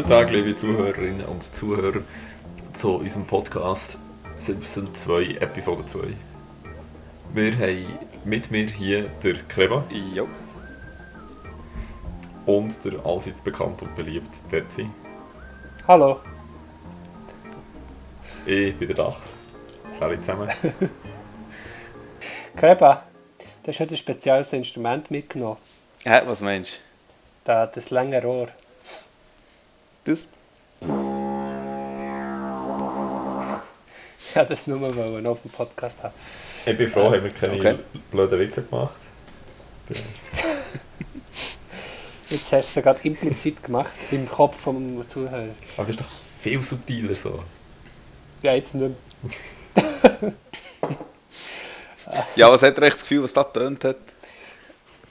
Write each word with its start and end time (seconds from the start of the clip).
Guten 0.00 0.12
Tag, 0.12 0.30
liebe 0.30 0.56
Zuhörerinnen 0.56 1.26
und 1.26 1.44
Zuhörer, 1.54 2.00
zu 2.78 2.94
unserem 2.94 3.26
Podcast 3.26 3.98
Simpson 4.38 4.88
2, 4.94 5.36
Episode 5.40 5.84
2. 5.92 5.98
Wir 7.34 7.52
haben 7.58 7.98
mit 8.24 8.50
mir 8.50 8.64
hier 8.64 9.10
der 9.22 9.34
Kreba 9.46 9.84
Jo. 10.14 10.26
und 12.46 12.74
der 12.82 13.04
allseits 13.04 13.42
bekannt 13.42 13.82
und 13.82 13.94
beliebt 13.94 14.30
Dezi. 14.50 14.88
Hallo. 15.86 16.18
Ich 18.46 18.74
bin 18.78 18.88
der 18.88 18.96
Dachs. 18.96 19.20
Salut 19.98 20.20
zusammen. 20.20 20.48
Kreba, 22.56 23.02
du 23.62 23.68
hast 23.68 23.80
heute 23.80 23.96
ein 23.96 23.98
spezielles 23.98 24.50
Instrument 24.54 25.10
mitgenommen. 25.10 25.58
Hä, 26.04 26.22
was 26.24 26.40
meinst 26.40 26.76
du? 26.76 26.80
Da, 27.44 27.66
das 27.66 27.90
lange 27.90 28.22
Rohr. 28.22 28.48
Das? 30.04 30.28
Wollte 34.34 34.48
das 34.50 34.66
nur 34.66 34.78
mal 34.78 34.94
wollen, 34.94 35.26
auf 35.26 35.42
dem 35.42 35.50
Podcast 35.50 36.02
haben. 36.02 36.14
Ich 36.66 36.76
bin 36.76 36.90
froh, 36.90 37.12
haben 37.12 37.22
wir 37.24 37.30
keine 37.30 37.54
Okay. 37.54 37.78
blöden 38.10 38.38
Witze 38.40 38.62
gemacht. 38.62 38.94
Jetzt 42.28 42.52
hast 42.52 42.76
du 42.76 42.80
es 42.80 42.84
gerade 42.84 43.00
implizit 43.02 43.62
gemacht, 43.62 43.90
im 44.12 44.28
Kopf 44.28 44.60
vom 44.60 45.06
Zuhörer. 45.08 45.48
Aber 45.76 45.86
das 45.88 45.96
ist 45.96 46.00
doch 46.00 46.06
viel 46.42 46.62
subtiler 46.62 47.16
so. 47.16 47.40
Ja, 48.42 48.54
jetzt 48.54 48.74
nicht 48.74 48.94
Ja, 52.36 52.50
was 52.50 52.62
hat 52.62 52.78
er 52.78 52.84
echt 52.84 52.94
das 52.96 53.02
Gefühl, 53.02 53.24
was 53.24 53.32
das 53.32 53.46
getönt 53.52 53.84
hat? 53.84 53.96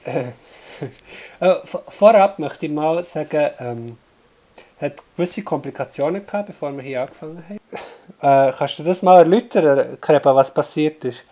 Äh, 1.42 1.56
v- 1.66 1.84
vorab 1.90 2.40
möchte 2.40 2.66
ich 2.68 2.72
mal 2.72 3.04
sagen, 3.04 3.50
ähm, 3.60 3.98
hat 4.80 5.04
gewisse 5.16 5.44
Komplikationen 5.44 6.26
gehabt, 6.26 6.48
bevor 6.48 6.76
wir 6.76 6.84
hier 6.84 7.02
angefangen 7.02 7.44
haben. 7.48 7.60
Äh, 8.22 8.54
kannst 8.58 8.80
du 8.80 8.84
das 8.84 9.02
mal 9.02 9.20
erläutern, 9.20 9.98
Kreba, 10.00 10.36
was 10.36 10.54
passiert 10.54 11.04
ist? 11.06 11.24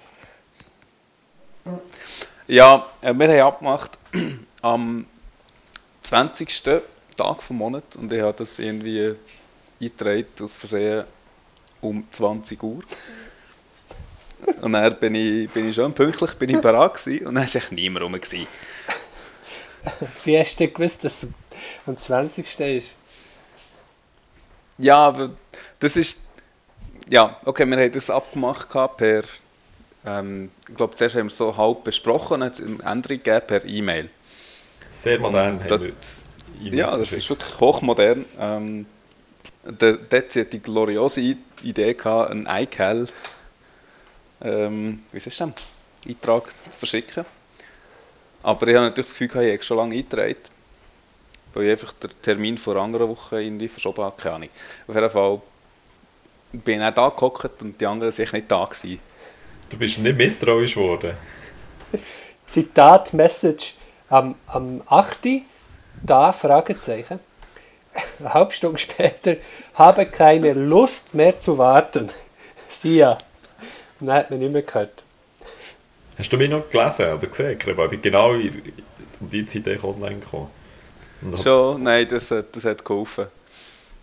Ja, 2.48 2.86
äh, 3.02 3.14
wir 3.14 3.28
haben 3.28 3.54
abgemacht 3.54 3.98
am 4.62 5.06
20. 6.04 6.82
Tag 7.16 7.42
vom 7.42 7.58
Monat 7.58 7.96
und 7.96 8.14
ich 8.14 8.22
habe 8.22 8.34
das 8.34 8.60
irgendwie 8.60 9.16
eingetragen 9.82 10.28
aus 10.42 10.56
Versehen 10.56 11.04
um 11.82 12.06
20 12.12 12.62
Uhr. 12.62 12.84
Und 14.62 14.74
dann 14.74 14.96
bin 15.00 15.16
ich, 15.16 15.50
bin 15.50 15.70
ich 15.70 15.76
schon 15.76 15.94
pünktlich 15.94 16.36
bin 16.36 16.50
ich 16.52 16.62
bereit 16.62 16.94
gewesen 16.94 17.26
und 17.26 17.36
dann 17.36 17.48
war 17.48 17.56
echt 17.56 17.72
niemand 17.72 18.06
rum. 18.06 18.14
Gewesen. 18.14 18.46
Wie 20.24 20.38
hast 20.38 20.60
du 20.60 20.68
gewusst, 20.68 21.04
dass 21.04 21.24
es 21.24 21.30
am 21.88 21.98
20. 21.98 22.60
ist? 22.60 22.90
Ja, 24.78 24.98
aber 24.98 25.32
das 25.80 25.98
ist. 25.98 26.24
Ja, 27.10 27.38
okay, 27.46 27.66
wir 27.66 27.78
haben 27.78 27.92
das 27.92 28.10
abgemacht 28.10 28.70
per. 28.98 29.24
Ähm, 30.06 30.52
ich 30.70 30.76
glaube, 30.76 30.96
zuerst 30.96 31.16
haben 31.16 31.24
wir 31.24 31.28
es 31.32 31.38
so 31.38 31.56
halb 31.58 31.84
besprochen 31.84 32.36
und 32.36 32.44
hat 32.44 32.54
es 32.54 32.62
eine 32.62 32.84
Änderung 32.84 33.18
gegeben 33.24 33.48
per 33.48 33.66
E-Mail. 33.66 34.10
Sehr 35.04 35.20
modern 35.20 35.60
das- 35.68 35.80
E-Mails 35.80 36.24
Ja, 36.60 36.98
das 36.98 37.12
ist 37.12 37.30
wirklich 37.30 37.60
hochmodern. 37.60 38.26
Ähm, 38.40 38.86
der, 39.64 39.98
dort 39.98 40.36
hat 40.36 40.54
die 40.54 40.62
gloriose 40.62 41.36
Idee 41.64 41.94
gehabt, 41.94 42.32
einen 42.32 42.48
iCal, 42.50 43.08
ähm, 44.42 45.04
wie 45.12 45.18
ist 45.18 45.28
das 45.28 45.42
Eintrag 46.08 46.50
zu 46.50 46.80
verschicken. 46.80 47.26
Aber 48.44 48.68
ich 48.68 48.76
habe 48.76 48.86
natürlich 48.86 49.10
das 49.10 49.18
Gefühl, 49.18 49.44
ich 49.44 49.54
habe 49.54 49.64
schon 49.64 49.78
lange 49.78 49.96
eingetragen. 49.96 50.36
Weil 51.54 51.64
ich 51.64 51.72
einfach 51.72 51.94
den 51.94 52.12
Termin 52.22 52.58
vor 52.58 52.76
einer 52.76 52.84
anderen 52.84 53.10
Woche 53.10 53.42
irgendwie 53.42 53.68
verschoben 53.68 54.04
habe, 54.04 54.22
keine 54.22 54.36
Ahnung. 54.36 54.50
Auf 54.88 54.96
jeden 54.96 55.10
Fall 55.10 55.42
bin 56.52 56.80
ich 56.80 56.86
auch 56.86 56.94
da 56.94 57.10
gehockt 57.10 57.64
und 57.64 57.80
die 57.80 57.86
anderen 57.86 58.12
sind 58.12 58.34
nicht 58.34 58.52
da 58.52 58.66
gewesen. 58.66 59.00
Du 59.70 59.78
bist 59.78 59.98
nicht 59.98 60.18
misstrauisch 60.18 60.76
geworden. 60.76 61.14
Zitat, 62.46 63.14
Message 63.14 63.76
am, 64.10 64.36
am 64.48 64.82
8. 64.88 65.18
da, 66.04 66.32
Fragezeichen. 66.32 67.20
Eine 68.20 68.34
halbe 68.34 68.54
Stunde 68.54 68.78
später, 68.78 69.38
habe 69.74 70.06
keine 70.06 70.54
Lust 70.54 71.14
mehr 71.14 71.40
zu 71.40 71.58
warten. 71.58 72.10
Sieh 72.70 72.98
ja. 72.98 73.18
Und 74.00 74.08
dann 74.08 74.18
hat 74.18 74.30
man 74.30 74.40
nicht 74.40 74.54
mehr 74.54 74.62
gehört. 74.62 75.04
Hast 76.18 76.32
du 76.32 76.38
mich 76.38 76.50
noch 76.50 76.70
gelesen 76.70 77.14
oder 77.14 77.28
gesehen, 77.28 77.60
Kreba? 77.60 77.86
Ich 77.86 77.92
bin 77.92 78.02
genau 78.02 78.34
in 78.34 78.74
die 79.20 79.48
Zeit 79.48 79.84
online 79.84 80.20
gekommen. 80.20 80.50
Hab- 81.22 81.40
Schon, 81.40 81.84
nein, 81.84 82.08
das, 82.08 82.32
hat- 82.32 82.56
das 82.56 82.66
hat 82.66 82.84
geholfen. 82.86 83.28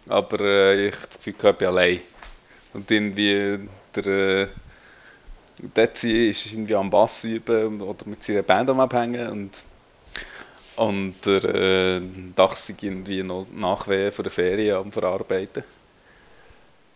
Aber 0.09 0.41
äh, 0.41 0.89
ich 0.89 0.95
habe 0.97 1.07
das 1.09 1.19
Gefühl, 1.19 1.35
ich 1.53 1.57
bin 1.59 1.69
allein. 1.69 2.01
Und 2.75 2.91
irgendwie 2.91 3.69
der 3.97 4.07
äh, 4.07 4.49
Dezi 5.77 6.29
ist 6.31 6.47
irgendwie 6.53 6.77
am 6.77 6.91
Bass 6.91 7.25
üben 7.25 7.81
oder 7.81 8.07
mit 8.07 8.23
seiner 8.25 8.43
Band 8.43 8.71
am 8.71 8.81
Abhängen 8.81 9.29
und, 9.29 9.51
und 10.77 11.15
der 11.27 11.45
äh, 11.45 12.01
Dachs 12.37 12.69
ist 12.69 12.83
irgendwie 12.83 13.23
noch 13.23 13.47
Nachwehen 13.53 14.13
von 14.13 14.23
der 14.25 14.33
Ferien 14.33 14.77
am 14.77 14.93
Verarbeiten. 14.93 15.65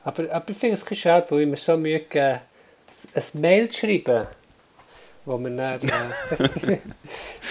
Aber, 0.05 0.31
aber 0.33 0.51
ich 0.51 0.57
finde 0.57 0.75
es 0.75 0.83
ein 0.83 0.89
bisschen 0.89 0.97
schade, 0.97 1.27
weil 1.31 1.43
ich 1.43 1.47
mir 1.49 1.57
so 1.57 1.77
Mühe 1.77 2.01
gegeben 2.01 2.41
ein 3.15 3.41
Mail 3.41 3.69
zu 3.69 3.81
schreiben, 3.81 4.27
wo 5.29 5.39
man 5.39 5.57
dann, 5.57 5.81
äh, 5.81 6.79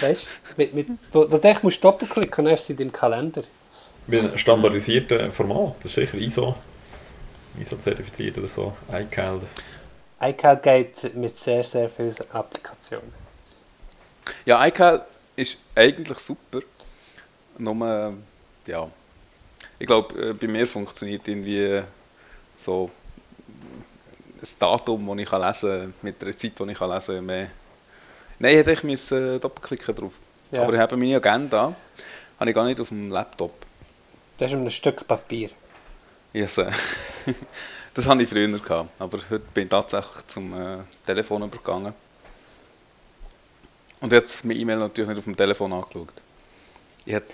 weißt 0.00 0.24
du, 0.24 0.28
mit, 0.56 0.74
mit, 0.74 0.88
wo, 1.12 1.30
wo 1.30 1.38
du 1.38 1.48
echt 1.48 1.62
musst 1.62 1.82
doppelklicken 1.82 2.46
und 2.46 2.52
es 2.52 2.68
in 2.68 2.76
deinem 2.76 2.92
Kalender. 2.92 3.42
Mit 4.06 4.20
einem 4.20 4.38
standardisierten 4.38 5.32
Format. 5.32 5.76
Das 5.82 5.92
ist 5.92 5.94
sicher 5.94 6.18
ISO. 6.18 6.54
ISO-zertifiziert 7.60 8.38
oder 8.38 8.48
so. 8.48 8.76
iCal. 8.92 9.40
iCal 10.20 10.56
geht 10.60 11.14
mit 11.14 11.38
sehr, 11.38 11.62
sehr 11.62 11.88
vielen 11.88 12.14
Applikationen. 12.32 13.12
Ja, 14.44 14.66
iCal 14.66 15.04
ist 15.36 15.58
eigentlich 15.74 16.18
super. 16.18 16.60
Nur, 17.58 18.16
äh, 18.66 18.70
ja, 18.70 18.88
ich 19.78 19.86
glaube, 19.86 20.30
äh, 20.30 20.32
bei 20.32 20.48
mir 20.48 20.66
funktioniert 20.66 21.26
irgendwie 21.28 21.82
so 22.56 22.90
ein 24.40 24.48
Datum, 24.58 25.06
das 25.06 25.18
ich 25.18 25.30
lesen 25.30 25.80
kann, 25.80 25.94
mit 26.02 26.22
der 26.22 26.36
Zeit, 26.36 26.58
die 26.58 26.72
ich 26.72 26.80
lesen 26.80 27.16
kann, 27.16 27.26
mehr. 27.26 27.48
Nein, 28.38 28.54
hätte 28.54 28.72
ich 28.72 28.84
müssen 28.84 29.40
doppelklicken 29.40 29.94
drauf. 29.94 30.12
Ja. 30.50 30.62
Aber 30.62 30.72
ich 30.72 30.80
habe 30.80 30.96
meine 30.96 31.16
Agenda 31.16 31.74
habe 32.38 32.50
ich 32.50 32.54
gar 32.54 32.64
nicht 32.66 32.80
auf 32.80 32.88
dem 32.88 33.10
Laptop. 33.10 33.52
Das 34.38 34.52
ist 34.52 34.56
ein 34.56 34.70
Stück 34.70 35.06
Papier. 35.06 35.50
Ich, 36.32 36.58
äh, 36.58 36.70
das 37.94 38.06
hatte 38.06 38.22
ich 38.22 38.28
früher 38.28 38.46
gehabt, 38.46 38.90
aber 38.98 39.18
heute 39.30 39.44
bin 39.52 39.64
ich 39.64 39.70
tatsächlich 39.70 40.26
zum 40.28 40.54
äh, 40.54 40.78
Telefon 41.04 41.42
übergegangen. 41.42 41.94
Und 44.00 44.12
jetzt 44.12 44.44
meine 44.44 44.58
E-Mail 44.58 44.76
natürlich 44.76 45.08
nicht 45.08 45.18
auf 45.18 45.24
dem 45.24 45.36
Telefon 45.36 45.72
angeschaut. 45.72 46.12
Ich 47.04 47.14
hätte 47.14 47.32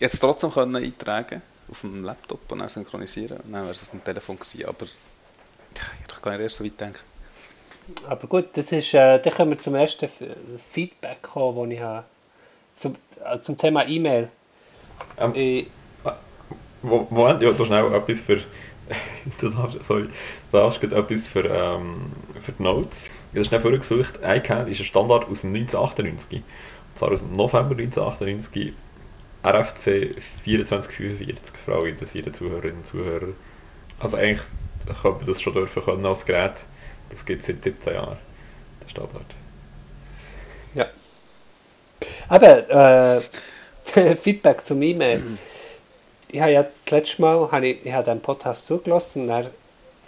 es 0.00 0.18
trotzdem 0.18 0.50
können 0.50 0.74
eintragen 0.76 1.42
auf 1.70 1.82
dem 1.82 2.02
Laptop 2.02 2.50
und 2.50 2.58
dann 2.58 2.68
synchronisieren 2.68 3.38
und 3.38 3.52
dann 3.52 3.62
wäre 3.62 3.72
es 3.72 3.82
auf 3.82 3.90
dem 3.90 4.02
Telefon 4.02 4.38
gewesen, 4.38 4.64
aber 4.64 4.86
ja, 4.86 4.92
ich 5.76 6.00
hätte 6.00 6.14
doch 6.14 6.22
gar 6.22 6.32
nicht 6.32 6.40
erst 6.40 6.56
so 6.56 6.64
weit 6.64 6.78
gedacht. 6.78 7.04
Aber 8.08 8.26
gut, 8.26 8.48
das 8.54 8.72
ist, 8.72 8.94
äh, 8.94 9.18
dann 9.20 9.32
können 9.32 9.50
wir 9.50 9.58
zum 9.58 9.74
ersten 9.74 10.08
Feedback 10.72 11.22
kommen, 11.22 11.70
das 11.70 11.76
ich 11.78 11.82
habe. 11.84 12.04
Zum, 12.74 12.96
also 13.24 13.44
zum 13.44 13.56
Thema 13.56 13.86
E-Mail. 13.86 14.28
Ähm, 15.18 15.32
Ich- 15.34 15.68
Wo- 16.82 17.06
Moment, 17.10 17.42
ja, 17.42 17.50
du 17.50 17.64
schnell 17.64 17.92
etwas 17.94 18.20
für. 18.20 18.40
du 19.40 19.48
darfst, 19.50 19.84
sorry, 19.84 20.04
du 20.52 20.56
darfst 20.58 20.82
etwas 20.82 21.26
für, 21.26 21.44
ähm, 21.44 22.12
für 22.44 22.52
die 22.52 22.62
Notes. 22.62 23.06
Ich 23.32 23.38
habe 23.38 23.44
schnell 23.44 23.60
vorgesucht. 23.60 24.20
iCal 24.22 24.70
ist 24.70 24.80
ein 24.80 24.84
Standard 24.84 25.28
aus 25.28 25.40
dem 25.40 25.54
1998. 25.54 26.38
Und 26.38 26.98
zwar 26.98 27.10
aus 27.12 27.20
dem 27.20 27.34
November 27.36 27.74
1998. 27.76 28.72
RFC 29.44 30.14
2445 30.44 31.38
für 31.64 31.74
alle 31.74 31.88
interessierten 31.90 32.34
Zuhörerinnen 32.34 32.78
und 32.78 32.86
Zuhörer. 32.88 33.28
Also 33.98 34.16
eigentlich 34.16 34.42
könnte 35.02 35.18
man 35.18 35.26
das 35.26 35.40
schon 35.42 35.54
dürfen 35.54 35.82
können 35.84 36.06
als 36.06 36.24
Gerät. 36.24 36.64
Das 37.10 37.24
gibt 37.24 37.42
es 37.42 37.46
seit 37.48 37.62
17 37.62 37.94
Jahren. 37.94 38.16
Der 38.82 38.88
Standard. 38.88 39.24
Ja. 40.74 40.86
Aber, 42.28 43.16
äh, 43.16 44.14
Feedback 44.16 44.62
zum 44.62 44.82
E-Mail. 44.82 45.22
Ich 46.28 46.40
habe 46.40 46.52
ja 46.52 46.62
das 46.84 46.90
letzte 46.90 47.22
Mal 47.22 47.50
habe 47.50 47.68
ich, 47.68 47.86
ich 47.86 47.92
habe 47.92 48.04
den 48.04 48.20
Podcast 48.20 48.66
zugelassen 48.66 49.22
und 49.22 49.28
dann 49.28 49.46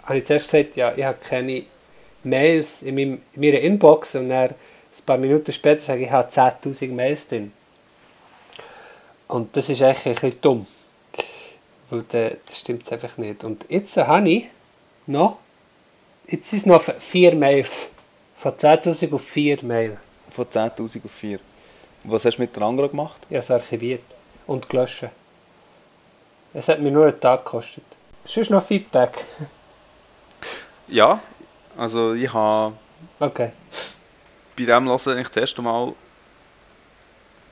habe 0.03 0.17
ich 0.17 0.25
zuerst 0.25 0.51
gesagt, 0.51 0.75
ja, 0.75 0.93
ich 0.95 1.03
habe 1.03 1.17
keine 1.17 1.63
Mails 2.23 2.81
in, 2.83 2.95
meinem, 2.95 3.21
in 3.33 3.41
meiner 3.41 3.59
Inbox 3.59 4.15
und 4.15 4.29
dann 4.29 4.49
ein 4.49 5.05
paar 5.05 5.17
Minuten 5.17 5.53
später 5.53 5.79
sage 5.81 6.01
ich, 6.01 6.07
ich 6.07 6.11
habe 6.11 6.29
10'000 6.29 6.91
Mails 6.91 7.27
drin. 7.27 7.53
Und 9.27 9.55
das 9.55 9.69
ist 9.69 9.81
eigentlich 9.81 10.05
ein 10.07 10.13
bisschen 10.15 10.41
dumm. 10.41 10.67
Weil 11.89 12.03
da- 12.09 12.31
das 12.45 12.59
stimmt 12.59 12.91
einfach 12.91 13.17
nicht. 13.17 13.43
Und 13.43 13.65
jetzt 13.69 13.95
habe 13.97 14.29
ich 14.29 14.47
noch, 15.07 15.37
jetzt 16.29 16.49
sind 16.49 16.59
es 16.59 16.65
noch 16.65 16.81
vier 16.81 17.35
Mails. 17.35 17.89
Von 18.35 18.53
10'000 18.53 19.13
auf 19.13 19.21
vier 19.23 19.63
Mails. 19.63 19.97
Von 20.31 20.45
10.000 20.45 21.05
auf 21.05 21.11
4. 21.11 21.39
Was 22.05 22.23
hast 22.25 22.37
du 22.37 22.41
mit 22.41 22.55
den 22.55 22.63
anderen 22.63 22.89
gemacht? 22.91 23.17
Ich 23.23 23.35
habe 23.35 23.39
es 23.39 23.51
archiviert 23.51 24.03
und 24.47 24.69
gelöscht. 24.69 25.05
Es 26.53 26.67
hat 26.67 26.79
mir 26.79 26.91
nur 26.91 27.07
einen 27.07 27.19
Tag 27.19 27.43
gekostet. 27.45 27.83
Sonst 28.25 28.49
noch 28.49 28.65
Feedback? 28.65 29.23
Ja, 30.91 31.19
also 31.77 32.13
ich 32.15 32.33
habe 32.33 32.73
Okay. 33.19 33.51
bei 34.57 34.65
dem 34.65 34.87
Hören 34.89 34.99
eigentlich 35.13 35.27
das 35.27 35.37
erste 35.37 35.61
Mal 35.61 35.93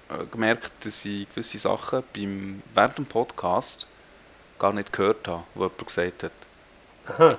äh, 0.10 0.26
gemerkt, 0.32 0.72
dass 0.84 1.06
ich 1.06 1.30
gewisse 1.30 1.60
Sachen 1.60 2.02
beim, 2.16 2.64
während 2.74 2.98
dem 2.98 3.06
Podcast 3.06 3.86
gar 4.58 4.74
nicht 4.74 4.92
gehört 4.92 5.28
habe, 5.28 5.44
die 5.54 5.60
jemand 5.60 5.86
gesagt 5.86 6.24
hat. 6.24 6.32
Aha. 7.10 7.32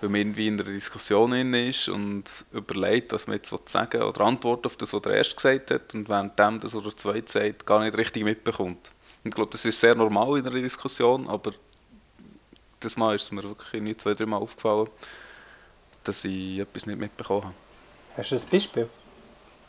Weil 0.00 0.08
man 0.08 0.20
irgendwie 0.20 0.48
in 0.48 0.60
einer 0.60 0.70
Diskussion 0.70 1.30
drin 1.30 1.52
ist 1.52 1.88
und 1.88 2.46
überlegt, 2.52 3.12
was 3.12 3.26
man 3.26 3.36
jetzt 3.36 3.52
sagen 3.68 4.00
will 4.00 4.02
oder 4.02 4.22
antwortet 4.22 4.66
auf 4.66 4.76
das, 4.76 4.92
was 4.92 5.02
der 5.02 5.12
Erste 5.12 5.36
gesagt 5.36 5.70
hat 5.70 5.94
und 5.94 6.08
währenddem 6.08 6.60
das, 6.60 6.74
was 6.74 6.82
der 6.82 6.96
Zweite 6.96 7.30
sagt, 7.32 7.66
gar 7.66 7.80
nicht 7.80 7.96
richtig 7.96 8.24
mitbekommt. 8.24 8.92
Und 9.22 9.28
ich 9.28 9.34
glaube, 9.34 9.52
das 9.52 9.64
ist 9.64 9.78
sehr 9.78 9.94
normal 9.94 10.38
in 10.38 10.46
einer 10.46 10.60
Diskussion, 10.60 11.28
aber 11.28 11.52
das 12.80 12.96
Mal 12.96 13.14
ist 13.14 13.24
es 13.24 13.32
mir 13.32 13.42
wirklich 13.42 13.82
nicht 13.82 14.00
zwei, 14.00 14.14
drei 14.14 14.24
Mal 14.24 14.38
aufgefallen, 14.38 14.88
dass 16.04 16.24
ich 16.24 16.58
etwas 16.58 16.86
nicht 16.86 16.98
mitbekommen 16.98 17.44
habe. 17.44 17.54
Hast 18.16 18.32
du 18.32 18.36
ein 18.36 18.42
Beispiel? 18.50 18.88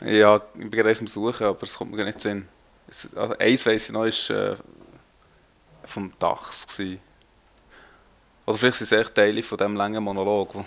Ja, 0.00 0.36
ich 0.54 0.60
bin 0.60 0.70
gerade 0.70 0.98
am 0.98 1.06
Suchen, 1.06 1.46
aber 1.46 1.62
es 1.62 1.74
kommt 1.74 1.90
mir 1.90 1.98
gar 1.98 2.06
nicht 2.06 2.24
in 2.24 2.46
Sinn. 2.88 3.08
Also 3.14 3.38
eins 3.38 3.66
weiss 3.66 3.86
ich 3.86 3.92
noch, 3.92 4.04
ist 4.04 4.30
äh, 4.30 4.56
vom 5.84 6.12
Dachs. 6.18 6.66
Gewesen. 6.66 7.00
Oder 8.46 8.58
vielleicht 8.58 8.78
sind 8.78 8.92
es 8.92 8.92
echt 9.06 9.14
Teile 9.14 9.42
von 9.42 9.58
diesem 9.58 9.76
langen 9.76 10.02
Monolog, 10.02 10.54
wo, 10.54 10.64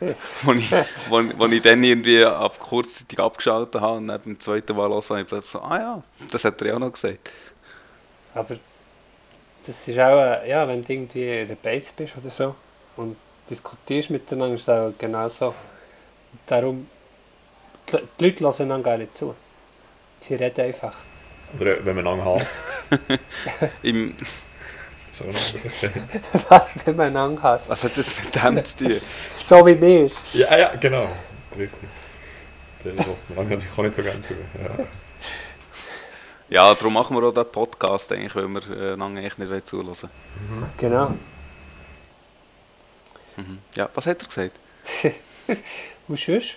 wo, 0.42 0.52
ich, 0.52 0.70
wo, 1.08 1.20
ich- 1.20 1.38
wo 1.38 1.46
ich 1.46 1.62
dann 1.62 1.82
irgendwie 1.84 2.24
ab 2.24 2.58
kurzzeitig 2.58 3.18
abgeschaltet 3.20 3.80
habe 3.80 3.98
und 3.98 4.08
dann 4.08 4.20
beim 4.22 4.40
zweiten 4.40 4.76
Mal 4.76 4.88
hören, 4.90 5.02
habe 5.02 5.20
ich 5.22 5.28
plötzlich 5.28 5.52
so, 5.52 5.60
ah 5.62 5.78
ja, 5.78 6.02
das 6.30 6.44
hat 6.44 6.60
er 6.62 6.68
ja 6.68 6.74
auch 6.74 6.78
noch 6.80 6.92
gesagt. 6.92 7.30
Aber 8.34 8.56
das 9.66 9.88
ist 9.88 9.98
auch, 9.98 10.20
äh, 10.20 10.48
ja, 10.48 10.66
wenn 10.66 10.82
du 10.84 10.92
irgendwie 10.92 11.40
in 11.42 11.48
der 11.48 11.54
Base 11.56 11.92
bist 11.96 12.16
oder 12.16 12.30
so 12.30 12.54
und 12.96 13.16
diskutierst 13.48 14.10
miteinander, 14.10 14.54
ist 14.54 14.62
es 14.62 14.68
auch 14.68 14.92
genau 14.98 15.28
so. 15.28 15.48
Und 15.48 16.40
darum, 16.46 16.88
die 17.88 17.92
Le- 17.96 18.08
die 18.18 18.24
Leute 18.24 18.44
hören 18.44 18.68
dann 18.68 18.82
gar 18.82 18.98
nicht 18.98 19.14
zu. 19.16 19.34
Sie 20.20 20.34
reden 20.34 20.60
einfach. 20.66 20.94
Oder 21.60 21.84
wenn 21.84 21.96
man 21.96 22.04
lange 22.04 22.24
hasst, 22.24 22.48
Im, 23.82 24.14
noch 25.20 25.26
ein 25.82 26.42
Was, 26.48 26.86
wenn 26.86 26.96
man 26.96 27.16
Angst 27.16 27.42
hat? 27.42 27.68
was 27.68 27.84
hat 27.84 27.96
das 27.96 28.22
mit 28.24 28.34
dem 28.34 28.64
zu 28.64 28.76
tun? 28.76 29.00
So 29.38 29.66
wie 29.66 29.74
mir. 29.74 30.10
Ja, 30.32 30.56
ja, 30.56 30.76
genau. 30.76 31.08
Richtig. 31.56 31.88
Lässt 32.84 32.98
man 33.06 33.16
lange 33.36 33.50
natürlich 33.56 33.78
auch 33.78 33.82
nicht 33.82 33.96
so 33.96 34.02
gerne 34.02 34.22
zu. 34.22 34.34
Ja. 34.34 34.86
Ja, 36.48 36.74
darum 36.74 36.92
machen 36.92 37.16
wir 37.16 37.22
auch 37.26 37.32
den 37.32 37.50
Podcast, 37.50 38.12
eigentlich, 38.12 38.34
weil 38.34 38.46
wir 38.48 38.68
äh, 38.70 38.94
lange 38.94 39.20
eigentlich 39.20 39.38
nicht 39.38 39.68
zulassen 39.68 40.10
Genau. 40.76 41.14
mhm. 43.36 43.58
Ja, 43.74 43.88
was 43.94 44.06
hat 44.06 44.22
er 44.22 44.26
gesagt? 44.28 44.58
Und 46.08 46.18
sonst? 46.18 46.56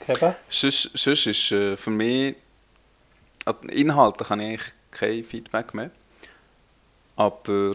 Keba? 0.00 0.34
Sonst, 0.48 0.90
sonst 0.94 1.26
ist 1.26 1.52
äh, 1.52 1.76
für 1.76 1.90
mich, 1.90 2.34
an 3.44 3.54
den 3.62 3.70
Inhalten 3.70 4.26
kann 4.26 4.40
ich 4.40 4.46
eigentlich 4.48 4.72
kein 4.94 5.24
Feedback 5.24 5.74
mehr. 5.74 5.90
Aber 7.16 7.74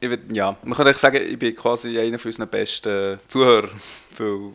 ich 0.00 0.08
würd, 0.08 0.34
ja, 0.34 0.56
man 0.62 0.74
kann 0.74 0.86
eigentlich 0.86 0.98
sagen, 0.98 1.22
ich 1.22 1.38
bin 1.38 1.54
quasi 1.54 1.98
einer 1.98 2.18
von 2.18 2.30
unseren 2.30 2.48
besten 2.48 3.18
Zuhörer. 3.28 3.70
Weil 4.16 4.54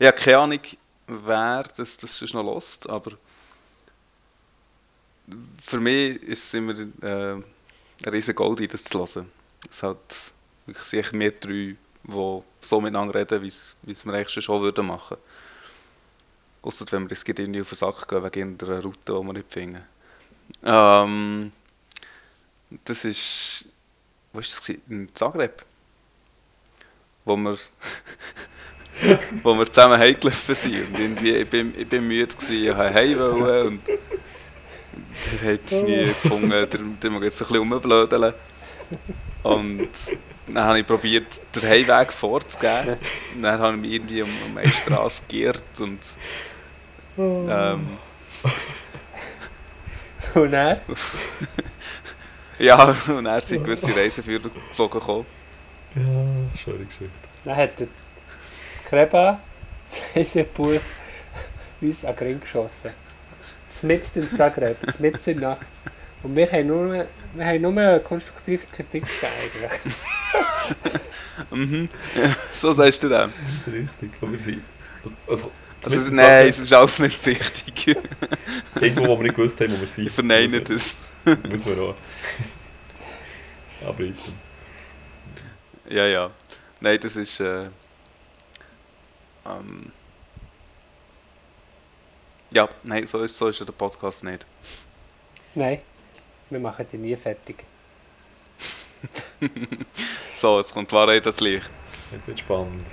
ich 0.00 0.06
habe 0.06 0.16
keine 0.16 0.38
Ahnung, 0.38 0.60
wer 1.06 1.62
das, 1.76 1.96
das 1.96 2.18
sonst 2.18 2.34
noch 2.34 2.44
lost, 2.44 2.88
aber 2.88 3.12
für 5.62 5.78
mich 5.78 6.22
ist 6.22 6.44
es 6.44 6.54
immer 6.54 6.74
äh, 7.02 7.34
ein 7.34 7.44
riesen 8.06 8.34
Gold, 8.34 8.72
das 8.72 8.84
zu 8.84 8.98
hören. 8.98 9.30
Es 9.70 9.82
hat 9.82 10.32
wirklich 10.66 10.86
sicher 10.86 11.16
mehr 11.16 11.32
drei, 11.32 11.76
die 12.04 12.42
so 12.60 12.80
miteinander 12.80 13.14
reden, 13.14 13.42
wie 13.42 13.48
es 13.48 13.76
wir 13.82 14.14
eigentlich 14.14 14.44
schon 14.44 14.62
würden 14.62 14.86
machen. 14.86 15.16
Ausser 16.68 16.84
wenn 16.90 17.04
wir 17.04 17.08
das 17.08 17.24
geht 17.24 17.38
irgendwie 17.38 17.62
auf 17.62 17.70
den 17.70 17.76
Sack 17.76 18.08
gehen 18.08 18.22
wegen 18.22 18.38
irgendeiner 18.40 18.82
Route, 18.82 18.98
die 19.06 19.12
wir 19.12 19.32
nicht 19.32 19.50
finden. 19.50 19.82
Ähm, 20.62 21.50
das 22.84 23.06
ist, 23.06 23.64
wo 24.34 24.40
ist 24.40 24.58
das? 24.58 24.76
In 24.88 25.08
Zagreb, 25.14 25.64
wo 27.24 27.36
wir, 27.36 27.56
wo 29.42 29.54
wir 29.54 29.66
zusammen 29.66 29.98
heimgelaufen 29.98 30.54
sind 30.54 30.88
und 30.88 30.98
irgendwie, 30.98 31.36
ich 31.36 31.48
bin, 31.48 31.72
ich 31.74 31.88
bin 31.88 32.06
müde 32.06 32.26
gewesen, 32.34 32.64
ich 32.64 32.76
wollte 32.76 32.94
heim 32.94 33.18
wollen 33.18 33.66
und 33.66 33.88
der 33.88 35.54
hat 35.54 35.64
es 35.64 35.82
nie 35.82 36.06
gefunden, 36.06 36.50
der, 36.50 36.66
der 36.66 37.10
mag 37.10 37.22
jetzt 37.22 37.40
ein 37.40 37.48
bisschen 37.48 37.72
rumblödeln. 37.72 38.34
Und 39.42 39.90
dann 40.46 40.64
habe 40.64 40.80
ich 40.80 40.86
probiert, 40.86 41.40
den 41.54 41.62
Heimweg 41.62 42.12
vorzugeben. 42.12 42.98
Dann 43.40 43.58
habe 43.58 43.76
ich 43.76 43.80
mich 43.80 43.92
irgendwie 43.92 44.22
um, 44.22 44.30
um 44.46 44.56
eine 44.58 44.72
Straße 44.72 45.22
geirrt 45.28 45.80
und 45.80 46.00
ähm, 47.18 47.88
Und 50.34 50.52
er? 50.52 50.80
ja, 52.58 52.96
und 53.08 53.24
dann 53.24 53.40
sind 53.40 53.64
gewisse 53.64 53.94
Reiseführer 53.94 54.50
geflogen 54.50 55.00
gekommen. 55.00 55.26
Ja, 55.94 56.58
schöne 56.62 56.84
Geschichte. 56.84 57.10
Dann 57.44 57.56
hat 57.56 57.80
der 57.80 57.88
Kreba, 58.88 59.40
das 59.82 59.96
Reisebuch, 60.14 60.80
uns 61.80 62.04
an 62.04 62.16
den 62.16 62.26
Ring 62.26 62.40
geschossen. 62.40 62.90
Mitten 63.82 64.22
in 64.22 64.30
Zagreb, 64.30 64.76
mitten 64.98 65.30
in 65.30 65.40
der 65.40 65.50
Nacht. 65.50 65.66
Und 66.22 66.34
wir 66.34 66.50
haben 66.50 66.66
nur, 66.66 67.06
wir 67.34 67.46
haben 67.46 67.60
nur 67.60 67.98
konstruktive 68.00 68.66
Kritik 68.66 69.04
gegeben 69.04 69.32
eigentlich. 69.42 69.94
Mhm. 71.52 71.88
so 72.52 72.72
sagst 72.72 73.00
du 73.02 73.08
dem. 73.08 73.32
Das 73.44 73.54
ist 73.54 73.66
richtig. 73.68 74.10
Aber 74.20 74.32
wir 74.32 74.40
sind. 74.40 74.62
Also, 75.28 75.52
Also, 75.96 76.10
nein, 76.10 76.48
es 76.48 76.58
ist 76.58 76.72
alles 76.72 76.98
nicht 76.98 77.24
richtig. 77.26 77.86
Irgendwo, 78.80 79.06
wo 79.06 79.16
wir 79.18 79.24
nicht 79.24 79.36
gewusst 79.36 79.60
haben, 79.60 79.72
wo 79.72 79.80
wir 79.80 79.88
sind. 79.88 80.06
Ich 80.06 80.12
verneine 80.12 80.60
das. 80.60 80.96
Muss 81.24 81.64
man 81.64 81.78
auch. 81.80 81.94
Abbrechen. 83.86 84.38
Ja, 85.88 86.06
ja. 86.06 86.30
Nein, 86.80 86.98
das 87.00 87.16
ist. 87.16 87.40
Äh, 87.40 87.66
ähm, 89.46 89.92
ja, 92.52 92.68
nein, 92.82 93.06
so 93.06 93.22
ist, 93.22 93.36
so 93.36 93.48
ist 93.48 93.60
der 93.60 93.72
Podcast 93.72 94.24
nicht. 94.24 94.46
Nein, 95.54 95.80
wir 96.50 96.60
machen 96.60 96.86
die 96.90 96.98
nie 96.98 97.16
fertig. 97.16 97.64
So, 100.34 100.60
jetzt 100.60 100.72
kommt 100.72 100.92
die 100.92 100.94
Wahrheit 100.94 101.26
das 101.26 101.40
Licht. 101.40 101.68
Jetzt 102.12 102.28
wird 102.28 102.38
spannend. 102.38 102.86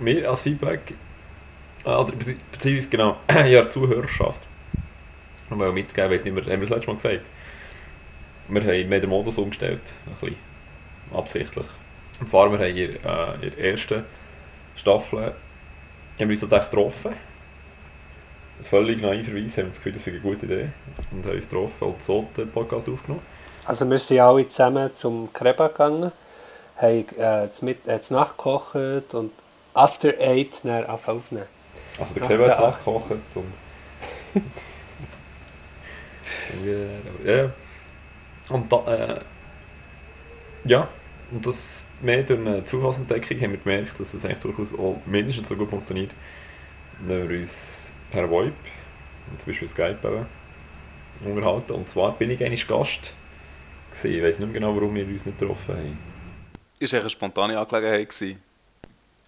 Mir 0.00 0.28
als 0.28 0.40
Feedback, 0.40 0.94
oder 1.84 2.12
bezieh- 2.12 2.36
beziehungsweise 2.52 2.88
genau, 2.88 3.16
ja, 3.46 3.70
Zuhörerschaft, 3.70 4.38
noch 5.48 5.56
mal 5.58 5.72
mitgeben, 5.72 6.10
weiss 6.10 6.24
nicht 6.24 6.34
mehr, 6.34 6.44
haben 6.44 6.60
wir 6.60 6.68
das 6.68 6.70
letzte 6.70 6.86
Mal 6.88 6.96
gesagt. 6.96 7.20
Wir 8.48 8.60
haben 8.62 8.68
haben 8.70 8.90
den 8.90 9.08
Modus 9.08 9.38
umgestellt, 9.38 9.80
ein 10.06 10.14
bisschen, 10.20 10.36
absichtlich. 11.14 11.66
Und 12.20 12.28
zwar, 12.28 12.50
wir 12.50 12.58
haben 12.58 12.76
in, 12.76 12.96
äh, 13.04 13.34
in 13.46 13.56
der 13.56 13.58
ersten 13.58 14.04
Staffel, 14.76 15.22
haben 15.22 15.34
wir 16.18 16.30
uns 16.30 16.40
tatsächlich 16.40 16.70
getroffen. 16.70 17.12
Völlig 18.64 19.00
naiverweise 19.00 19.32
haben 19.34 19.56
wir 19.56 19.64
das 19.68 19.76
Gefühl, 19.76 19.92
das 19.92 20.02
ist 20.02 20.08
eine 20.08 20.20
gute 20.20 20.46
Idee. 20.46 20.68
Und 21.12 21.24
haben 21.24 21.34
uns 21.34 21.48
getroffen 21.48 21.84
und 21.84 22.02
so 22.02 22.28
den 22.36 22.50
Podcast 22.50 22.88
aufgenommen. 22.88 23.22
Also 23.64 23.88
wir 23.88 23.98
sind 23.98 24.20
alle 24.20 24.48
zusammen 24.48 24.94
zum 24.94 25.32
Kreba 25.32 25.68
gegangen, 25.68 26.12
haben 26.76 27.06
äh, 27.18 27.48
Mit 27.62 27.86
äh, 27.86 28.00
zu 28.00 28.14
Nacht 28.14 28.36
gekocht 28.36 29.14
und 29.14 29.32
after 29.74 30.12
eight 30.18 30.64
dann 30.64 30.84
aufnehmen. 30.86 31.46
Also 32.00 32.14
der 32.14 32.58
Acht. 32.58 32.60
nachgekocht 32.60 33.10
und... 33.34 33.52
Irgendwie, 36.52 37.30
ja. 37.30 37.52
Und 38.48 38.72
da, 38.72 38.94
äh, 38.94 39.20
ja, 40.64 40.88
und 41.30 41.46
das 41.46 41.84
mehr 42.00 42.22
durch 42.22 42.40
eine 42.40 42.64
Zufallsentdeckung 42.64 43.40
haben 43.40 43.52
wir 43.52 43.58
gemerkt, 43.58 44.00
dass 44.00 44.14
es 44.14 44.24
eigentlich 44.24 44.40
durchaus 44.40 44.78
auch 44.78 45.00
mindestens 45.06 45.48
so 45.48 45.56
gut 45.56 45.70
funktioniert, 45.70 46.10
wenn 47.00 47.28
wir 47.28 47.40
uns 47.40 47.90
per 48.10 48.28
VoIP, 48.28 48.54
zum 49.38 49.46
Beispiel 49.46 49.68
Skype 49.68 49.98
eben, 50.02 50.26
unterhalten. 51.24 51.72
Und 51.72 51.90
zwar 51.90 52.12
bin 52.12 52.30
ich 52.30 52.42
eigentlich 52.42 52.66
Gast 52.66 53.12
gewesen. 53.92 54.16
Ich 54.16 54.22
weiß 54.22 54.38
nicht 54.38 54.52
mehr 54.52 54.60
genau, 54.60 54.74
warum 54.74 54.94
wir 54.94 55.06
uns 55.06 55.26
nicht 55.26 55.38
getroffen 55.38 55.76
haben. 55.76 55.98
Ist 56.78 56.94
eigentlich 56.94 57.02
eine 57.02 57.10
spontane 57.10 57.58
Angelegenheit 57.58 58.08
gewesen. 58.08 58.42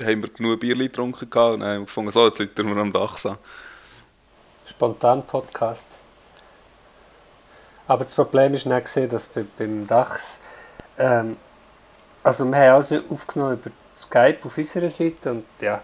Haben 0.05 0.23
wir 0.23 0.31
genug 0.31 0.61
Bier 0.61 0.77
getrunken 0.77 1.31
gehabt 1.31 1.55
und 1.55 1.61
dann 1.61 1.69
haben 1.69 1.81
wir 1.81 1.87
gefunden, 1.87 2.11
so, 2.11 2.27
jetzt 2.27 2.39
liegt 2.39 2.57
wir 2.57 2.77
am 2.77 2.93
Dach 2.93 3.19
so. 3.19 3.37
Spontan 4.69 5.23
Podcast. 5.25 5.89
Aber 7.87 8.05
das 8.05 8.15
Problem 8.15 8.55
ist 8.55 8.67
nicht 8.67 8.85
gesehen, 8.85 9.11
dass 9.11 9.27
bei, 9.27 9.45
beim 9.59 9.87
Dachs 9.87 10.41
ähm, 10.99 11.37
also 12.23 12.45
wir 12.45 12.57
haben 12.57 12.77
also 12.77 13.01
aufgenommen 13.11 13.55
über 13.55 13.71
Skype 13.95 14.39
auf 14.45 14.57
unserer 14.57 14.89
Seite 14.89 15.31
und 15.31 15.45
ja, 15.61 15.83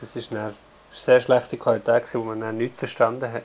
das 0.00 0.16
ist 0.16 0.32
eine 0.32 0.54
sehr 0.92 1.20
schlechte 1.20 1.56
Qualität 1.56 2.14
wo 2.14 2.22
man 2.22 2.40
dann 2.40 2.56
nichts 2.56 2.80
verstanden 2.80 3.32
hat. 3.32 3.42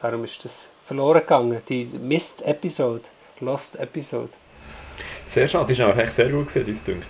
Darum 0.00 0.24
ist 0.24 0.44
das 0.44 0.68
verloren 0.84 1.20
gegangen. 1.20 1.60
Die 1.68 1.84
Mist-Episode. 1.84 3.04
Lost 3.40 3.76
Episode. 3.76 4.30
Sehr 5.26 5.48
schade, 5.48 5.72
die 5.72 5.80
war 5.80 5.90
eigentlich 5.92 6.10
sehr 6.10 6.30
gut 6.30 6.48
gewesen, 6.48 6.70
uns 6.70 6.84
dünkt. 6.84 7.06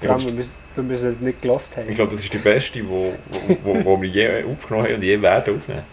Vor 0.00 0.10
allem, 0.10 0.36
wir, 0.36 0.44
weil 0.76 0.88
wir 0.88 0.96
sie 0.96 1.16
nicht 1.20 1.42
gelost 1.42 1.76
haben. 1.76 1.88
Ich 1.88 1.94
glaube, 1.94 2.12
das 2.14 2.24
ist 2.24 2.32
die 2.32 2.38
beste, 2.38 2.72
die 2.72 2.88
wo, 2.88 3.14
wo, 3.30 3.58
wo, 3.64 3.84
wo 3.84 4.02
wir 4.02 4.08
je 4.08 4.44
aufgenommen 4.44 4.86
haben 4.86 4.94
und 4.96 5.02
je 5.02 5.20
werden 5.20 5.56
aufnehmen. 5.60 5.84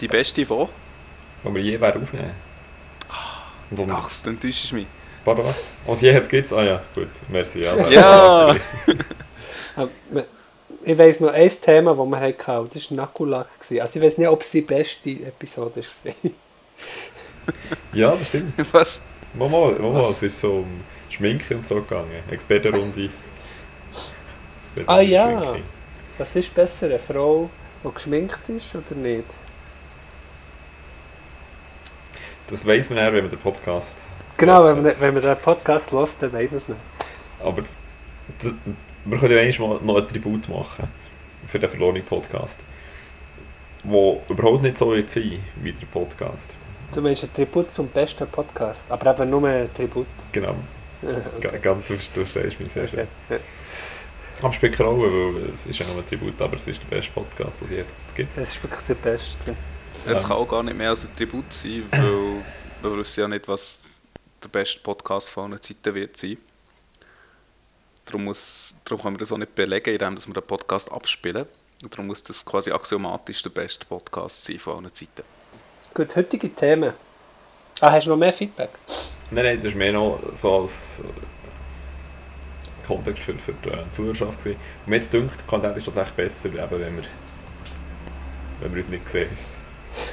Die 0.00 0.08
beste 0.08 0.44
von? 0.46 0.68
Die 1.44 1.54
wir 1.54 1.62
je 1.62 1.80
werden 1.80 2.02
aufnehmen. 2.02 2.30
Und 3.70 3.78
wo 3.78 3.86
Ach, 3.90 4.08
das 4.08 4.26
enttäuscht 4.26 4.72
mich. 4.72 4.86
warte 5.24 5.44
was? 5.44 5.54
Was 5.86 6.00
je 6.00 6.12
jetzt 6.12 6.28
gibt's? 6.28 6.52
Ah 6.52 6.62
ja, 6.62 6.82
gut, 6.94 7.08
merci. 7.28 7.60
Ja, 7.60 7.88
Ja! 7.90 8.56
Ich 10.84 10.98
weiss 10.98 11.20
noch 11.20 11.32
ein 11.32 11.48
Thema, 11.48 11.94
das 11.94 12.06
wir 12.06 12.20
hatten, 12.20 12.58
und 12.62 12.74
das 12.74 12.90
war 12.90 12.96
Nakulak. 12.96 13.46
Also 13.78 13.98
ich 14.00 14.04
weiß 14.04 14.18
nicht, 14.18 14.28
ob 14.28 14.42
es 14.42 14.50
die 14.50 14.62
beste 14.62 15.10
Episode 15.10 15.76
war. 15.76 16.30
ja, 17.92 18.16
das 18.16 18.26
stimmt. 18.26 18.52
Was? 18.72 19.00
Mal, 19.34 19.48
mal, 19.48 19.72
mal, 19.74 19.94
Was? 20.00 20.10
es 20.10 20.22
ist 20.24 20.40
so 20.40 20.54
um 20.54 20.80
Schminken 21.12 21.58
und 21.58 21.68
so 21.68 21.76
gegangen. 21.76 22.22
Expertenrunde. 22.30 23.10
Ah, 24.86 25.00
ja. 25.00 25.28
Schminken. 25.28 25.62
Was 26.18 26.36
ist 26.36 26.54
besser, 26.54 26.86
eine 26.86 26.98
Frau, 26.98 27.48
die 27.84 27.94
geschminkt 27.94 28.48
ist 28.48 28.74
oder 28.74 28.94
nicht? 28.94 29.26
Das 32.48 32.66
weiss 32.66 32.90
man 32.90 32.98
eher, 32.98 33.12
wenn 33.12 33.24
man 33.24 33.30
den 33.30 33.38
Podcast. 33.38 33.96
Genau, 34.36 34.64
wenn 34.64 34.82
man, 34.82 34.94
wenn 34.98 35.14
man 35.14 35.22
den 35.22 35.36
Podcast 35.36 35.92
hört, 35.92 36.10
dann 36.20 36.32
weiß 36.32 36.50
man 36.50 36.58
es 36.58 36.68
nicht. 36.68 36.80
Aber 37.42 37.62
wir 39.04 39.18
können 39.18 39.32
ja 39.32 39.40
eigentlich 39.40 39.58
mal 39.58 39.78
noch 39.82 39.96
ein 39.96 40.08
Tribut 40.08 40.48
machen 40.48 40.88
für 41.48 41.58
den 41.58 41.70
verlorenen 41.70 42.04
Podcast. 42.04 42.58
Wo 43.84 44.22
überhaupt 44.28 44.62
nicht 44.62 44.78
so 44.78 44.92
wird 44.92 45.10
sein 45.10 45.40
wie 45.56 45.72
der 45.72 45.86
Podcast. 45.86 46.54
Du 46.94 47.00
meinst 47.00 47.24
ein 47.24 47.32
Tribut 47.32 47.72
zum 47.72 47.88
besten 47.88 48.26
Podcast, 48.28 48.84
aber 48.88 49.12
eben 49.18 49.30
nur 49.30 49.48
ein 49.48 49.72
Tribut. 49.74 50.06
Genau. 50.32 50.54
Okay. 51.02 51.58
Ganz 51.60 51.86
du 51.88 51.94
du 51.94 52.24
verstehst 52.26 52.60
mich 52.60 52.72
sehr 52.72 52.88
schön. 52.88 53.08
Okay. 54.40 54.76
Am 54.80 54.86
Rolle, 54.86 55.34
weil 55.34 55.54
es 55.54 55.66
ist 55.66 55.78
ja 55.78 55.86
nur 55.86 55.98
ein 55.98 56.08
Tribut, 56.08 56.40
aber 56.40 56.56
es 56.56 56.66
ist 56.66 56.80
der 56.82 56.96
beste 56.96 57.12
Podcast, 57.12 57.60
den 57.60 57.66
es 57.66 57.70
je 57.76 57.84
gibt. 58.16 58.36
Das 58.36 58.48
ist 58.48 58.62
wirklich 58.62 58.80
der 58.88 58.94
beste. 58.94 59.56
Es 60.04 60.22
Ähm. 60.22 60.28
kann 60.28 60.36
auch 60.36 60.48
gar 60.48 60.62
nicht 60.64 60.76
mehr 60.76 60.90
als 60.90 61.04
ein 61.04 61.14
Tribut 61.14 61.52
sein, 61.52 61.84
weil 61.92 62.90
wir 62.90 62.96
wissen 62.98 63.20
ja 63.20 63.28
nicht, 63.28 63.46
was 63.46 63.82
der 64.42 64.48
beste 64.48 64.80
Podcast 64.80 65.28
von 65.28 65.52
allen 65.52 65.62
Zeiten 65.62 65.94
wird 65.94 66.16
sein. 66.16 66.38
Darum, 68.06 68.24
muss, 68.24 68.74
darum 68.84 69.02
können 69.02 69.14
wir 69.14 69.20
das 69.20 69.30
auch 69.30 69.38
nicht 69.38 69.54
belegen, 69.54 69.90
indem 69.94 70.26
wir 70.26 70.34
den 70.34 70.46
Podcast 70.46 70.90
abspielen. 70.90 71.46
Und 71.82 71.92
darum 71.92 72.08
muss 72.08 72.22
das 72.24 72.44
quasi 72.44 72.72
axiomatisch 72.72 73.42
der 73.42 73.50
beste 73.50 73.86
Podcast 73.86 74.44
sein 74.44 74.58
von 74.58 74.78
allen 74.78 74.94
Zeiten. 74.94 75.22
Gut, 75.94 76.16
heutige 76.16 76.52
Themen. 76.52 76.94
Ah, 77.80 77.92
hast 77.92 78.06
du 78.06 78.10
noch 78.10 78.16
mehr 78.16 78.32
Feedback? 78.32 78.70
Nein, 79.32 79.44
nein, 79.44 79.56
das 79.58 79.72
ist 79.72 79.76
mehr 79.76 79.92
noch 79.92 80.20
so 80.40 80.62
als 80.62 81.00
äh, 81.00 82.86
Kontext 82.86 83.22
für, 83.22 83.34
für 83.34 83.52
die 83.64 83.68
äh, 83.70 83.84
Zuhörerschaft 83.96 84.38
gewesen. 84.38 84.58
Und 84.84 84.90
mir 84.90 84.96
jetzt 84.96 85.12
dünkt, 85.12 85.38
der 85.38 85.46
Content 85.46 85.76
ist 85.76 85.86
tatsächlich 85.86 86.14
besser, 86.14 86.48
eben, 86.48 86.70
wenn 86.80 86.96
wir, 86.96 87.04
wenn 88.60 88.74
wir 88.74 88.82
uns 88.82 88.90
nicht 88.90 89.08
sehen. 89.10 89.30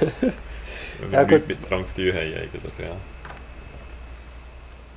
wenn 1.00 1.12
wir 1.12 1.18
Ja, 1.18 1.24
gut. 1.24 1.46
miteinander 1.46 1.86
zu 1.86 1.94
tun 1.96 2.12
haben 2.14 2.34
eigentlich, 2.34 2.72
ja. 2.78 2.96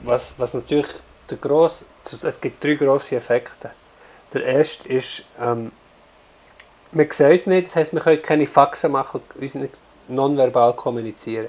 Was, 0.04 0.36
was 0.38 0.54
natürlich 0.54 0.90
der 1.30 1.38
grosse, 1.38 1.86
es 2.04 2.42
gibt 2.42 2.64
drei 2.64 2.76
grosse 2.76 3.16
Effekte. 3.16 3.72
Der 4.34 4.44
erste 4.44 4.88
ist, 4.90 5.26
ähm, 5.40 5.72
wir 6.92 7.08
sehen 7.12 7.32
uns 7.32 7.48
nicht, 7.48 7.68
das 7.68 7.76
heisst, 7.76 7.94
wir 7.94 8.02
können 8.02 8.22
keine 8.22 8.46
Faxen 8.48 8.92
machen 8.92 9.22
und 9.36 9.42
uns 9.42 9.56
nicht 9.56 9.74
nonverbal 10.08 10.74
kommunizieren. 10.76 11.48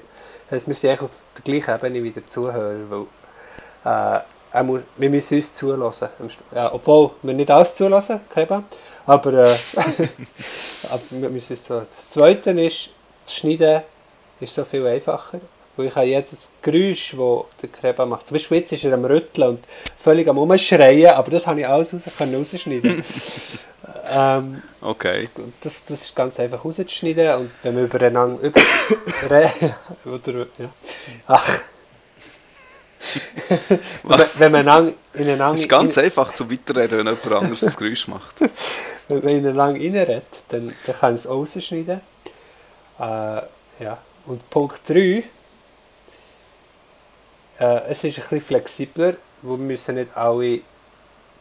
Das 0.55 0.61
heisst, 0.61 0.67
wir 0.67 0.75
sind 0.75 0.89
eigentlich 0.89 1.01
auf 1.01 1.11
der 1.35 1.43
gleichen 1.43 1.85
Ebene 1.85 2.03
wie 2.03 2.11
der 2.11 2.27
Zuhörer, 2.27 2.75
weil 2.89 4.23
äh, 4.53 4.63
muss, 4.63 4.83
wir 4.95 5.09
müssen 5.09 5.35
uns 5.35 5.53
zulassen. 5.53 6.07
Ja, 6.53 6.73
obwohl 6.73 7.11
wir 7.23 7.33
nicht 7.33 7.51
alles 7.51 7.75
zulassen, 7.75 8.21
Keba, 8.33 8.63
aber, 9.05 9.33
äh, 9.33 9.43
aber 10.89 11.01
wir 11.09 11.29
müssen 11.29 11.53
uns 11.53 11.63
zulassen. 11.65 11.89
Das 11.93 12.09
Zweite 12.09 12.51
ist, 12.51 12.89
das 13.25 13.35
Schneiden 13.35 13.81
ist 14.39 14.55
so 14.55 14.63
viel 14.63 14.87
einfacher. 14.87 15.41
Weil 15.75 15.87
ich 15.87 15.95
habe 15.95 16.05
jedes 16.05 16.51
Geräusch, 16.61 17.11
das 17.17 17.61
der 17.61 17.69
Kreba 17.69 18.05
macht. 18.05 18.27
Zum 18.27 18.35
Beispiel 18.35 18.59
jetzt 18.59 18.71
ist 18.71 18.85
er 18.85 18.93
am 18.93 19.03
Rütteln 19.03 19.49
und 19.49 19.65
völlig 19.97 20.25
am 20.29 20.37
Umschreien, 20.37 21.11
aber 21.13 21.31
das 21.31 21.45
habe 21.47 21.59
ich 21.59 21.67
alles 21.67 21.93
raus, 21.93 22.03
können 22.17 22.35
rausschneiden. 22.35 23.03
ähm, 24.09 24.61
Okay. 24.81 25.29
und 25.35 25.53
das, 25.61 25.85
das 25.85 26.03
ist 26.03 26.15
ganz 26.15 26.39
einfach 26.39 26.63
rauszuschneiden 26.63 27.35
und 27.39 27.51
wenn 27.63 27.75
wir 27.77 27.83
übereinander 27.85 28.39
über, 28.41 28.61
oder, 30.05 30.45
ja. 30.57 30.69
Ach. 31.27 31.47
wenn, 33.69 33.79
man- 34.03 34.27
wenn 34.37 34.51
man 34.51 34.61
einander- 34.61 34.93
ineinander 35.13 35.53
Es 35.53 35.59
ist 35.61 35.69
ganz 35.69 35.97
in, 35.97 36.03
einfach 36.05 36.33
zu 36.33 36.49
weiterreden, 36.51 36.99
wenn 36.99 37.07
jemand 37.07 37.31
anderes 37.31 37.59
das 37.61 37.77
Geräusch 37.77 38.07
macht. 38.07 38.39
wenn 39.07 39.19
man 39.19 39.27
ineinander 39.29 39.79
reinredet, 39.81 40.23
dann, 40.49 40.73
dann 40.85 40.95
kann 40.95 41.13
es 41.15 41.27
rausschneiden. 41.29 42.01
Äh, 42.99 43.03
ja. 43.03 43.97
Und 44.25 44.49
Punkt 44.49 44.81
3, 44.89 44.95
äh, 44.95 45.23
es 47.89 48.03
ist 48.03 48.17
ein 48.17 48.21
bisschen 48.23 48.41
flexibler, 48.41 49.13
wo 49.41 49.51
wir 49.51 49.57
müssen 49.65 49.95
nicht 49.95 50.15
alle 50.17 50.61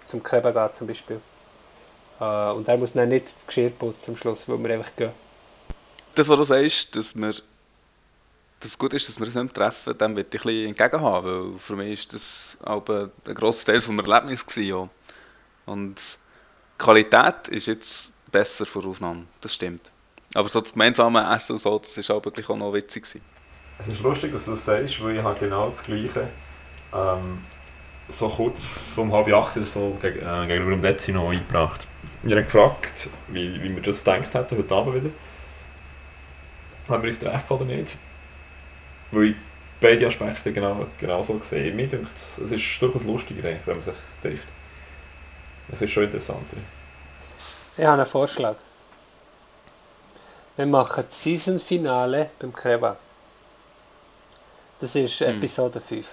zum 0.05 0.23
Kleben 0.23 0.53
gehen 0.53 0.69
zum 0.75 0.87
Beispiel. 0.87 1.21
Äh, 2.21 2.51
und 2.53 2.69
er 2.69 2.77
muss 2.77 2.93
dann 2.93 3.09
nicht 3.09 3.27
das 3.27 3.47
Geschirr 3.47 3.71
putzen 3.71 4.13
am 4.13 4.17
Schluss, 4.17 4.49
wo 4.49 4.59
wir 4.59 4.75
einfach 4.75 4.95
gehen. 4.97 5.13
Das, 6.15 6.29
was 6.29 6.37
du 6.37 6.45
sagst, 6.45 6.97
dass 6.97 7.17
wir 7.17 7.35
dass 8.65 8.71
es 8.71 8.79
gut 8.79 8.95
ist, 8.95 9.07
dass 9.07 9.19
wir 9.19 9.27
uns 9.27 9.35
nicht 9.35 9.45
mehr 9.45 9.53
treffen, 9.53 9.99
dem 9.99 10.17
will 10.17 10.25
ich 10.27 10.41
ein 10.41 10.43
bisschen 10.43 10.69
entgegenhaben, 10.69 11.53
weil 11.53 11.59
für 11.59 11.77
mich 11.77 11.93
ist 11.93 12.15
das 12.15 12.57
auch 12.65 12.83
ein, 12.89 13.11
grosser 13.35 13.67
Teil 13.67 13.75
des 13.75 13.89
Erlebnisses 13.89 14.47
gewesen, 14.47 14.69
ja. 14.69 14.89
Und 15.67 15.97
die 15.97 16.83
Qualität 16.83 17.49
ist 17.49 17.67
jetzt 17.67 18.15
besser 18.33 18.65
vor 18.65 18.87
Aufnahme, 18.87 19.25
das 19.43 19.53
stimmt. 19.53 19.93
Aber 20.33 20.49
so 20.49 20.63
das 20.63 20.73
gemeinsame 20.73 21.31
Essen 21.35 21.53
und 21.53 21.59
so, 21.59 21.79
das 21.79 21.99
ist 21.99 22.11
auch 22.11 22.25
wirklich 22.25 22.49
auch 22.49 22.57
noch 22.57 22.73
witzig 22.73 23.03
gewesen. 23.03 23.21
Es 23.79 23.89
ist 23.89 24.01
lustig, 24.01 24.33
dass 24.33 24.47
du 24.47 24.53
das 24.53 24.65
sagst, 24.65 25.05
weil 25.05 25.17
ich 25.17 25.23
habe 25.23 25.39
genau 25.39 25.69
das 25.69 25.83
Gleiche. 25.83 26.29
Ähm, 26.95 27.41
so 28.09 28.31
kurz, 28.31 28.63
so 28.95 29.03
um 29.03 29.13
halb 29.13 29.29
acht 29.29 29.59
oder 29.59 29.67
so, 29.67 29.99
äh, 30.03 30.11
gegenüber 30.47 30.71
dem 30.71 30.83
Dezi 30.83 31.13
noch 31.13 31.31
eingebracht. 31.31 31.87
Wir 32.25 32.37
haben 32.37 32.45
gefragt, 32.45 33.09
wie, 33.29 33.63
wie 33.63 33.75
wir 33.75 33.83
das 33.83 33.99
gedacht 33.99 34.33
hätten, 34.33 34.57
heute 34.57 34.75
Abend 34.75 34.95
wieder. 34.95 35.11
Haben 36.89 37.03
wir 37.03 37.11
uns 37.11 37.19
treffen 37.19 37.53
oder 37.55 37.65
nicht? 37.67 37.97
Weil 39.11 39.25
ich 39.25 39.37
beide 39.79 40.07
Aspekte 40.07 40.51
genau, 40.53 40.87
genau 40.99 41.23
so 41.23 41.35
gesehen 41.35 41.77
Mir 41.77 41.87
denkt, 41.87 42.09
es 42.17 42.51
ist 42.51 42.81
durchaus 42.81 43.03
lustiger, 43.03 43.43
wenn 43.43 43.59
man 43.67 43.83
sich 43.83 43.95
trifft. 44.23 44.49
Es 45.71 45.83
ist 45.83 45.91
schon 45.93 46.05
interessanter. 46.05 46.57
Ich 47.77 47.85
habe 47.85 47.93
einen 48.01 48.07
Vorschlag. 48.07 48.57
Wir 50.57 50.67
machen 50.67 51.05
das 51.07 51.23
Season-Finale 51.23 52.31
beim 52.39 52.55
Kreba. 52.55 52.97
Das 54.81 54.95
ist 54.95 55.21
Hm. 55.21 55.37
Episode 55.37 55.81
5. 55.81 56.07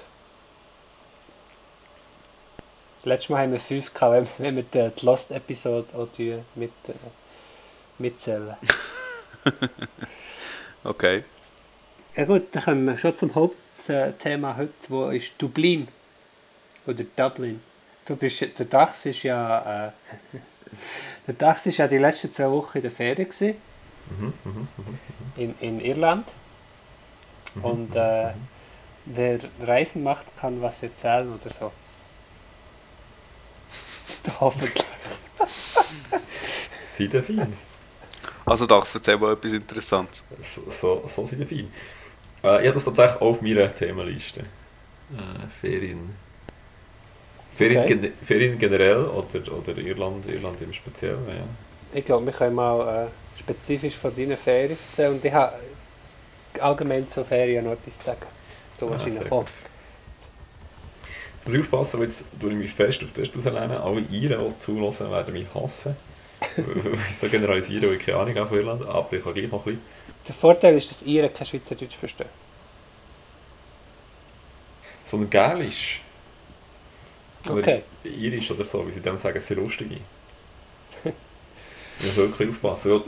Letztes 3.03 3.29
Mal 3.29 3.41
haben 3.43 3.51
wir 3.51 3.59
5 3.59 3.93
gehabt, 3.93 4.27
wenn, 4.37 4.55
wir 4.55 4.63
die, 4.63 4.91
die 4.95 5.05
Lost-Episode 5.05 5.87
auch 5.95 6.07
mit, 6.55 6.71
äh, 6.87 6.93
mitzählen. 7.97 8.55
Okay. 10.83 11.23
Ja 12.15 12.25
gut, 12.25 12.47
dann 12.53 12.63
kommen 12.63 12.85
wir 12.85 12.97
schon 12.97 13.15
zum 13.15 13.35
Hauptthema 13.35 14.57
heute, 14.57 14.73
wo 14.89 15.09
ist 15.09 15.33
Dublin. 15.37 15.87
Oder 16.87 17.03
Dublin. 17.15 17.61
Du 18.05 18.15
bist, 18.15 18.41
der 18.41 18.65
Dachs 18.65 19.05
ist 19.05 19.21
ja... 19.21 19.89
Äh, 19.89 19.91
der 21.27 21.35
Dachs 21.35 21.67
ist 21.67 21.77
ja 21.77 21.87
die 21.87 21.99
letzten 21.99 22.31
zwei 22.31 22.49
Wochen 22.49 22.79
in 22.79 22.81
der 22.81 22.91
Ferien 22.91 23.29
gewesen, 23.29 23.55
Mhm, 24.09 24.33
mhm, 24.43 24.67
mhm. 24.77 24.97
in, 25.37 25.55
in 25.59 25.79
Irland. 25.79 26.27
Mhm, 27.53 27.63
Und 27.63 27.95
äh, 27.95 28.31
wer 29.05 29.39
Reisen 29.61 30.03
macht, 30.03 30.35
kann 30.37 30.61
was 30.61 30.81
erzählen 30.83 31.31
oder 31.33 31.53
so. 31.53 31.71
Hoffentlich. 34.39 34.85
Seid 36.97 37.13
ihr 37.13 37.23
fein? 37.23 37.53
Also 38.45 38.65
Dax, 38.65 38.93
erzähl 38.95 39.17
mal 39.17 39.33
etwas 39.33 39.53
Interessantes. 39.53 40.23
So, 40.55 40.71
so, 40.81 41.09
so 41.13 41.27
sind 41.27 41.39
die 41.39 41.45
fein. 41.45 41.73
Äh, 42.43 42.61
ich 42.61 42.67
habe 42.67 42.73
das 42.73 42.85
tatsächlich 42.85 43.17
auch 43.21 43.21
auf 43.27 43.41
meiner 43.41 43.73
Themenliste. 43.75 44.41
Äh, 44.41 44.43
Ferien. 45.59 46.15
Ferien, 47.57 47.83
Okay. 47.83 47.95
gen 47.95 48.13
Ferien 48.25 48.57
generell 48.59 49.05
oder, 49.05 49.53
oder 49.53 49.77
Irland, 49.77 50.25
Irland 50.27 50.61
im 50.61 50.73
Speziellen. 50.73 51.27
Ja. 51.27 51.43
Ich 51.93 52.05
glaube, 52.05 52.25
wir 52.25 52.33
können 52.33 52.55
mal 52.55 53.05
äh, 53.05 53.39
spezifisch 53.39 53.95
von 53.95 54.15
deinen 54.15 54.37
Ferien 54.37 54.77
erzählen. 54.89 55.13
Und 55.13 55.23
ich 55.25 55.33
habe 55.33 55.53
allgemein 56.59 57.07
zu 57.07 57.23
Ferien 57.23 57.65
noch 57.65 57.73
etwas 57.73 57.97
zu 57.99 58.05
sagen. 58.05 58.25
Du 58.79 58.87
Ah, 58.87 58.91
wahrscheinlich 58.91 59.25
auch. 59.31 59.39
gut. 59.41 59.47
Jetzt 61.41 61.47
muss 61.47 61.55
ich 61.55 61.61
aufpassen, 61.61 61.99
weil 61.99 62.07
jetzt 62.07 62.23
tue 62.39 62.51
ich 62.51 62.57
mich 62.57 62.71
fest 62.71 63.03
auf 63.03 63.09
das 63.15 63.29
rauslehnen. 63.35 63.71
Alle 63.71 64.01
Iren, 64.11 64.39
die 64.39 64.63
zulassen, 64.63 65.09
werden 65.09 65.33
mich 65.33 65.47
hassen. 65.55 65.95
so 67.19 67.27
generalisieren, 67.27 67.89
weil 67.89 67.95
ich 67.95 68.05
keine 68.05 68.17
Ahnung 68.19 68.35
habe 68.35 68.49
von 68.49 68.57
Irland, 68.57 68.83
aber 68.83 69.13
ich 69.13 69.23
kann 69.23 69.33
gleich 69.33 69.51
noch 69.51 69.65
ein 69.65 69.73
bisschen. 69.73 69.81
Der 70.27 70.35
Vorteil 70.35 70.77
ist, 70.77 70.89
dass 70.91 71.01
ihr 71.03 71.27
kein 71.29 71.47
Schweizerdeutsch 71.47 71.95
versteht. 71.95 72.27
Sondern 75.05 75.29
Gälisch. 75.29 76.01
Oder 77.49 77.57
Okay. 77.57 77.83
Irisch 78.03 78.51
oder 78.51 78.65
so, 78.65 78.87
wie 78.87 78.91
sie 78.91 79.01
dem 79.01 79.17
sagen, 79.17 79.41
sehr 79.41 79.57
lustige. 79.57 79.97
Ich 81.03 82.05
muss 82.05 82.15
wirklich 82.15 82.49
aufpassen. 82.49 83.01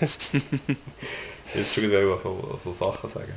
Jetzt 1.54 1.74
schon 1.74 1.84
wieder 1.84 2.18
von, 2.18 2.60
von 2.60 2.72
Sachen 2.72 3.10
sagen. 3.10 3.34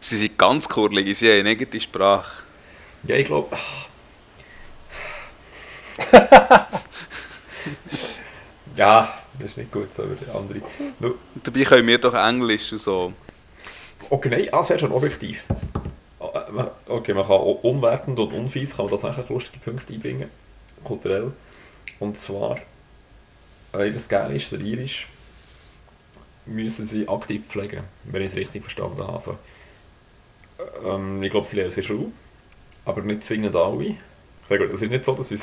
Sie 0.00 0.16
sind 0.16 0.38
ganz 0.38 0.68
kurlig, 0.68 1.16
sie 1.16 1.28
haben 1.28 1.40
eine 1.40 1.50
eigene 1.50 1.80
Sprache. 1.80 2.44
Ja, 3.04 3.16
ich 3.16 3.26
glaube. 3.26 3.56
ja, 8.76 9.14
das 9.38 9.50
ist 9.50 9.56
nicht 9.56 9.72
gut, 9.72 9.88
so 9.96 10.04
wie 10.10 10.24
der 10.24 10.34
andere. 10.34 10.60
Nu- 10.98 11.14
Dabei 11.42 11.62
können 11.64 11.86
wir 11.86 11.98
doch 11.98 12.14
Englisch 12.14 12.72
und 12.72 12.78
so. 12.80 13.12
Okay, 14.08 14.28
nein, 14.28 14.48
ah, 14.52 14.62
sehr 14.64 14.78
schon 14.78 14.92
objektiv. 14.92 15.42
Ah, 16.20 16.46
äh, 16.56 16.64
Okay, 16.90 17.14
man 17.14 17.26
kann 17.26 17.40
unwertend 17.40 18.18
und 18.18 18.32
unfies 18.32 18.76
kann 18.76 18.86
man 18.86 19.00
tatsächlich 19.00 19.28
lustige 19.28 19.58
Punkte 19.60 19.92
einbringen, 19.92 20.30
kulturell. 20.84 21.32
Und 22.00 22.18
zwar, 22.18 22.58
äh, 23.72 23.90
das 23.90 24.08
Gälisch, 24.08 24.50
der 24.50 24.60
Irisch, 24.60 25.08
müssen 26.46 26.86
sie 26.86 27.08
aktiv 27.08 27.42
pflegen, 27.48 27.84
wenn 28.04 28.22
ich 28.22 28.30
es 28.30 28.36
richtig 28.36 28.62
verstanden 28.62 28.98
habe. 29.02 29.12
Also, 29.14 29.38
ähm, 30.84 31.22
ich 31.22 31.30
glaube, 31.30 31.46
sie 31.46 31.56
lernen 31.56 31.74
der 31.74 31.82
Schule, 31.82 32.06
aber 32.90 33.02
nicht 33.02 33.24
zwingend 33.24 33.56
alle. 33.56 33.96
Sehr 34.48 34.58
gut, 34.58 34.70
es 34.70 34.82
ist 34.82 34.90
nicht 34.90 35.04
so, 35.04 35.14
dass 35.14 35.30
es 35.30 35.40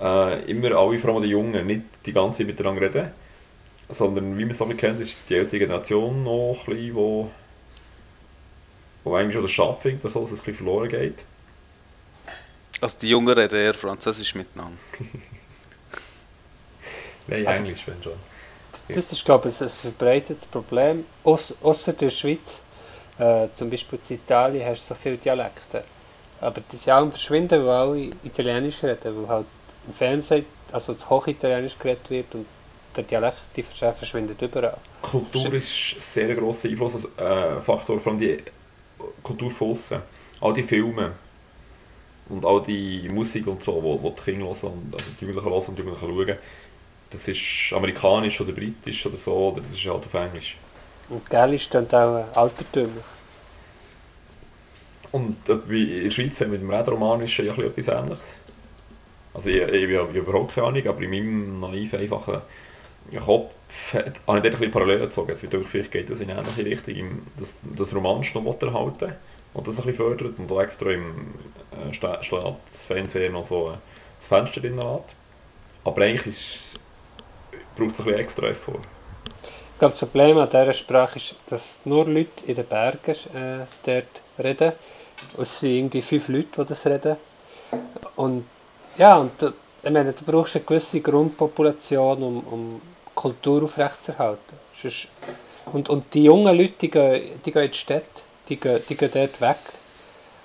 äh, 0.00 0.50
immer 0.50 0.72
alle, 0.72 0.98
vor 0.98 1.14
allem 1.14 1.22
die 1.22 1.30
Jungen, 1.30 1.66
nicht 1.66 1.82
die 2.06 2.12
ganze 2.12 2.38
Zeit 2.38 2.46
miteinander 2.46 2.82
reden, 2.82 3.10
sondern 3.88 4.36
wie 4.38 4.44
man 4.44 4.52
es 4.52 4.62
auch 4.62 4.76
kennt, 4.76 5.00
ist 5.00 5.16
die 5.28 5.34
ältere 5.34 5.60
Generation 5.60 6.22
noch 6.22 6.64
ein 6.66 6.74
bisschen, 6.74 6.94
wo 6.94 7.30
wo 9.04 9.16
eigentlich 9.16 9.34
schon 9.34 9.42
der 9.42 9.48
Schad 9.48 9.80
findet, 9.80 10.04
oder 10.04 10.12
so, 10.14 10.20
dass 10.22 10.32
es 10.32 10.38
ein 10.40 10.44
bisschen 10.44 10.56
verloren 10.56 10.88
geht. 10.88 11.18
Also 12.80 12.96
die 13.00 13.08
Jungen 13.08 13.36
reden 13.36 13.58
eher 13.58 13.74
Französisch 13.74 14.34
miteinander. 14.34 14.78
Nein, 17.26 17.44
Englisch, 17.46 17.82
wenn 17.86 18.02
schon. 18.02 18.12
Das 18.88 19.12
ist, 19.12 19.24
glaube 19.24 19.48
ich, 19.48 19.60
ein 19.60 19.68
verbreitetes 19.68 20.46
Problem. 20.46 21.04
Ausser 21.24 21.92
der 21.92 22.10
Schweiz, 22.10 22.60
äh, 23.18 23.48
zum 23.52 23.68
Beispiel 23.70 23.98
in 24.08 24.16
Italien, 24.16 24.66
hast 24.66 24.88
du 24.88 24.94
so 24.94 25.00
viele 25.00 25.16
Dialekte. 25.16 25.84
Aber 26.40 26.60
die 26.72 26.76
sind 26.76 26.92
alle 26.92 27.10
verschwinden, 27.10 27.64
weil 27.66 27.74
alle 27.74 28.10
Italienisch 28.22 28.82
reden, 28.82 29.22
weil 29.22 29.28
halt 29.28 29.46
im 29.86 29.94
Fernsehen 29.94 30.46
also 30.72 30.92
das 30.92 31.08
Hochitalienisch 31.08 31.78
geredet 31.78 32.10
wird 32.10 32.34
und 32.34 32.46
der 32.94 33.04
Dialekt 33.04 33.38
die 33.56 33.62
versch- 33.62 33.92
verschwindet 33.92 34.40
überall. 34.42 34.76
Kultur 35.02 35.52
ist 35.54 35.94
ein 35.96 36.00
sehr 36.00 36.34
grosser 36.34 36.68
Einflussfaktor, 36.68 37.56
äh, 37.58 37.60
Faktor, 37.60 38.00
vor 38.00 38.12
allem 38.12 38.20
die 38.20 38.42
Kultur 39.22 39.50
von 39.50 39.70
aussen. 39.72 40.02
All 40.40 40.54
die 40.54 40.62
Filme 40.62 41.12
und 42.28 42.44
all 42.44 42.62
die 42.62 43.08
Musik 43.08 43.46
und 43.46 43.62
so, 43.64 43.82
wo, 43.82 44.00
wo 44.02 44.10
die 44.10 44.20
Kinder 44.22 44.46
hören 44.46 44.58
und 44.62 44.94
also 44.94 45.04
die 45.20 45.24
Jugendlichen 45.24 45.50
hören 45.50 45.64
und 45.68 45.78
die 45.78 45.82
Jugendlichen 45.82 46.16
schauen, 46.16 46.38
das 47.10 47.28
ist 47.28 47.72
amerikanisch 47.72 48.40
oder 48.40 48.52
britisch 48.52 49.06
oder 49.06 49.18
so, 49.18 49.32
oder 49.32 49.62
das 49.62 49.72
ist 49.72 49.86
halt 49.86 50.04
auf 50.04 50.14
Englisch. 50.14 50.56
Und 51.08 51.28
Gälisch 51.30 51.68
dann 51.70 51.86
auch 51.86 52.18
äh, 52.18 52.24
altertümlich. 52.34 53.04
Und 55.12 55.36
wie 55.68 55.98
in 55.98 56.04
der 56.04 56.10
Schweiz 56.10 56.40
haben 56.40 56.52
wir 56.52 56.58
mit 56.58 56.62
dem 56.62 56.70
Rätoromanischen 56.70 57.46
ja 57.46 57.52
etwas 57.54 57.88
Ähnliches. 57.88 58.26
Also 59.34 59.50
ich, 59.50 59.56
ich, 59.56 59.90
ich 59.90 59.98
habe 59.98 60.18
überhaupt 60.18 60.54
keine 60.54 60.66
Ahnung, 60.68 60.86
aber 60.86 61.00
in 61.02 61.10
meinem 61.10 61.60
naiv 61.60 61.94
einfachen 61.94 62.42
Kopf 63.24 63.52
hat- 63.92 64.20
habe 64.26 64.38
ich 64.38 64.44
dort 64.52 64.62
ein 64.62 64.70
Parallelen 64.70 65.02
gezogen. 65.02 65.30
Jetzt 65.30 65.66
vielleicht 65.70 65.90
geht 65.92 66.10
das 66.10 66.20
in 66.20 66.30
eine 66.30 66.40
ähnliche 66.40 66.64
Richtung, 66.64 66.94
im, 66.94 67.22
dass 67.38 67.54
das 67.62 67.94
Romansch 67.94 68.34
noch 68.34 68.60
erhalten 68.60 69.14
und 69.54 69.66
das 69.66 69.78
ein 69.78 69.86
bisschen 69.86 69.94
fördert 69.94 70.38
und 70.38 70.50
auch 70.52 70.60
extra 70.60 70.90
im 70.90 71.34
äh, 71.72 71.92
Sta- 71.94 72.22
Staatsfernsehen 72.22 73.32
noch 73.32 73.48
so 73.48 73.70
äh, 73.70 73.74
das 74.18 74.28
Fenster 74.28 74.60
drin 74.60 74.76
lässt. 74.76 75.04
Aber 75.84 76.02
eigentlich 76.02 76.58
braucht 77.76 77.92
es 77.94 78.00
ein 78.00 78.04
bisschen 78.04 78.14
extra 78.20 78.48
Effort. 78.48 78.80
Ich 79.72 79.78
glaube, 79.78 79.92
das 79.92 80.00
Problem 80.00 80.38
an 80.38 80.50
dieser 80.50 80.74
Sprache 80.74 81.16
ist, 81.18 81.36
dass 81.46 81.86
nur 81.86 82.04
Leute 82.06 82.44
in 82.46 82.56
den 82.56 82.66
Bergen 82.66 83.14
äh, 83.34 83.64
dort 83.86 84.20
reden. 84.38 84.72
Es 85.40 85.60
sind 85.60 85.76
irgendwie 85.76 86.02
fünf 86.02 86.28
Leute, 86.28 86.48
die 86.58 86.68
das 86.68 86.86
reden. 86.86 87.16
Und 88.16 88.44
ja, 88.96 89.16
und 89.18 89.32
ich 89.82 89.90
meine, 89.90 90.12
du 90.12 90.24
brauchst 90.24 90.56
eine 90.56 90.64
gewisse 90.64 91.00
Grundpopulation, 91.00 92.22
um, 92.22 92.38
um 92.50 92.82
Kultur 93.14 93.64
aufrechtzuerhalten. 93.64 94.56
Und, 95.72 95.88
und 95.88 96.14
die 96.14 96.24
jungen 96.24 96.56
Leute, 96.56 96.74
die 96.80 96.90
gehen, 96.90 97.40
die 97.44 97.52
gehen 97.52 97.64
in 97.64 97.70
die 97.70 97.78
Städte, 97.78 98.22
die 98.48 98.56
gehen, 98.56 98.80
die 98.88 98.96
gehen 98.96 99.10
dort 99.12 99.40
weg. 99.40 99.58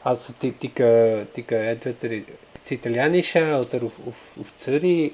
Also 0.04 0.34
die, 0.42 0.52
die, 0.52 0.70
gehen, 0.70 1.28
die 1.36 1.44
gehen 1.44 1.64
entweder 1.64 2.14
ins 2.14 2.72
Italienische 2.72 3.42
oder 3.42 3.86
auf, 3.86 3.94
auf, 4.08 4.16
auf 4.40 4.56
Zürich 4.58 5.14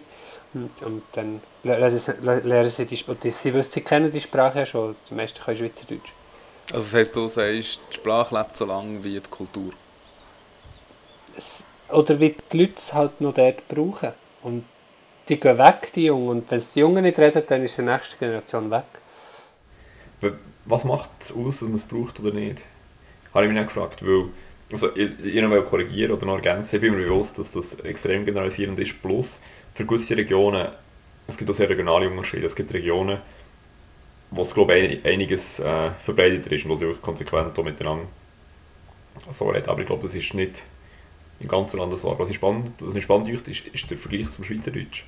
und, 0.54 0.82
und 0.82 1.04
dann 1.14 1.42
lernen 1.64 2.00
sie, 2.00 2.12
lernen 2.22 2.70
sie 2.70 2.86
die 2.86 2.98
Sprache. 2.98 3.30
Sie 3.30 3.54
wissen, 3.54 3.72
sie 3.72 3.82
kennen 3.82 4.12
die 4.12 4.22
Sprache 4.22 4.60
ja 4.60 4.66
schon. 4.66 4.96
Die 5.10 5.14
meisten 5.14 5.40
können 5.40 5.58
Schweizerdeutsch. 5.58 6.14
Also 6.72 6.84
das 6.84 6.94
heisst, 6.94 7.16
du 7.16 7.28
sagst, 7.28 7.80
die 7.90 7.96
Sprache 7.96 8.38
lebt 8.38 8.56
so 8.56 8.66
lange 8.66 9.04
wie 9.04 9.20
die 9.20 9.30
Kultur. 9.30 9.72
Es, 11.36 11.64
oder 11.90 12.20
wie 12.20 12.36
die 12.52 12.58
Leute 12.58 12.74
es 12.78 12.94
halt 12.94 13.20
noch 13.22 13.34
dort 13.34 13.68
brauchen. 13.68 14.14
Und 14.44 14.66
die 15.28 15.40
gehen 15.40 15.58
weg, 15.58 15.92
die 15.96 16.06
Jungen. 16.06 16.30
Und 16.30 16.52
wenn 16.52 16.58
es 16.60 16.74
die 16.74 16.82
Jungen 16.82 17.04
nicht 17.04 17.18
reden, 17.18 17.44
dann 17.48 17.64
ist 17.64 17.78
die 17.78 17.82
nächste 17.82 18.18
Generation 18.18 18.70
weg. 18.70 18.84
Was 20.66 20.84
macht 20.84 21.10
es 21.22 21.32
aus, 21.32 21.64
ob 21.64 21.70
man 21.70 21.78
es 21.78 21.84
braucht 21.84 22.20
oder 22.20 22.32
nicht? 22.32 22.60
Habe 23.34 23.46
ich 23.46 23.52
mich 23.52 23.62
auch 23.62 23.68
gefragt, 23.68 24.06
weil 24.06 24.26
also, 24.72 24.96
ich, 24.96 25.10
ich 25.24 25.42
noch 25.42 25.66
korrigieren 25.66 26.12
oder 26.12 26.26
noch 26.26 26.36
ergänzen, 26.36 26.76
ich 26.76 26.82
bin 26.82 26.96
mir 26.96 27.08
bewusst, 27.08 27.40
dass 27.40 27.52
das 27.52 27.80
extrem 27.80 28.26
generalisierend 28.26 28.80
ist, 28.80 29.02
plus 29.02 29.40
für 29.74 29.86
gewisse 29.86 30.16
Regionen, 30.16 30.68
es 31.28 31.38
gibt 31.38 31.50
auch 31.50 31.56
sehr 31.56 31.70
regionale 31.70 32.08
Unterschiede, 32.08 32.46
es 32.46 32.56
gibt 32.56 32.72
Regionen, 32.74 33.20
wo 34.32 34.42
es 34.44 34.54
glaube 34.54 34.78
ich 34.78 35.06
ein- 35.06 35.14
einiges 35.14 35.60
äh, 35.60 35.92
verbreiteter 36.06 36.52
ist 36.52 36.66
und 36.66 36.72
wo 36.72 36.76
sie 36.76 36.86
auch 36.88 37.02
konsequent 37.02 37.58
auch 37.58 37.64
miteinander 37.64 38.08
so 39.32 39.50
reden, 39.50 39.70
aber 39.70 39.82
ich 39.82 39.88
glaube, 39.88 40.04
das 40.04 40.16
ist 40.16 40.34
nicht 40.34 40.64
im 41.40 41.48
ganzen 41.50 41.80
Land 41.80 41.98
so. 42.00 42.18
Was, 42.20 42.30
ich 42.30 42.38
spannend, 42.38 42.74
was 42.80 42.94
mich 42.94 43.06
spannend 43.06 43.30
ist, 43.48 43.68
ist 43.68 43.92
der 43.92 43.98
Vergleich 43.98 44.32
zum 44.32 44.46
Schweizerdeutsch. 44.46 45.06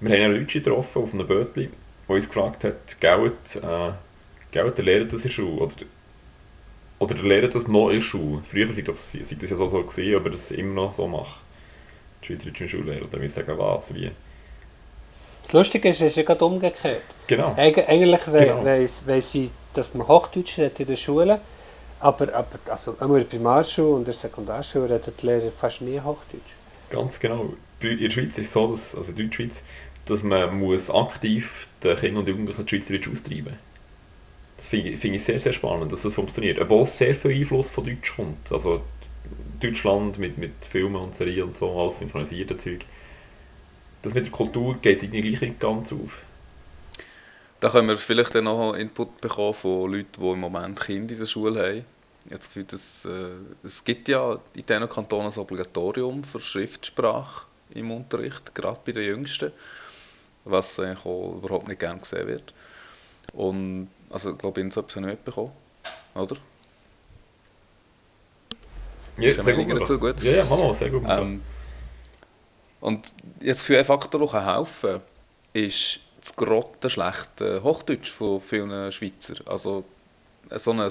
Wir 0.00 0.10
haben 0.10 0.22
einen 0.22 0.34
Leute 0.34 0.60
getroffen 0.60 1.02
auf 1.02 1.14
einem 1.14 1.26
Bötli, 1.26 1.70
der 2.08 2.16
uns 2.16 2.26
gefragt 2.28 2.64
hat, 2.64 3.00
Geld, 3.00 3.56
äh, 3.62 3.92
Geld, 4.50 4.78
der 4.78 4.84
lehrt 4.84 5.12
das 5.12 5.24
in 5.24 5.30
Schule, 5.30 5.62
oder, 5.62 5.74
oder 6.98 7.14
der 7.14 7.24
lehrt 7.24 7.54
das 7.54 7.66
noch 7.68 7.88
in 7.88 7.96
der 7.96 8.02
Schule. 8.02 8.42
Früher 8.48 8.72
sei 8.72 8.82
das, 8.82 9.12
ja 9.12 9.24
so, 9.56 9.68
so 9.68 9.82
gewesen, 9.82 10.14
aber 10.16 10.30
das 10.30 10.50
immer 10.50 10.74
noch 10.74 10.94
so 10.94 11.08
macht. 11.08 11.40
Die 12.22 12.28
Schweizerdeutschen 12.28 12.68
Schullehrer, 12.68 13.06
dann 13.10 13.22
ich 13.24 13.32
sagen, 13.32 13.58
was, 13.58 13.94
wie. 13.94 14.10
Das 15.42 15.52
Lustige 15.52 15.88
ist, 15.88 16.00
es 16.00 16.08
ist 16.08 16.16
ja 16.16 16.22
gerade 16.22 16.44
umgekehrt. 16.44 17.02
Genau. 17.26 17.54
Eig 17.56 17.78
eigentlich 17.88 18.24
Genau. 18.24 18.64
weiss, 18.64 19.32
sie, 19.32 19.50
dass 19.74 19.94
man 19.94 20.06
Hochdeutsch 20.06 20.58
redet 20.58 20.80
in 20.80 20.86
der 20.86 20.96
Schule, 20.96 21.40
aber, 22.00 22.34
aber 22.34 22.58
also, 22.68 22.96
in 23.00 23.12
der 23.14 23.24
Primarschule 23.24 23.88
und 23.88 23.98
in 24.00 24.04
der 24.06 24.14
Sekundarschule 24.14 24.90
reden 24.90 25.12
die 25.20 25.26
Lehrer 25.26 25.50
fast 25.52 25.80
nie 25.82 26.00
Hochdeutsch. 26.00 26.52
Ganz 26.90 27.18
genau. 27.18 27.54
In 27.80 27.98
der 27.98 28.10
Schweiz 28.10 28.38
ist 28.38 28.46
es 28.46 28.52
so, 28.52 28.72
dass, 28.72 28.94
also 28.94 29.10
in 29.10 29.16
der 29.16 29.24
Deutschschweiz, 29.26 29.62
dass 30.06 30.22
man 30.22 30.58
muss 30.58 30.90
aktiv 30.90 31.68
den 31.82 31.96
Kindern 31.96 32.22
und 32.22 32.28
Jugendlichen 32.28 32.68
Schweizerdeutsch 32.68 33.08
austreiben 33.08 33.56
Das 34.56 34.66
finde 34.66 34.90
ich, 34.90 35.00
finde 35.00 35.16
ich 35.16 35.24
sehr, 35.24 35.40
sehr 35.40 35.52
spannend, 35.52 35.92
dass 35.92 36.02
das 36.02 36.14
funktioniert. 36.14 36.60
Obwohl 36.60 36.82
es 36.82 36.98
sehr 36.98 37.14
viel 37.14 37.32
Einfluss 37.32 37.70
von 37.70 37.84
Deutsch 37.84 38.14
kommt. 38.14 38.50
Also 38.52 38.82
Deutschland 39.60 40.18
mit, 40.18 40.38
mit 40.38 40.52
Filmen 40.68 40.96
und 40.96 41.16
Serien 41.16 41.44
und 41.44 41.56
so, 41.56 41.80
alles 41.80 41.98
synchronisierte 41.98 42.58
Zeug. 42.58 42.84
Das 44.02 44.14
mit 44.14 44.26
der 44.26 44.32
Kultur 44.32 44.76
geht 44.82 45.02
irgendwie 45.02 45.30
nicht 45.30 45.60
ganz 45.60 45.92
auf. 45.92 46.20
Da 47.60 47.70
können 47.70 47.88
wir 47.88 47.98
vielleicht 47.98 48.34
dann 48.34 48.44
noch 48.44 48.74
Input 48.74 49.20
bekommen 49.20 49.54
von 49.54 49.92
Leuten, 49.92 50.20
die 50.20 50.30
im 50.30 50.40
Moment 50.40 50.80
Kinder 50.80 51.12
in 51.12 51.20
der 51.20 51.26
Schule 51.26 51.62
haben. 51.62 51.84
Ich 52.24 52.32
habe 52.32 52.38
das 52.38 52.46
Gefühl, 52.48 52.64
dass, 52.64 53.04
äh, 53.04 53.66
es 53.66 53.84
gibt 53.84 54.08
ja 54.08 54.38
in 54.54 54.66
diesen 54.66 54.88
Kantonen 54.88 55.32
ein 55.32 55.38
Obligatorium 55.38 56.24
für 56.24 56.40
Schriftsprache 56.40 57.46
im 57.70 57.90
Unterricht, 57.90 58.54
gerade 58.54 58.80
bei 58.84 58.92
den 58.92 59.04
Jüngsten, 59.04 59.52
was 60.44 60.78
eigentlich 60.78 61.04
auch 61.04 61.36
überhaupt 61.36 61.68
nicht 61.68 61.80
gern 61.80 62.00
gesehen 62.00 62.26
wird. 62.26 62.52
Und 63.32 63.88
also 64.10 64.32
ich 64.32 64.38
glaube, 64.38 64.60
ich 64.60 64.76
habe 64.76 64.86
es 64.88 64.96
nicht 64.96 65.06
mitbekommen, 65.06 65.52
oder? 66.14 66.36
Ja, 69.18 69.42
sehr 69.42 69.54
gut. 69.54 69.80
dazu, 69.80 69.98
gut. 69.98 70.22
Ja, 70.22 70.32
ja, 70.32 70.44
Mama, 70.44 70.72
sehr 70.74 70.90
gut. 70.90 71.02
Ähm, 71.06 71.42
und 72.82 73.14
jetzt 73.40 73.62
für 73.62 73.76
einen 73.76 73.84
Faktor, 73.84 74.28
der 74.28 74.56
helfen 74.56 74.90
kann, 74.90 75.02
ist 75.52 76.00
das 76.20 76.34
grotte 76.34 76.90
schlechte 76.90 77.62
Hochdeutsch 77.62 78.10
von 78.10 78.40
vielen 78.40 78.90
Schweizer. 78.90 79.34
Also 79.46 79.84
so 80.50 80.72
ein, 80.72 80.80
ein 80.80 80.90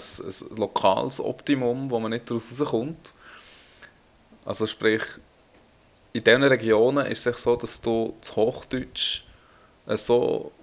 lokales 0.55 1.19
Optimum, 1.19 1.91
wo 1.91 1.99
man 1.99 2.11
nicht 2.11 2.29
daraus 2.29 2.49
rauskommt. 2.61 3.13
Also 4.45 4.67
sprich, 4.67 5.03
in 6.13 6.23
diesen 6.23 6.43
Regionen 6.43 7.05
ist 7.07 7.27
es 7.27 7.43
so, 7.43 7.57
dass 7.57 7.81
du 7.81 8.15
das 8.21 8.37
Hochdeutsch 8.37 9.23
äh, 9.85 9.97
so 9.97 10.53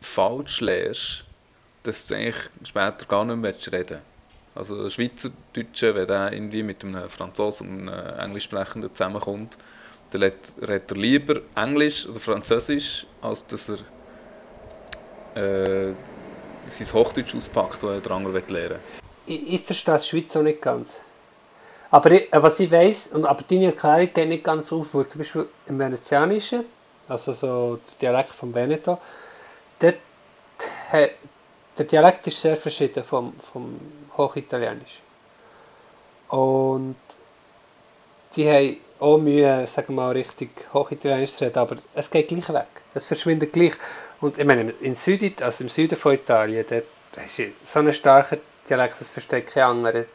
falsch 0.00 0.60
lernst, 0.60 1.24
dass 1.84 2.08
du 2.08 2.16
eigentlich 2.16 2.50
später 2.64 3.06
gar 3.06 3.24
nicht 3.24 3.36
mehr 3.36 3.54
reden 3.72 3.90
willst. 3.90 4.02
Also 4.56 4.82
der 4.82 4.90
Schweizerdeutsche, 4.90 5.94
wenn 5.94 6.08
der 6.08 6.32
irgendwie 6.32 6.64
mit 6.64 6.82
einem 6.82 7.08
Franzosen 7.08 7.68
und 7.68 7.88
einem 7.88 8.18
Englischsprechenden 8.18 8.92
zusammenkommt, 8.92 9.56
dann 10.10 10.22
redet 10.22 10.90
er 10.90 10.96
lieber 10.96 11.40
Englisch 11.54 12.08
oder 12.08 12.20
Französisch, 12.20 13.06
als 13.22 13.46
dass 13.46 13.68
er 13.68 13.78
äh, 15.36 15.94
sein 16.68 16.92
Hochdeutsch 16.92 17.34
auspackt, 17.34 17.82
das 17.82 17.90
er 17.90 18.00
der 18.00 18.12
andere 18.12 18.42
lernen 18.48 18.70
will. 18.70 18.78
Ich, 19.26 19.54
ich 19.54 19.62
verstehe 19.62 19.98
die 19.98 20.04
Schweiz 20.04 20.36
auch 20.36 20.42
nicht 20.42 20.62
ganz. 20.62 21.00
Aber 21.90 22.10
ich, 22.10 22.32
äh, 22.32 22.42
was 22.42 22.60
ich 22.60 22.70
weiss, 22.70 23.08
und, 23.08 23.24
aber 23.26 23.42
deine 23.48 23.66
Erklärung 23.66 24.10
geht 24.12 24.28
nicht 24.28 24.44
ganz 24.44 24.72
auf, 24.72 24.86
wo 24.92 25.04
zum 25.04 25.18
Beispiel 25.18 25.48
im 25.66 25.78
Venezianischen, 25.78 26.64
also 27.08 27.32
so 27.32 27.78
der 28.00 28.12
Dialekt 28.12 28.30
von 28.30 28.54
Veneto, 28.54 28.98
dort, 29.78 29.96
der 30.92 31.84
Dialekt 31.84 32.26
ist 32.26 32.40
sehr 32.40 32.56
verschieden 32.56 33.04
vom, 33.04 33.34
vom 33.52 33.78
Hochitalienisch. 34.16 35.00
Und 36.28 36.96
die 38.34 38.48
haben 38.48 38.76
auch 38.98 39.18
Mühe, 39.18 39.66
sagen 39.66 39.88
wir 39.88 40.02
mal, 40.02 40.12
richtig 40.12 40.50
Hochitalienisch 40.72 41.32
zu 41.32 41.44
reden, 41.44 41.58
aber 41.58 41.76
es 41.94 42.10
geht 42.10 42.28
gleich 42.28 42.48
weg. 42.48 42.66
Es 42.94 43.04
verschwindet 43.04 43.52
gleich. 43.52 43.72
Und 44.20 44.38
ich 44.38 44.44
meine, 44.44 44.72
in 44.80 44.94
Süd 44.94 45.42
also 45.42 45.64
im 45.64 45.70
Süden 45.70 45.96
von 45.96 46.14
Italien, 46.14 46.64
dort 46.68 46.84
hast 47.16 47.38
du 47.38 47.44
so 47.64 47.78
einen 47.78 47.92
starken 47.92 48.38
Dialekt, 48.68 49.00
das 49.00 49.08
versteht 49.08 49.48
kein 49.48 49.64
anderer 49.64 50.00
in 50.00 50.06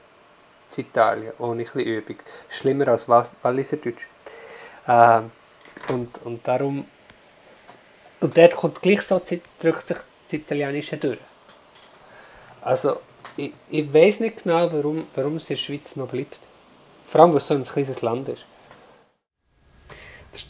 Italien, 0.77 1.33
ohne 1.39 1.61
ein 1.61 1.65
bisschen 1.65 1.81
Übung. 1.81 2.15
Schlimmer 2.49 2.87
als 2.87 3.07
Walliserdeutsch. 3.07 4.07
Äh, 4.87 5.21
und, 5.89 6.21
und 6.23 6.47
darum... 6.47 6.85
Und 8.19 8.37
dort 8.37 8.55
kommt 8.55 8.81
gleich 8.81 9.01
so, 9.01 9.19
drückt 9.59 9.87
sich 9.87 9.97
das 9.97 10.33
Italienische 10.33 10.97
durch. 10.97 11.17
Also, 12.61 12.99
ich, 13.35 13.53
ich 13.69 13.91
weiß 13.91 14.19
nicht 14.19 14.43
genau, 14.43 14.71
warum, 14.71 15.07
warum 15.15 15.37
es 15.37 15.49
in 15.49 15.55
der 15.55 15.61
Schweiz 15.61 15.95
noch 15.95 16.07
bleibt. 16.07 16.37
Vor 17.03 17.21
allem, 17.21 17.31
weil 17.31 17.37
es 17.37 17.47
so 17.47 17.55
ein 17.55 17.63
kleines 17.63 18.01
Land 18.01 18.29
ist. 18.29 18.45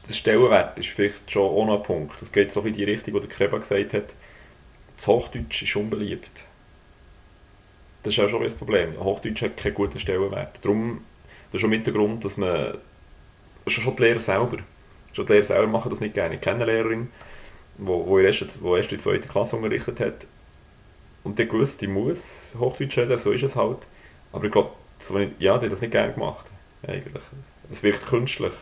Der 0.08 0.14
Stellenwert 0.14 0.78
ist 0.78 0.90
vielleicht 0.90 1.32
schon 1.32 1.50
auch 1.50 1.66
noch 1.66 1.78
ein 1.78 1.84
Punkt. 1.84 2.22
Das 2.22 2.32
geht 2.32 2.52
so 2.52 2.62
in 2.62 2.74
die 2.74 2.84
Richtung, 2.84 3.16
die 3.16 3.20
der 3.20 3.30
Kreba 3.30 3.58
gesagt 3.58 3.94
hat. 3.94 4.14
Das 4.98 5.08
Hochdeutsch 5.08 5.64
ist 5.64 5.76
unbeliebt. 5.76 6.44
Das 8.04 8.14
ist 8.14 8.20
auch 8.20 8.30
schon 8.30 8.44
ein 8.44 8.58
Problem. 8.58 9.00
Hochdeutsch 9.00 9.42
hat 9.42 9.58
keinen 9.58 9.74
guten 9.74 10.00
Stellenwert. 10.00 10.60
Darum, 10.62 11.04
das 11.48 11.56
ist 11.56 11.62
schon 11.62 11.70
mit 11.72 11.86
der 11.86 11.94
Grund, 11.94 12.24
dass 12.24 12.38
man, 12.38 12.78
schon 13.68 13.96
die 13.96 14.04
Lehrer 14.04 14.20
selber, 14.20 14.58
schon 15.14 15.26
die 15.26 15.34
Lehrer 15.34 15.46
selber 15.46 15.68
machen 15.68 15.90
das 15.90 16.00
nicht 16.00 16.14
gerne. 16.14 16.36
Ich 16.36 16.42
kenne 16.42 16.64
eine 16.64 16.72
Lehrerin, 16.72 17.10
die, 17.78 17.86
die 17.86 18.24
erst, 18.24 18.62
wo 18.62 18.76
erst 18.76 18.92
die 18.92 18.98
zweite 18.98 19.28
Klasse 19.28 19.56
unterrichtet 19.56 20.00
hat 20.00 20.28
und 21.24 21.38
die 21.40 21.48
gewusst, 21.48 21.82
die 21.82 21.88
muss 21.88 22.56
Hochdeutsch 22.58 22.98
reden, 22.98 23.18
so 23.18 23.32
ist 23.32 23.44
es 23.44 23.56
halt. 23.56 23.80
Aber 24.32 24.46
ich 24.46 24.52
glaube, 24.52 24.72
so, 25.02 25.18
ja, 25.18 25.58
die 25.58 25.66
hat 25.66 25.72
das 25.72 25.82
nicht 25.82 25.92
gerne 25.92 26.14
gemacht. 26.14 26.46
Eigentlich. 26.88 27.24
Es 27.72 27.84
wirkt 27.84 28.06
künstlich. 28.08 28.54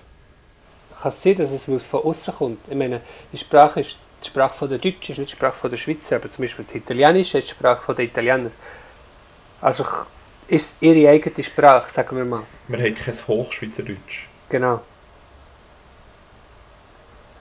Kann 1.02 1.10
es 1.10 1.24
sein, 1.24 1.36
dass 1.36 1.52
es 1.52 1.86
von 1.86 2.04
außen 2.04 2.34
kommt? 2.34 2.60
Ich 2.68 2.76
meine, 2.76 3.02
die 3.32 3.38
Sprache 3.38 3.82
ist 3.82 3.98
die 4.22 4.28
Sprache 4.28 4.68
der 4.68 4.78
Deutschen, 4.78 5.12
ist 5.14 5.18
nicht 5.18 5.32
die 5.32 5.36
Sprache 5.36 5.70
der 5.70 5.78
Schweizer, 5.78 6.18
aber 6.18 6.30
zum 6.30 6.44
Beispiel 6.44 6.66
das 6.66 6.76
Italienische 6.76 7.38
ist 7.38 7.50
die 7.50 7.52
Sprache 7.52 7.96
der 7.96 8.06
Italiener. 8.06 8.52
Also 9.62 9.86
ist 10.48 10.76
es 10.76 10.82
ihre 10.82 11.10
eigene 11.10 11.44
Sprache, 11.44 11.92
sagen 11.92 12.18
wir 12.18 12.26
mal. 12.26 12.44
Wir 12.68 12.80
haben 12.80 12.96
kein 12.96 13.28
Hochschweizerdeutsch. 13.28 14.28
Genau. 14.50 14.82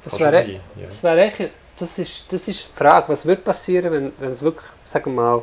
Das 0.04 0.18
wäre, 0.20 0.48
ja. 0.48 0.60
das 0.86 1.02
wäre 1.02 1.20
echt 1.22 1.50
das 1.78 1.98
ist, 1.98 2.32
das 2.32 2.48
ist 2.48 2.68
die 2.68 2.76
Frage, 2.76 3.08
was 3.08 3.24
wird 3.24 3.44
passieren, 3.44 3.92
wenn, 3.92 4.12
wenn 4.18 4.32
es 4.32 4.42
wirklich, 4.42 4.68
sagen 4.84 5.14
wir 5.14 5.22
mal, 5.22 5.42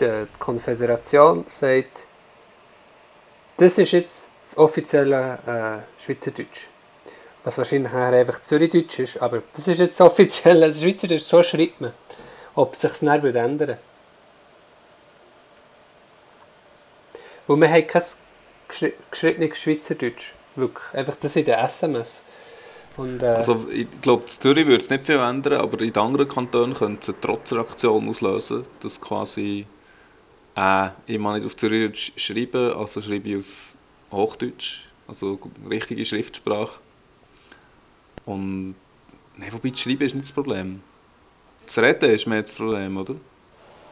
die 0.00 0.26
Konföderation 0.38 1.44
sagt, 1.46 2.06
das 3.56 3.78
ist 3.78 3.92
jetzt 3.92 4.30
das 4.44 4.58
offizielle 4.58 5.38
äh, 5.46 6.02
Schweizerdeutsch. 6.02 6.66
Was 7.44 7.58
wahrscheinlich 7.58 7.92
einfach 7.92 8.42
Zürichdeutsch 8.42 8.98
ist, 8.98 9.22
aber 9.22 9.42
das 9.54 9.68
ist 9.68 9.78
jetzt 9.78 10.00
das 10.00 10.06
offizielle 10.06 10.72
Schweizerdeutsch, 10.72 11.22
so 11.22 11.42
schreibt 11.42 11.80
man. 11.80 11.92
Ob 12.54 12.74
sich 12.74 12.90
das 12.90 13.00
dann 13.00 13.24
ändern 13.24 13.58
würde. 13.58 13.78
Weil 17.46 17.56
wir 17.56 17.68
haben 17.70 17.86
kein 17.86 18.92
geschriebenes 19.10 19.58
Schweizerdeutsch. 19.58 20.32
Wirklich. 20.56 20.94
Einfach 20.94 21.16
das 21.20 21.36
in 21.36 21.44
der 21.44 21.62
SMS. 21.62 22.24
Und, 22.96 23.22
äh, 23.22 23.26
also 23.26 23.66
ich 23.70 23.88
glaube, 24.02 24.22
in 24.22 24.28
Zürich 24.28 24.66
würde 24.66 24.84
es 24.84 24.90
nicht 24.90 25.06
viel 25.06 25.18
ändern, 25.18 25.60
aber 25.60 25.80
in 25.80 25.92
den 25.92 26.02
anderen 26.02 26.28
Kantonen 26.28 26.74
könnte 26.74 27.00
es 27.02 27.08
eine 27.08 27.20
Trotzreaktion 27.20 28.08
auslösen, 28.08 28.64
dass 28.80 29.00
quasi 29.00 29.66
äh, 30.56 30.88
ich 31.06 31.18
mag 31.18 31.36
nicht 31.36 31.46
auf 31.46 31.56
Zürich 31.56 32.12
schreiben, 32.16 32.72
also 32.72 33.00
schreibe 33.00 33.28
ich 33.28 33.38
auf 33.38 33.74
Hochdeutsch, 34.12 34.84
also 35.08 35.38
richtige 35.68 36.04
Schriftsprache. 36.04 36.78
Und 38.26 38.74
nein, 39.36 39.52
wobei 39.52 39.70
das 39.70 39.80
Schreiben 39.80 40.02
ist 40.02 40.14
nicht 40.14 40.26
das 40.26 40.32
Problem. 40.32 40.82
Das 41.64 41.78
Reden 41.78 42.10
ist 42.10 42.26
mehr 42.26 42.42
das 42.42 42.52
Problem, 42.52 42.96
oder? 42.96 43.14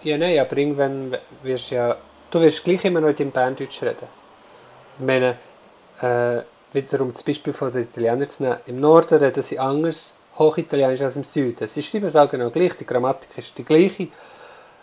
Ja, 0.03 0.19
nein, 0.19 0.39
aber 0.39 0.57
irgendwann 0.57 1.17
wirst 1.43 1.71
du 1.71 1.75
ja... 1.77 1.97
Du 2.31 2.41
wirst 2.41 2.65
gleich 2.65 2.85
immer 2.85 3.01
noch 3.01 3.09
in 3.09 3.17
deinem 3.17 3.31
Berndeutsch 3.31 3.83
reden. 3.83 4.09
Ich 4.99 5.05
meine, 5.05 5.37
äh, 6.01 6.43
wiederum 6.73 7.13
das 7.13 7.23
Beispiel 7.23 7.53
von 7.53 7.71
den 7.71 7.83
Italienern 7.83 8.29
zu 8.29 8.43
nehmen. 8.43 8.57
Im 8.67 8.81
Norden 8.81 9.19
reden 9.19 9.43
sie 9.43 9.59
anders 9.59 10.15
Hochitalienisch 10.39 11.03
als 11.03 11.17
im 11.17 11.25
Süden. 11.25 11.69
Sie 11.69 11.83
schreiben 11.83 12.07
es 12.07 12.17
auch 12.17 12.31
genau 12.31 12.49
gleich, 12.51 12.75
die 12.77 12.87
Grammatik 12.87 13.37
ist 13.37 13.57
die 13.59 13.65
gleiche, 13.65 14.05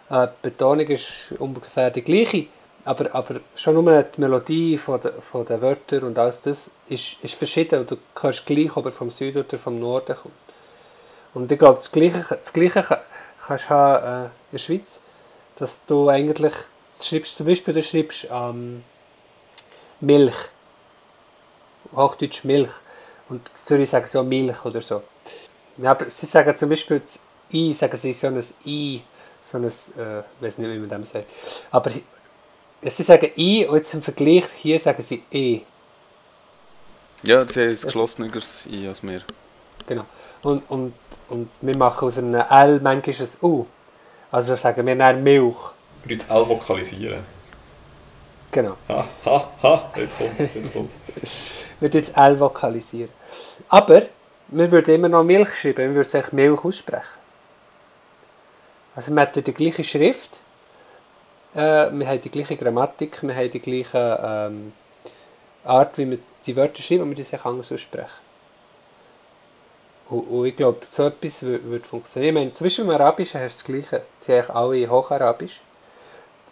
äh, 0.10 0.28
die 0.28 0.50
Betonung 0.50 0.88
ist 0.88 1.34
ungefähr 1.40 1.90
die 1.90 2.04
gleiche, 2.04 2.46
aber, 2.90 3.14
aber 3.14 3.42
schon 3.56 3.76
nur 3.76 4.02
die 4.02 4.20
Melodie 4.20 4.76
von 4.76 5.00
den 5.00 5.62
Wörtern 5.62 6.06
und 6.06 6.18
alles 6.18 6.42
das 6.42 6.72
ist, 6.88 7.24
ist 7.24 7.36
verschieden 7.36 7.86
du 7.86 7.98
kannst 8.16 8.48
gleich, 8.48 8.76
ob 8.76 8.86
er 8.86 8.92
vom 8.92 9.12
Süden 9.12 9.44
oder 9.44 9.60
vom 9.60 9.80
Norden 9.80 10.16
kommt. 10.16 10.34
Und 11.36 11.52
ich 11.52 11.60
glaube, 11.60 11.76
das 11.76 11.92
Gleiche, 11.92 12.26
das 12.28 12.52
Gleiche 12.52 12.84
kannst 13.46 13.66
du 13.66 13.70
haben 13.70 14.04
äh, 14.04 14.26
in 14.26 14.32
der 14.54 14.58
Schweiz, 14.58 15.00
dass 15.58 15.86
du 15.86 16.10
eigentlich, 16.10 16.54
schreibst, 17.00 17.36
zum 17.36 17.46
Beispiel 17.46 17.76
du 17.76 17.84
schreibst 17.84 18.28
ähm, 18.32 18.84
Milch, 20.00 20.50
Hochdeutsch 21.96 22.44
Milch. 22.44 22.72
Und 23.30 23.48
in 23.48 23.56
Zürich 23.56 23.92
sagen 23.92 24.08
sie 24.08 24.18
auch 24.18 24.24
Milch 24.24 24.66
oder 24.66 24.82
so. 24.82 25.04
Ja, 25.78 25.92
aber 25.92 26.10
sie 26.10 26.26
sagen 26.26 26.56
zum 26.56 26.70
Beispiel 26.70 27.02
das 27.02 27.20
I, 27.54 27.72
sagen 27.72 27.98
sie 27.98 28.14
so 28.14 28.26
ein 28.26 28.44
I, 28.66 29.04
so 29.44 29.60
ein, 29.60 29.66
äh, 29.66 29.68
ich 29.68 30.26
weiß 30.42 30.58
nicht, 30.58 30.72
wie 30.72 30.80
man 30.80 30.90
das 30.90 31.12
sagt. 31.12 31.30
Aber 31.70 31.92
sie 32.84 33.04
sagen 33.04 33.32
I 33.38 33.66
und 33.66 33.78
jetzt 33.78 33.94
im 33.94 34.02
Vergleich, 34.02 34.46
hier 34.56 34.80
sagen 34.80 35.02
sie 35.02 35.24
E. 35.32 35.62
Ja, 37.24 37.46
sie 37.48 37.62
haben 37.62 37.70
ein 37.70 37.82
geschlosseneres 37.82 38.66
I 38.68 38.88
als 38.88 39.04
wir. 39.04 39.22
Genau. 39.88 40.06
Und, 40.42 40.70
und, 40.70 40.94
und 41.30 41.50
wir 41.62 41.76
machen 41.76 42.08
aus 42.08 42.18
einem 42.18 42.34
L 42.34 42.80
manchmal 42.80 43.16
ein 43.16 43.28
U. 43.42 43.66
Also 44.32 44.56
sagen 44.56 44.86
wir 44.86 44.96
dann 44.96 45.22
Milch. 45.24 45.58
Du 46.04 46.14
jetzt 46.14 46.30
L 46.30 46.48
vokalisieren. 46.48 47.24
Genau. 48.52 48.78
Ha, 48.88 49.06
ha, 49.26 49.50
ha, 49.62 49.92
jetzt 49.96 50.18
kommt, 50.18 50.40
jetzt 50.40 50.74
kommt. 50.74 50.92
würde 51.80 51.98
jetzt 51.98 52.16
L 52.16 52.40
vokalisieren. 52.40 53.10
Aber 53.68 54.04
wir 54.48 54.72
würden 54.72 54.96
immer 54.96 55.10
noch 55.10 55.24
Milch 55.24 55.56
schreiben, 55.56 55.78
wir 55.78 55.96
würden 55.96 56.22
es 56.22 56.32
Milch 56.32 56.64
aussprechen. 56.64 57.20
Also 58.96 59.12
wir 59.14 59.22
hätten 59.22 59.44
die 59.44 59.54
gleiche 59.54 59.84
Schrift, 59.84 60.40
äh, 61.56 61.92
wir 61.92 62.08
haben 62.08 62.22
die 62.22 62.30
gleiche 62.30 62.58
Grammatik, 62.58 63.24
wir 63.24 63.36
haben 63.36 63.52
die 63.52 63.60
gleiche 63.60 64.20
ähm, 64.24 64.74
Art, 65.64 65.98
wie 65.98 66.10
wir 66.12 66.20
die 66.46 66.56
Wörter 66.56 66.82
schreiben, 66.82 67.04
und 67.04 67.10
wir 67.10 67.16
die 67.16 67.24
sich 67.24 67.44
anders 67.44 67.72
aussprechen. 67.72 68.30
Und, 70.10 70.22
und 70.22 70.46
ich 70.46 70.56
glaube, 70.56 70.80
so 70.88 71.06
etwas 71.06 71.44
würde 71.44 71.86
funktionieren. 71.86 72.36
Ich 72.36 72.40
meine, 72.40 72.52
zum 72.52 72.66
Beispiel 72.66 72.86
im 72.86 72.92
Arabischen 72.92 73.40
hast 73.42 73.68
du 73.68 73.74
das 73.74 73.88
Gleiche. 73.88 74.06
Sie 74.20 74.34
haben 74.34 74.56
alle 74.56 74.90
Hocharabisch. 74.90 75.62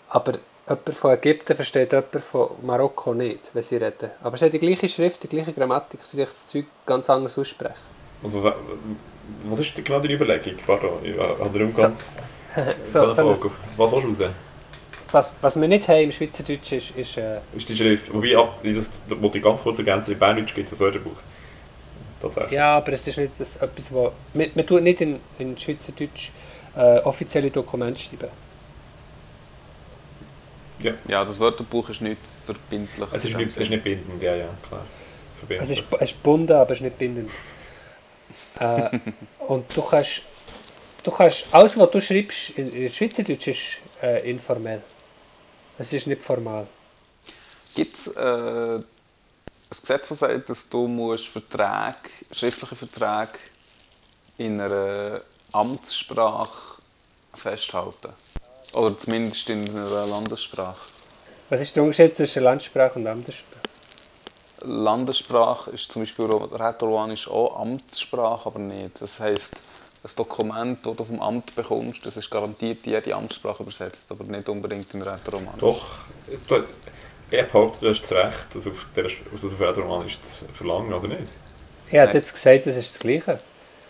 Aber 0.10 0.34
jemand 0.68 0.96
von 0.96 1.12
Ägypten 1.12 1.56
versteht 1.56 1.92
jemand 1.92 2.24
von 2.24 2.50
Marokko 2.62 3.14
nicht, 3.14 3.50
wenn 3.54 3.64
sie 3.64 3.78
reden. 3.78 4.12
Aber 4.22 4.36
es 4.36 4.42
hat 4.42 4.54
die 4.54 4.60
gleiche 4.60 4.88
Schrift, 4.88 5.24
die 5.24 5.28
gleiche 5.28 5.54
Grammatik, 5.54 6.00
sie 6.04 6.18
sich 6.18 6.28
das 6.28 6.48
Zeug 6.48 6.66
ganz 6.86 7.10
anders 7.10 7.38
aussprechen. 7.38 7.76
Also, 8.24 8.44
was 8.44 9.60
ist 9.60 9.76
genau 9.76 10.00
deine 10.00 10.14
Überlegung? 10.14 10.58
Pardon, 10.66 11.04
ich 11.04 11.18
habe 11.18 11.58
den 11.58 11.76
ganz... 11.76 12.00
so, 12.84 13.10
so 13.10 13.18
was 13.18 13.18
willst 13.18 14.20
du 14.20 14.24
raus? 14.24 14.32
Was, 15.12 15.36
was 15.42 15.60
wir 15.60 15.68
nicht 15.68 15.88
haben 15.88 16.04
im 16.04 16.12
Schweizerdeutsch 16.12 16.72
ist... 16.74 16.92
Ist, 16.98 17.18
äh, 17.18 17.40
ist 17.56 17.70
die 17.70 17.78
Schrift. 17.78 18.14
Wobei, 18.14 18.38
ab, 18.38 18.60
das 18.64 18.90
wollte 19.22 19.38
ich 19.38 19.44
ganz 19.44 19.62
kurz 19.62 19.78
ergänzen, 19.80 20.12
in 20.12 20.20
Berndeutsch 20.20 20.54
gibt 20.54 20.66
es 20.66 20.72
das 20.72 20.80
Wörterbuch. 20.80 21.18
Tatsächlich. 22.22 22.52
Ja, 22.52 22.78
aber 22.78 22.92
es 22.92 23.08
ist 23.08 23.18
nicht 23.18 23.32
das, 23.38 23.56
etwas, 23.58 23.94
wo... 23.94 24.12
Man, 24.34 24.50
man 24.54 24.66
tut 24.68 24.84
nicht 24.84 25.02
in, 25.02 25.20
in 25.40 25.58
Schweizerdeutsch 25.58 26.32
äh, 26.76 27.00
offizielle 27.00 27.50
Dokumente 27.50 28.00
schreiben. 28.00 28.30
Ja. 30.80 30.94
ja, 31.08 31.26
das 31.26 31.40
Wörterbuch 31.40 31.90
ist 31.90 32.02
nicht 32.02 32.18
verbindlich. 32.46 33.10
Es 33.12 33.26
ist 33.26 33.36
nicht, 33.36 33.58
ist 33.58 33.70
nicht 33.70 33.84
bindend, 33.84 34.22
ja, 34.22 34.36
ja, 34.36 34.50
klar. 34.68 34.86
Es 35.50 35.70
ist, 35.70 35.84
es 35.92 36.02
ist 36.02 36.12
gebunden, 36.14 36.54
aber 36.54 36.72
es 36.72 36.78
ist 36.78 36.84
nicht 36.84 36.98
bindend. 36.98 37.32
Äh, 38.60 38.90
und 39.48 39.66
du 39.76 39.82
kannst, 39.84 40.24
du 41.04 41.12
kannst, 41.12 41.46
alles 41.52 41.78
was 41.78 41.92
du 41.92 42.02
schreibst 42.02 42.50
in, 42.52 42.74
in 42.74 42.92
Schweizerdeutsch 42.92 43.48
ist 43.48 43.78
äh, 44.02 44.30
informell. 44.30 44.82
Es 45.80 45.94
ist 45.94 46.08
nicht 46.08 46.22
formal. 46.22 46.68
Gibt 47.76 47.98
es 47.98 48.08
äh, 48.08 48.20
ein 48.20 48.84
Gesetz, 49.70 50.10
das 50.10 50.20
sagt, 50.20 50.50
dass 50.50 50.70
du 50.70 50.88
musst 50.88 51.28
Verträge, 51.28 52.10
schriftliche 52.32 52.76
Verträge 52.76 53.38
in 54.38 54.60
einer 54.60 55.22
Amtssprache 55.52 56.82
festhalten 57.36 58.14
Oder 58.74 58.98
zumindest 58.98 59.50
in 59.50 59.70
einer 59.70 60.08
Landessprache. 60.08 60.90
Was 61.50 61.62
ist 61.62 61.76
der 61.76 61.84
Unterschied 61.84 62.16
zwischen 62.16 62.44
Landsprache 62.44 62.98
und 62.98 63.08
Amtssprache? 63.08 63.62
Landessprache 64.62 65.72
ist 65.72 65.92
zum 65.92 66.02
Beispiel 66.02 66.26
Rätoromanisch 66.26 67.28
auch 67.28 67.60
Amtssprache, 67.60 68.48
aber 68.48 68.60
nicht. 68.60 69.00
Das 69.02 69.20
heisst, 69.20 69.62
ein 70.04 70.12
Dokument, 70.16 70.86
das 70.86 70.96
du 70.96 71.04
vom 71.04 71.22
Amt 71.22 71.56
bekommst, 71.56 72.06
das 72.06 72.18
ist 72.18 72.30
garantiert 72.30 72.86
in 72.86 72.94
jede 72.94 73.16
Amtssprache 73.16 73.64
übersetzt, 73.64 74.06
aber 74.10 74.24
nicht 74.24 74.48
unbedingt 74.48 74.94
in 74.94 75.02
Rätoromanisch. 75.02 75.60
Doch, 75.60 75.86
du, 76.48 76.64
ich 77.30 77.46
behaupte, 77.46 77.86
du 77.86 77.90
hast 77.90 78.02
das 78.04 78.12
Recht, 78.12 78.48
das 78.54 78.68
auf, 78.68 78.86
der, 78.96 79.04
das 79.04 79.14
auf 79.44 79.60
Rätoromanisch 79.60 80.18
zu 80.20 80.54
verlangen, 80.54 80.94
oder 80.94 81.08
nicht? 81.08 81.28
Er 81.90 82.04
hat 82.04 82.14
jetzt 82.14 82.34
gesagt, 82.34 82.68
das 82.68 82.76
ist 82.76 82.94
das 82.94 83.00
Gleiche. 83.00 83.40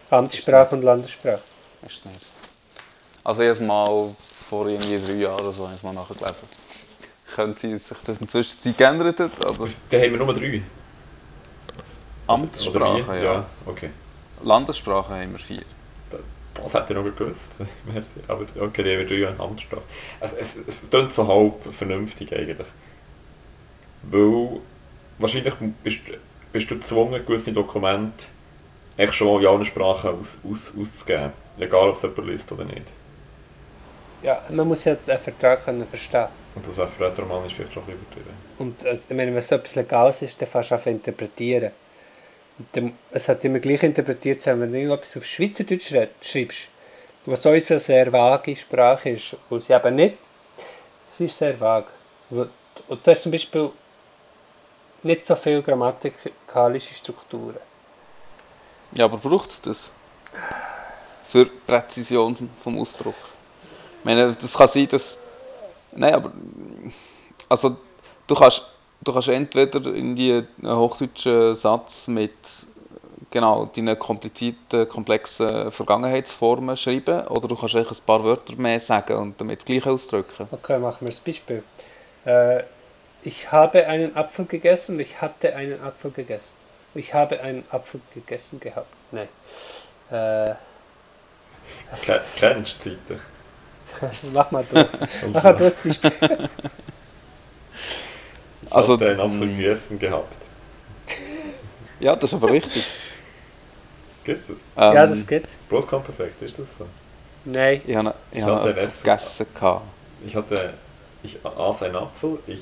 Amtssprache 0.10 0.76
und 0.76 0.84
Landessprache. 0.84 1.42
Ist 1.86 1.98
es 1.98 2.06
nicht. 2.06 2.26
Also 3.24 3.42
ich 3.42 3.50
habe 3.50 3.60
es 3.60 3.68
mal 3.68 4.16
vor 4.50 4.68
irgendwie 4.68 5.00
drei 5.00 5.14
Jahren 5.14 5.42
oder 5.42 5.52
so 5.52 5.70
mal 5.84 5.94
nachgelesen. 5.94 6.48
Könnte 7.36 7.78
sich 7.78 7.98
das 8.06 8.22
inzwischen 8.22 8.62
Zeit 8.62 8.78
geändert 8.78 9.20
hat, 9.20 9.46
aber 9.46 9.68
Dann 9.90 10.02
haben 10.02 10.12
wir 10.12 10.18
nur 10.18 10.34
drei. 10.34 10.64
Amtssprache, 12.28 13.20
wie? 13.20 13.24
ja. 13.24 13.46
okay. 13.66 13.90
Landessprache 14.44 15.14
haben 15.14 15.32
wir 15.34 15.40
vier. 15.40 15.64
Das 16.64 16.74
hätte 16.74 16.94
ich 16.94 17.00
noch 17.00 17.16
gewusst. 17.16 17.52
Aber 18.28 18.46
okay, 18.60 18.84
die 18.84 19.26
haben 19.26 19.38
drei 19.38 19.44
Amtssprache. 19.44 19.84
Also, 20.20 20.36
es, 20.38 20.56
es 20.68 20.90
klingt 20.90 21.14
so 21.14 21.28
halb 21.28 21.74
vernünftig 21.74 22.34
eigentlich. 22.34 22.68
Weil 24.04 24.60
wahrscheinlich 25.18 25.54
bist, 25.84 26.00
bist 26.52 26.72
du 26.72 26.78
gezwungen, 26.78 27.26
gewisse 27.26 27.52
Dokumente 27.52 28.26
echt 28.98 29.14
schon 29.14 29.28
mal 29.28 29.42
in 29.42 29.48
allen 29.48 29.66
Sprachen 29.66 30.10
aus, 30.12 30.38
aus, 30.44 30.74
auszugeben. 30.80 31.32
Egal, 31.60 31.90
ob 31.90 31.96
es 31.96 32.02
jemand 32.02 32.28
liest 32.28 32.52
oder 32.52 32.66
nicht. 32.66 32.86
Ja, 34.24 34.42
man 34.50 34.68
muss 34.68 34.84
ja 34.86 34.96
den 34.96 35.18
Vertrag 35.18 35.64
können 35.64 35.86
verstehen. 35.86 36.28
Und 36.56 36.68
das 36.68 36.76
wäre 36.76 36.88
für 36.88 37.06
Rätoromanisch 37.06 37.54
vielleicht 37.54 37.74
schon 37.74 37.84
ein 37.84 37.86
bisschen 37.86 38.02
übertrieben. 38.02 38.38
Und 38.58 38.86
also, 38.86 39.02
ich 39.10 39.16
meine, 39.16 39.32
wenn 39.32 39.38
es 39.38 39.48
so 39.48 39.56
etwas 39.56 39.76
Legales 39.76 40.22
ist, 40.24 40.42
dann 40.42 40.50
fährst 40.50 40.72
du 40.72 40.76
an 40.76 40.82
zu 40.82 40.90
interpretieren. 40.90 41.72
Es 43.12 43.30
hat 43.30 43.46
immer 43.46 43.60
gleich 43.60 43.84
interpretiert 43.84 44.46
wenn 44.46 44.72
du 44.72 44.80
irgendetwas 44.80 45.18
auf 45.18 45.26
Schweizerdeutsch 45.26 45.94
schreibst, 46.22 46.68
was 47.26 47.44
sowieso 47.44 47.76
eine 47.76 47.82
sehr 47.82 48.12
vage 48.12 48.56
Sprache 48.56 49.10
ist, 49.12 49.36
und 49.50 49.62
sie 49.62 49.74
eben 49.74 49.96
nicht, 49.96 50.18
sie 51.12 51.26
ist 51.26 51.38
sehr 51.38 51.60
vage. 51.60 51.88
Wo- 52.30 52.48
Und 52.88 53.06
da 53.06 53.12
ist 53.12 53.22
zum 53.22 53.32
Beispiel 53.32 53.70
nicht 55.04 55.26
so 55.26 55.36
viel 55.36 55.62
grammatikalische 55.62 56.94
Strukturen. 56.94 57.58
Ja, 58.94 59.06
aber 59.06 59.18
braucht 59.18 59.52
es 59.52 59.62
das? 59.62 59.92
Für 61.26 61.46
Präzision 61.46 62.50
vom 62.64 62.80
Ausdruck. 62.80 63.16
Ich 64.00 64.06
meine, 64.06 64.34
das 64.34 64.54
kann 64.54 64.68
sein, 64.68 64.88
dass... 64.88 65.18
Nein, 65.92 66.14
aber... 66.14 66.32
Also, 67.50 67.78
du 68.26 68.36
kannst, 68.36 68.64
du 69.08 69.14
kannst 69.14 69.30
entweder 69.30 69.80
irgendwie 69.86 70.44
einen 70.62 70.78
hochdeutschen 70.78 71.56
Satz 71.56 72.08
mit 72.08 72.34
genau 73.32 73.66
deinen 73.66 73.98
komplizierten, 73.98 74.88
komplexen 74.88 75.72
Vergangenheitsformen 75.72 76.76
schreiben 76.78 77.28
oder 77.28 77.48
du 77.48 77.56
kannst 77.56 77.76
einfach 77.76 77.96
ein 77.96 78.06
paar 78.06 78.24
Wörter 78.24 78.56
mehr 78.56 78.80
sagen 78.80 79.18
und 79.18 79.40
damit 79.42 79.60
das 79.60 79.66
Gleiche 79.66 79.92
ausdrücken. 79.92 80.48
Okay, 80.52 80.78
machen 80.80 81.02
wir 81.02 81.10
das 81.10 81.20
Beispiel. 81.20 81.64
Äh, 82.26 82.64
ich 83.24 83.52
habe 83.52 83.88
einen 83.88 84.16
Apfel 84.16 84.46
gegessen 84.46 84.96
und 84.96 85.02
ich 85.02 85.22
hatte 85.22 85.56
einen 85.56 85.82
Apfel 85.82 86.12
gegessen. 86.12 86.54
Ich 86.94 87.14
habe 87.14 87.40
einen 87.42 87.64
Apfel 87.72 88.02
gegessen 88.14 88.60
gehabt. 88.60 88.88
Nein. 89.12 89.28
Äh, 90.10 90.56
die 92.02 92.64
Zeiten? 92.80 93.22
mach 94.34 94.52
mal 94.52 94.66
du. 94.70 94.76
Mach 95.34 95.44
mal 95.44 95.56
du 95.56 95.64
das 95.64 95.78
Beispiel. 95.80 96.12
Ich 98.76 98.76
Also, 98.76 98.94
hatte 98.94 99.10
einen 99.10 99.20
Apfel 99.20 99.48
gegessen 99.48 100.00
gehabt. 100.00 100.34
Ja, 102.00 102.16
das 102.16 102.26
ist 102.32 102.36
aber 102.36 102.52
richtig. 102.52 102.86
Gibt 104.24 104.42
es 104.42 104.56
das? 104.76 104.94
ja, 104.94 105.04
Ähm, 105.04 105.10
das 105.10 105.26
geht. 105.26 105.48
Plusquamperfekt, 105.70 106.42
ist 106.42 106.60
das 106.60 106.68
so? 106.78 106.86
Nein. 107.46 107.82
Ich 107.86 107.96
habe, 107.96 108.14
ich 108.32 108.38
Ich 108.40 108.44
habe 108.44 108.56
hatte 108.62 108.70
etwas 108.72 108.84
Essen. 108.86 109.04
gegessen. 109.04 109.48
gehabt. 109.56 109.82
Ich 110.26 110.36
hatte... 110.36 110.74
Ich 111.24 111.40
aß 111.44 111.84
einen 111.84 111.96
Apfel, 111.96 112.38
ich 112.48 112.62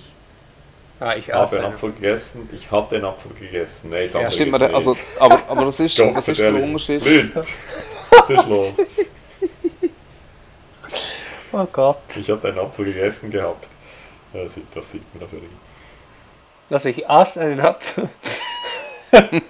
Ah, 0.99 1.13
ich 1.15 1.33
aß 1.35 1.51
habe 1.51 1.65
einen. 1.65 1.73
Apfel 1.73 1.91
gegessen, 1.91 2.49
ich 2.53 2.71
hatte 2.71 2.95
einen 2.95 3.05
Apfel 3.05 3.31
gegessen. 3.37 3.89
Nein, 3.89 4.09
das 4.13 4.21
Ja, 4.21 4.31
stimmt, 4.31 4.61
also, 4.61 4.91
nicht. 4.91 5.01
aber, 5.19 5.39
aber 5.49 5.65
das 5.65 5.79
ist, 5.81 5.99
das 6.15 6.27
ist 6.29 6.39
der. 6.39 6.53
Unterschied. 6.55 7.03
Leute, 7.03 7.45
was 8.09 8.29
ist 8.29 8.47
los? 8.47 8.73
Oh 11.51 11.65
Gott. 11.71 11.97
Ich 12.17 12.29
hatte 12.29 12.47
einen 12.49 12.59
Apfel 12.59 12.85
gegessen 12.85 13.29
gehabt. 13.31 13.65
Ja, 14.33 14.43
Das 14.43 14.53
sieht, 14.53 14.65
das 14.73 14.91
sieht 14.91 15.03
man 15.13 15.21
dafür. 15.21 15.39
Also 16.69 16.89
ich 16.89 17.07
aß 17.09 17.37
einen 17.37 17.59
Apfel. 17.59 18.09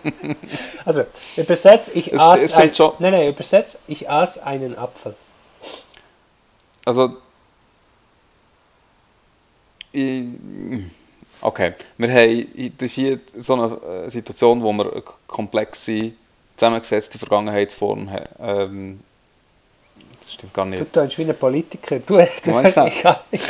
also, 0.85 1.05
übersetzt, 1.37 1.91
ich 1.93 2.11
Es- 2.11 2.19
aß 2.19 2.41
es 2.41 2.53
ein. 2.53 2.71
Nein, 2.99 3.11
nein, 3.13 3.27
übersetzt, 3.29 3.79
ich 3.87 4.09
aß 4.09 4.39
einen 4.39 4.77
Apfel. 4.77 5.15
Also. 6.85 7.17
Ich, 9.91 10.25
okay. 11.41 11.73
Wir 11.97 12.13
haben 12.13 12.73
das 12.77 12.85
ist 12.87 12.93
hier 12.93 13.19
so 13.37 13.53
eine 13.53 14.05
äh, 14.05 14.09
Situation, 14.09 14.61
wo 14.61 14.73
wir 14.73 14.91
eine 14.91 15.03
komplexe, 15.27 16.11
zusammengesetzte 16.57 17.17
Vergangenheitsform 17.17 18.11
haben. 18.11 18.25
Ähm, 18.39 18.99
das 20.25 20.33
stimmt 20.33 20.53
gar 20.53 20.65
Du 20.65 20.71
nicht. 20.71 20.91
tönst 20.93 21.17
wie 21.17 21.23
ein 21.23 21.35
Politiker. 21.37 21.99
Du, 21.99 22.17
du 22.17 22.51
Moment 22.51 22.71
schnell. 22.73 22.91
ich, 23.31 23.41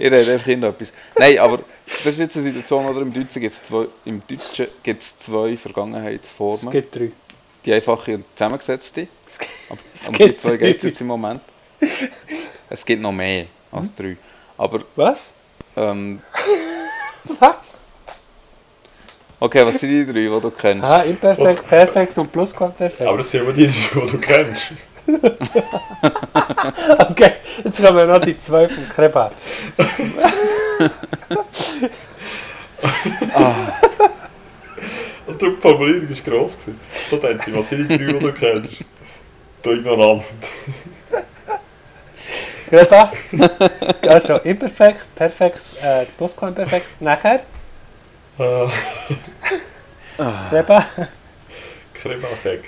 rede 0.00 0.32
einfach 0.32 0.46
irgendetwas. 0.46 0.92
Nein, 1.18 1.38
aber 1.38 1.60
das 1.86 2.06
ist 2.06 2.18
jetzt 2.18 2.36
eine 2.36 2.42
Situation, 2.44 2.86
oder 2.86 3.02
im 3.02 3.12
Deutschen 3.12 3.40
gibt 3.42 3.54
es 3.54 3.62
zwei, 3.62 3.86
im 4.04 4.22
Deutschen 4.26 4.66
gibt's 4.82 5.18
zwei 5.18 5.50
es 5.52 5.60
Vergangenheitsformen. 5.60 6.70
gibt 6.70 6.94
drei. 6.96 7.12
Die 7.64 7.72
einfache 7.72 8.14
und 8.16 8.24
zusammengesetzte. 8.34 9.06
Es 9.26 9.38
gibt, 9.38 9.50
Aber, 9.68 9.78
es 9.94 10.08
aber 10.08 10.16
die 10.18 10.24
gibt 10.24 10.40
zwei 10.40 10.56
gibt 10.56 10.76
es 10.76 10.82
drei. 10.82 10.88
jetzt 10.88 11.00
im 11.00 11.06
Moment. 11.06 11.40
Es 12.68 12.84
gibt 12.84 13.02
noch 13.02 13.12
mehr 13.12 13.46
als 13.70 13.94
drei. 13.94 14.16
Aber 14.58 14.80
Was? 14.96 15.32
ähm, 15.76 16.20
Was? 17.38 17.74
Okay, 19.38 19.66
was 19.66 19.80
sind 19.80 19.90
die 19.90 20.04
drei, 20.06 20.20
die 20.20 20.40
du 20.40 20.50
kennst? 20.52 20.84
Ah, 20.84 21.02
imperfekt, 21.02 21.66
perfekt 21.66 22.16
und 22.18 22.30
plusquamperfekt. 22.30 23.08
Aber 23.08 23.18
das 23.18 23.30
sind 23.30 23.42
immer 23.42 23.52
die, 23.52 23.66
die 23.66 23.82
du 23.92 24.18
kennst. 24.18 24.62
Okay, 27.10 27.32
jetzt 27.64 27.82
kommen 27.82 28.08
noch 28.08 28.20
die 28.20 28.36
zwei 28.38 28.68
vom 28.68 28.88
Krebat. 28.88 29.32
Und 35.26 35.42
die 35.42 35.56
Formulierung 35.60 36.08
war 36.08 36.16
gross. 36.24 36.52
So 37.10 37.16
denkt 37.16 37.44
sie, 37.44 37.54
was 37.54 37.68
sind 37.68 37.88
die 37.88 37.98
drei, 37.98 38.12
die 38.12 38.18
du 38.18 38.32
kennst? 38.32 38.84
Du 39.62 39.70
ignorant. 39.72 40.24
Krebat. 42.68 43.12
Also 44.08 44.36
imperfekt, 44.38 45.14
perfekt, 45.14 45.60
äh, 45.82 46.06
plusquamperfekt. 46.16 47.00
Nachher 47.00 47.40
Äh, 48.38 48.66
Krebat 50.48 50.84
Creme-Effekt. 51.94 52.66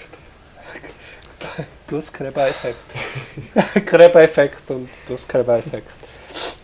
plus 1.87 2.13
Krebat-Effekt. 2.13 2.79
Krebat-Effekt 3.87 4.71
und 4.71 4.89
plus 5.07 5.27
Krebat-Effekt. 5.27 5.91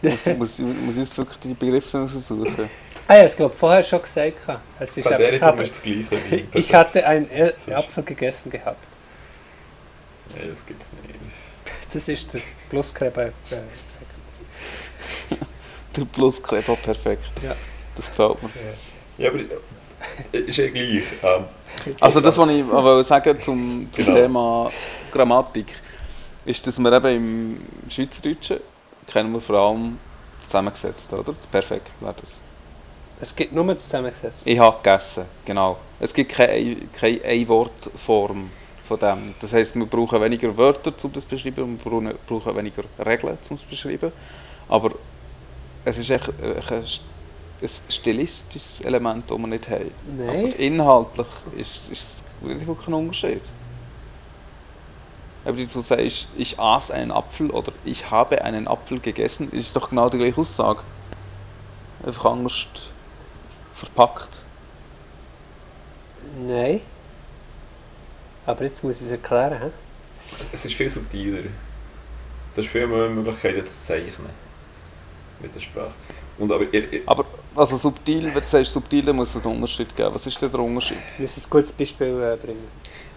Muss, 0.03 0.27
muss, 0.27 0.59
muss 0.59 0.95
ich 0.97 1.01
jetzt 1.05 1.17
wirklich 1.19 1.39
die 1.41 1.55
Begriffe 1.55 2.09
suchen? 2.09 2.71
Ah 3.07 3.17
ja, 3.17 3.27
ich 3.27 3.37
glaube 3.37 3.55
vorher 3.55 3.83
schon 3.83 4.03
gesagt. 4.03 4.39
Es 4.79 4.97
ist 4.97 5.07
aber, 5.07 5.19
der 5.19 5.33
ich, 5.35 5.43
habe, 5.43 5.65
ich 6.55 6.75
hatte 6.75 7.07
einen 7.07 7.31
El- 7.31 7.55
Apfel 7.73 8.03
gegessen 8.05 8.51
gehabt. 8.51 8.83
Nein, 10.35 10.51
das 10.51 10.67
gibt's 10.67 10.85
nicht. 11.03 11.15
Das 11.93 12.07
ist 12.09 12.35
der 12.35 12.41
plus 12.69 12.95
Krebat-Effekt. 12.95 13.65
Der 15.97 16.05
Pluskleber 16.05 16.77
perfekt. 16.77 17.33
Ja. 17.43 17.57
Das 17.97 18.11
gefällt 18.11 18.41
mir. 18.45 18.51
Ja, 19.19 19.31
aber 19.31 19.41
äh, 20.33 20.39
ist 20.39 20.57
ja 20.57 20.69
gleich. 20.69 21.03
Ähm, 21.23 21.45
Also 22.01 22.21
das, 22.21 22.37
was 22.39 22.49
ich 22.51 22.65
aber 22.65 23.03
sagen 23.05 23.39
zum, 23.43 23.89
zum 23.93 24.05
Genau. 24.05 24.17
Thema 24.17 24.71
Grammatik, 25.13 25.67
ist, 26.45 26.67
dass 26.67 26.79
wir 26.79 26.93
eben 26.93 27.17
im 27.17 27.91
Schweizerdeutschen 27.91 28.59
kennen 29.07 29.33
wir 29.33 29.41
vor 29.41 29.57
allem 29.57 29.99
zusammengesetzt, 30.45 31.13
oder? 31.13 31.33
Das 31.33 31.47
Perfekt 31.47 31.89
wäre 32.01 32.15
das. 32.21 32.39
Es 33.21 33.35
gibt 33.37 33.53
nur 33.53 33.67
das 33.67 33.85
zusammengesetzt. 33.85 34.43
Ich 34.45 34.59
habe 34.59 34.77
gegessen, 34.83 35.25
genau. 35.45 35.77
Es 35.99 36.15
gibt 36.15 36.33
keine, 36.33 36.77
keine 36.99 37.21
Ein-Wort-Form 37.25 38.51
von 38.89 38.99
dem. 38.99 39.35
Das 39.41 39.53
heisst, 39.53 39.75
wir 39.77 39.85
brauchen 39.87 40.21
weniger 40.23 40.57
Wörter, 40.57 40.93
um 41.03 41.13
das 41.13 41.25
zu 41.25 41.29
beschreiben, 41.29 41.63
und 41.65 41.85
wir 41.85 42.15
brauchen- 42.27 42.57
weniger 42.57 42.83
Regeln, 43.05 43.37
um 43.49 43.55
es 43.57 43.61
zu 43.63 43.67
beschreiben. 43.69 44.13
Aber 44.69 44.93
es 45.85 45.99
ist 45.99 46.11
echt 46.11 46.29
äh, 46.29 46.83
ein, 47.63 47.69
stilistisches 47.89 48.81
Element, 48.81 49.31
das 49.31 49.39
wir 49.39 49.47
nicht 49.47 49.69
haben. 49.69 49.91
Nein. 50.17 50.29
Aber 50.29 50.59
inhaltlich 50.59 51.27
ist, 51.57 51.91
ist 51.91 52.15
es 52.15 52.25
wirklich 52.41 52.89
ein 52.89 52.95
Unterschied. 52.95 53.43
Aber 55.45 55.57
du 55.57 55.81
sagst, 55.81 56.29
ich 56.37 56.59
aß 56.59 56.91
einen 56.91 57.13
Apfel 57.13 57.51
oder 57.51 57.73
ich 57.85 58.11
habe 58.11 58.43
einen 58.45 58.69
Apfel 58.69 59.01
gegessen, 59.01 59.51
ist 59.53 59.75
doch 59.75 59.91
genau 59.91 60.11
die 60.11 60.19
gleiche 60.19 60.41
Aussage. 60.41 60.81
Einfach 62.05 62.27
anders 62.27 62.67
verpackt. 63.75 64.29
Nein. 66.47 66.81
Aber 68.47 68.65
jetzt 68.65 68.85
muss 68.85 69.01
ich 69.01 69.07
es 69.07 69.13
erklären. 69.13 69.61
He? 69.63 69.71
Es 70.53 70.65
ist 70.65 70.75
viel 70.75 70.91
subtiler. 70.91 71.43
Du 72.55 72.63
hast 72.63 72.69
viel 72.69 72.87
mehr 72.87 73.09
Möglichkeiten 73.09 73.65
zu 73.65 73.87
zeichnen. 73.87 74.31
Mit 75.41 75.55
der 75.55 75.61
Sprache. 75.61 75.93
Und 76.39 76.53
aber 76.53 76.65
ihr, 76.73 76.93
ihr, 76.93 77.03
Aber 77.07 77.25
also 77.55 77.77
subtil, 77.77 78.25
wenn 78.25 78.35
du 78.35 78.41
sagst 78.41 78.73
subtil, 78.73 79.05
dann 79.05 79.17
muss 79.17 79.35
es 79.35 79.45
einen 79.45 79.57
Unterschied 79.57 79.95
geben. 79.97 80.15
Was 80.15 80.27
ist 80.27 80.41
denn 80.41 80.51
der 80.51 80.61
Unterschied? 80.61 80.99
Ich 81.15 81.21
muss 81.21 81.37
ein 81.37 81.51
gutes 81.51 81.73
Beispiel 81.73 82.09
äh, 82.09 82.37
bringen. 82.37 82.69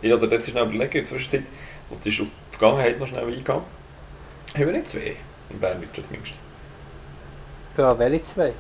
ich 0.02 0.12
habe 0.12 0.28
jetzt 0.28 0.50
schnell 0.50 0.63
überlegt, 0.63 0.96
in 0.96 1.02
der 1.02 1.10
Zwischenzeit, 1.10 1.43
und 1.89 2.06
ist 2.06 2.22
auf 2.22 2.28
die 2.28 2.58
Vergangenheit 2.58 3.00
noch 3.00 3.08
schnell 3.08 3.28
eingegangen. 3.28 3.63
Haben 4.54 4.65
wir 4.65 4.74
nicht 4.74 4.89
zwei? 4.89 5.15
In 5.50 5.60
Berndeutsch 5.60 5.96
zumindest. 5.96 6.34
Ja, 7.78 7.98
welche 7.98 8.24
zwei? 8.24 8.54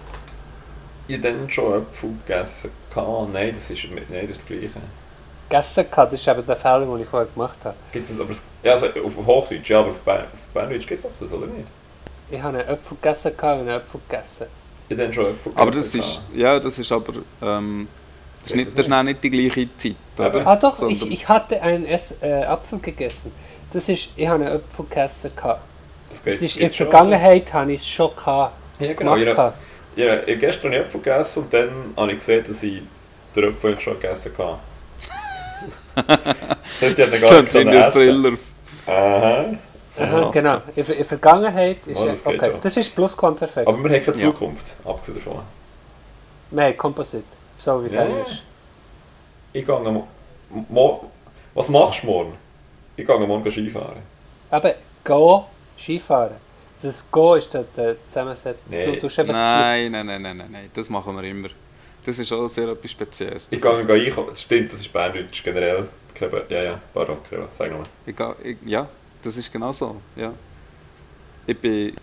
Ich 1.07 1.17
habe 1.17 1.33
dann 1.33 1.49
schon 1.49 1.81
Äpfel 1.81 2.09
gegessen. 2.25 2.71
Nein, 3.33 3.55
das 3.55 3.69
ist, 3.69 3.83
nein, 3.91 4.05
das 4.09 4.37
ist 4.37 4.39
das 4.39 4.45
Gleiche. 4.45 4.69
Gegessen 5.49 5.91
gehabt, 5.91 6.13
das 6.13 6.19
ist 6.19 6.27
eben 6.27 6.45
der 6.45 6.55
Fehler, 6.55 6.85
den 6.85 7.01
ich 7.01 7.07
vorher 7.07 7.27
gemacht 7.31 7.57
habe. 7.63 7.75
Gibt 7.91 8.09
es 8.09 8.19
aber, 8.19 8.33
ja, 8.63 8.71
also 8.71 8.87
auf 8.87 9.25
Hochdeutsch, 9.25 9.69
ja, 9.69 9.79
aber 9.79 9.89
auf, 9.89 9.99
Bern, 9.99 10.25
Berndeutsch 10.53 10.87
gibt 10.87 10.99
es 10.99 11.05
auch 11.05 11.11
das, 11.19 11.31
oder 11.31 11.47
nicht? 11.47 11.67
Ich 12.31 12.41
habe 12.41 12.57
einen 12.57 12.69
Apfel 12.69 12.97
gegessen 12.97 13.31
und 13.33 13.43
einen 13.43 13.69
Apfel 13.69 13.99
gegessen. 14.07 14.47
Ich 14.89 14.97
habe 14.97 15.03
dann 15.07 15.13
schon 15.13 15.25
Aber 15.55 15.71
das 15.71 15.95
ist, 15.95 16.21
ja, 16.35 16.59
das 16.59 16.77
ist 16.77 16.91
aber, 16.91 17.13
ähm, 17.41 17.87
das 18.41 18.51
ist, 18.51 18.57
Geht 18.57 18.65
nicht, 18.67 18.77
das 18.79 18.87
ist 18.87 18.91
auch 18.93 19.03
nicht 19.03 19.23
die 19.23 19.29
gleiche 19.29 19.69
Zeit, 19.77 19.95
oder? 20.17 20.45
Ah 20.47 20.55
doch, 20.55 20.73
Sondern- 20.73 20.97
ich, 20.97 21.11
ich 21.11 21.29
hatte 21.29 21.61
einen 21.61 21.85
Ess, 21.85 22.15
äh, 22.21 22.43
Apfel 22.43 22.79
gegessen. 22.79 23.31
Das 23.71 23.87
ist, 23.89 24.09
ich 24.15 24.27
habe 24.27 24.45
einen 24.45 24.55
Apfel 24.57 24.85
gegessen 24.85 25.31
gehabt. 25.35 25.61
Das 26.09 26.23
Das 26.23 26.33
ist, 26.41 26.55
in 26.57 26.61
geht 26.63 26.71
der 26.71 26.75
schon, 26.75 26.87
Vergangenheit 26.89 27.53
habe 27.53 27.71
ich 27.71 27.81
es 27.81 27.87
schon 27.87 28.11
gehabt. 28.15 28.53
Ja, 28.79 28.93
genau. 28.93 29.15
gemacht. 29.15 29.19
Ich, 29.21 29.27
habe- 29.27 29.35
gehabt. 29.35 29.57
ich, 29.95 30.03
habe- 30.03 30.21
ich 30.25 30.35
habe 30.35 30.37
gestern 30.37 30.73
Äpfel 30.73 31.01
gegessen 31.01 31.39
und 31.43 31.53
dann 31.53 31.69
habe 31.97 32.11
ich 32.11 32.19
gesehen, 32.19 32.45
dass 32.47 32.63
ich 32.63 32.81
den 33.35 33.43
eigentlich 33.45 33.81
schon 33.81 33.99
gegessen 33.99 34.31
habe. 34.37 34.59
das 35.95 36.81
heißt, 36.81 36.99
ich 36.99 37.09
Das 37.09 37.21
gar 37.21 37.41
nicht. 37.43 37.91
Thriller. 37.93 38.31
Aha. 38.87 39.45
Aha, 39.97 40.19
Ja. 40.21 40.29
genau. 40.31 40.61
In, 40.75 40.85
in 40.85 40.97
der 40.97 41.05
Vergangenheit 41.05 41.85
ist 41.87 41.99
Ja, 41.99 42.05
ja, 42.05 42.11
das 42.13 42.25
okay. 42.25 42.51
ja. 42.51 42.57
Das 42.61 42.77
ist 42.77 42.95
Plusquamperfekt. 42.95 43.67
Aber 43.67 43.77
wir 43.83 43.95
haben 43.95 44.05
keine 44.05 44.17
Ja. 44.17 44.25
Zukunft, 44.31 44.65
abgesehen 44.85 45.17
davon. 45.23 45.41
Haben 46.59 46.77
Composite. 46.77 47.23
So 47.57 47.83
wie 47.85 47.93
Ja, 47.93 48.03
ja, 48.03 48.09
ja. 48.09 48.23
ist. 48.23 48.41
Ich 49.53 49.65
gehe 49.65 49.79
mo 49.79 50.07
mo 50.69 51.11
Was 51.53 51.69
machst 51.69 52.01
du 52.03 52.07
morgen? 52.07 52.33
Ich 52.97 53.05
gehe 53.05 53.19
morgen 53.19 53.51
Skifahren. 53.51 54.01
Aber 54.49 54.75
Go, 55.03 55.45
Skifahren. 55.77 56.35
Das 56.81 57.05
Go 57.11 57.35
ist 57.35 57.53
der, 57.53 57.63
der 57.77 58.03
Zusammensetzung. 58.03 58.59
Nee. 58.69 58.97
Du 58.99 59.07
eben 59.07 59.31
Nein, 59.31 59.91
nein, 59.91 60.05
nein, 60.05 60.21
nein, 60.21 60.37
nein, 60.37 60.49
nein, 60.51 60.69
das 60.73 60.89
machen 60.89 61.15
wir 61.15 61.23
immer. 61.23 61.49
Das 62.05 62.19
ist 62.19 62.31
auch 62.33 62.47
sehr 62.49 62.67
etwas 62.67 62.91
Spezielles. 62.91 63.47
Ich 63.49 63.61
Das- 63.61 63.87
gehe 63.87 64.05
einkaufen. 64.07 64.29
Das 64.31 64.41
Stimmt, 64.41 64.73
das 64.73 64.81
ist 64.81 64.91
Berndeutsch 64.91 65.43
generell. 65.43 65.87
Ja, 66.49 66.63
ja, 66.63 66.79
pardon, 66.93 67.17
sag 67.57 67.69
nochmal. 67.71 67.87
Ich 68.05 68.15
gehe, 68.15 68.35
ich, 68.43 68.57
ja, 68.65 68.87
das 69.23 69.37
ist 69.37 69.51
genau 69.51 69.71
so, 69.73 70.01
ja. 70.15 70.33
Ich 71.47 71.57
bin... 71.57 71.93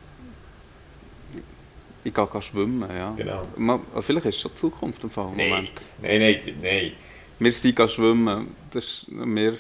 Ich 2.03 2.15
gehe, 2.15 2.27
gehe 2.27 2.43
schwimmen, 2.43 2.89
ja. 2.97 3.13
Genau. 3.17 3.43
Ma- 3.57 3.81
Vielleicht 4.01 4.27
ist 4.27 4.37
es 4.37 4.41
schon 4.41 4.57
Zukunft 4.57 5.05
im 5.05 5.11
Fall, 5.11 5.29
im 5.33 5.37
Nein, 5.37 5.49
Moment. 5.51 5.69
nein, 6.01 6.21
nein, 6.21 6.41
nein. 6.63 6.93
Wir 7.39 7.53
sind 7.53 7.77
gehen 7.77 7.89
schwimmen. 7.89 8.55
Das 8.71 8.85
ist, 8.85 9.07
wir 9.11 9.59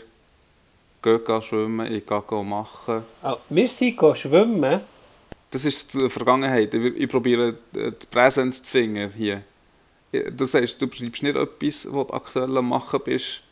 gehen, 1.03 1.25
gehen 1.27 1.43
schwimmen, 1.43 1.93
ich 1.93 2.07
gehe, 2.07 2.23
gehe 2.29 2.45
machen. 2.45 3.03
Ah, 3.23 3.37
wir 3.51 3.69
sind 3.69 3.97
go 3.97 4.15
schwimmen. 4.15 4.81
Das 5.51 5.65
ist 5.65 5.95
die 5.95 6.09
Vergangenheit. 6.09 6.73
Ich, 6.73 6.97
ich 6.97 7.09
probiere 7.09 7.59
äh, 7.75 7.93
die 7.93 8.07
Präsenz 8.11 8.63
zu 8.63 8.71
finden 8.73 9.11
hier. 9.11 9.43
Du 10.33 10.47
sagst, 10.47 10.81
du 10.81 10.87
beschreibst 10.89 11.23
nicht 11.23 11.37
etwas, 11.37 11.87
was 11.93 12.07
du 12.07 12.13
aktuell 12.15 12.57
am 12.57 12.69
machen 12.69 13.01
bist, 13.05 13.43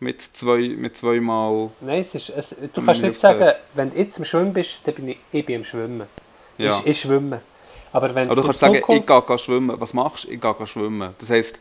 mit 0.00 0.20
zwei, 0.20 0.68
mit 0.76 0.96
zweimal... 0.96 1.70
Nein, 1.80 2.00
es 2.00 2.14
ist, 2.14 2.30
es, 2.30 2.56
du 2.72 2.82
kannst 2.84 3.02
nicht 3.02 3.18
sagen, 3.18 3.52
wenn 3.74 3.90
du 3.90 3.96
jetzt 3.98 4.18
im 4.18 4.24
Schwimmen 4.24 4.52
bist, 4.52 4.80
dann 4.84 4.94
bin 4.94 5.08
ich, 5.08 5.18
ich 5.32 5.44
bin 5.44 5.56
im 5.56 5.64
Schwimmen. 5.64 6.06
Ja. 6.56 6.78
Ich, 6.80 6.86
ich 6.86 7.00
schwimme. 7.00 7.40
Aber 7.92 8.14
wenn 8.14 8.28
Aber 8.30 8.40
du 8.40 8.46
kannst 8.46 8.60
sagen, 8.60 8.74
ich 8.74 8.80
Zukunft- 8.82 9.06
gehe, 9.06 9.22
gehe 9.22 9.38
schwimmen. 9.38 9.80
Was 9.80 9.94
machst 9.94 10.24
du? 10.24 10.28
Ich 10.30 10.40
gehe, 10.40 10.54
gehe 10.54 10.66
schwimmen. 10.66 11.14
Das 11.18 11.30
heisst, 11.30 11.58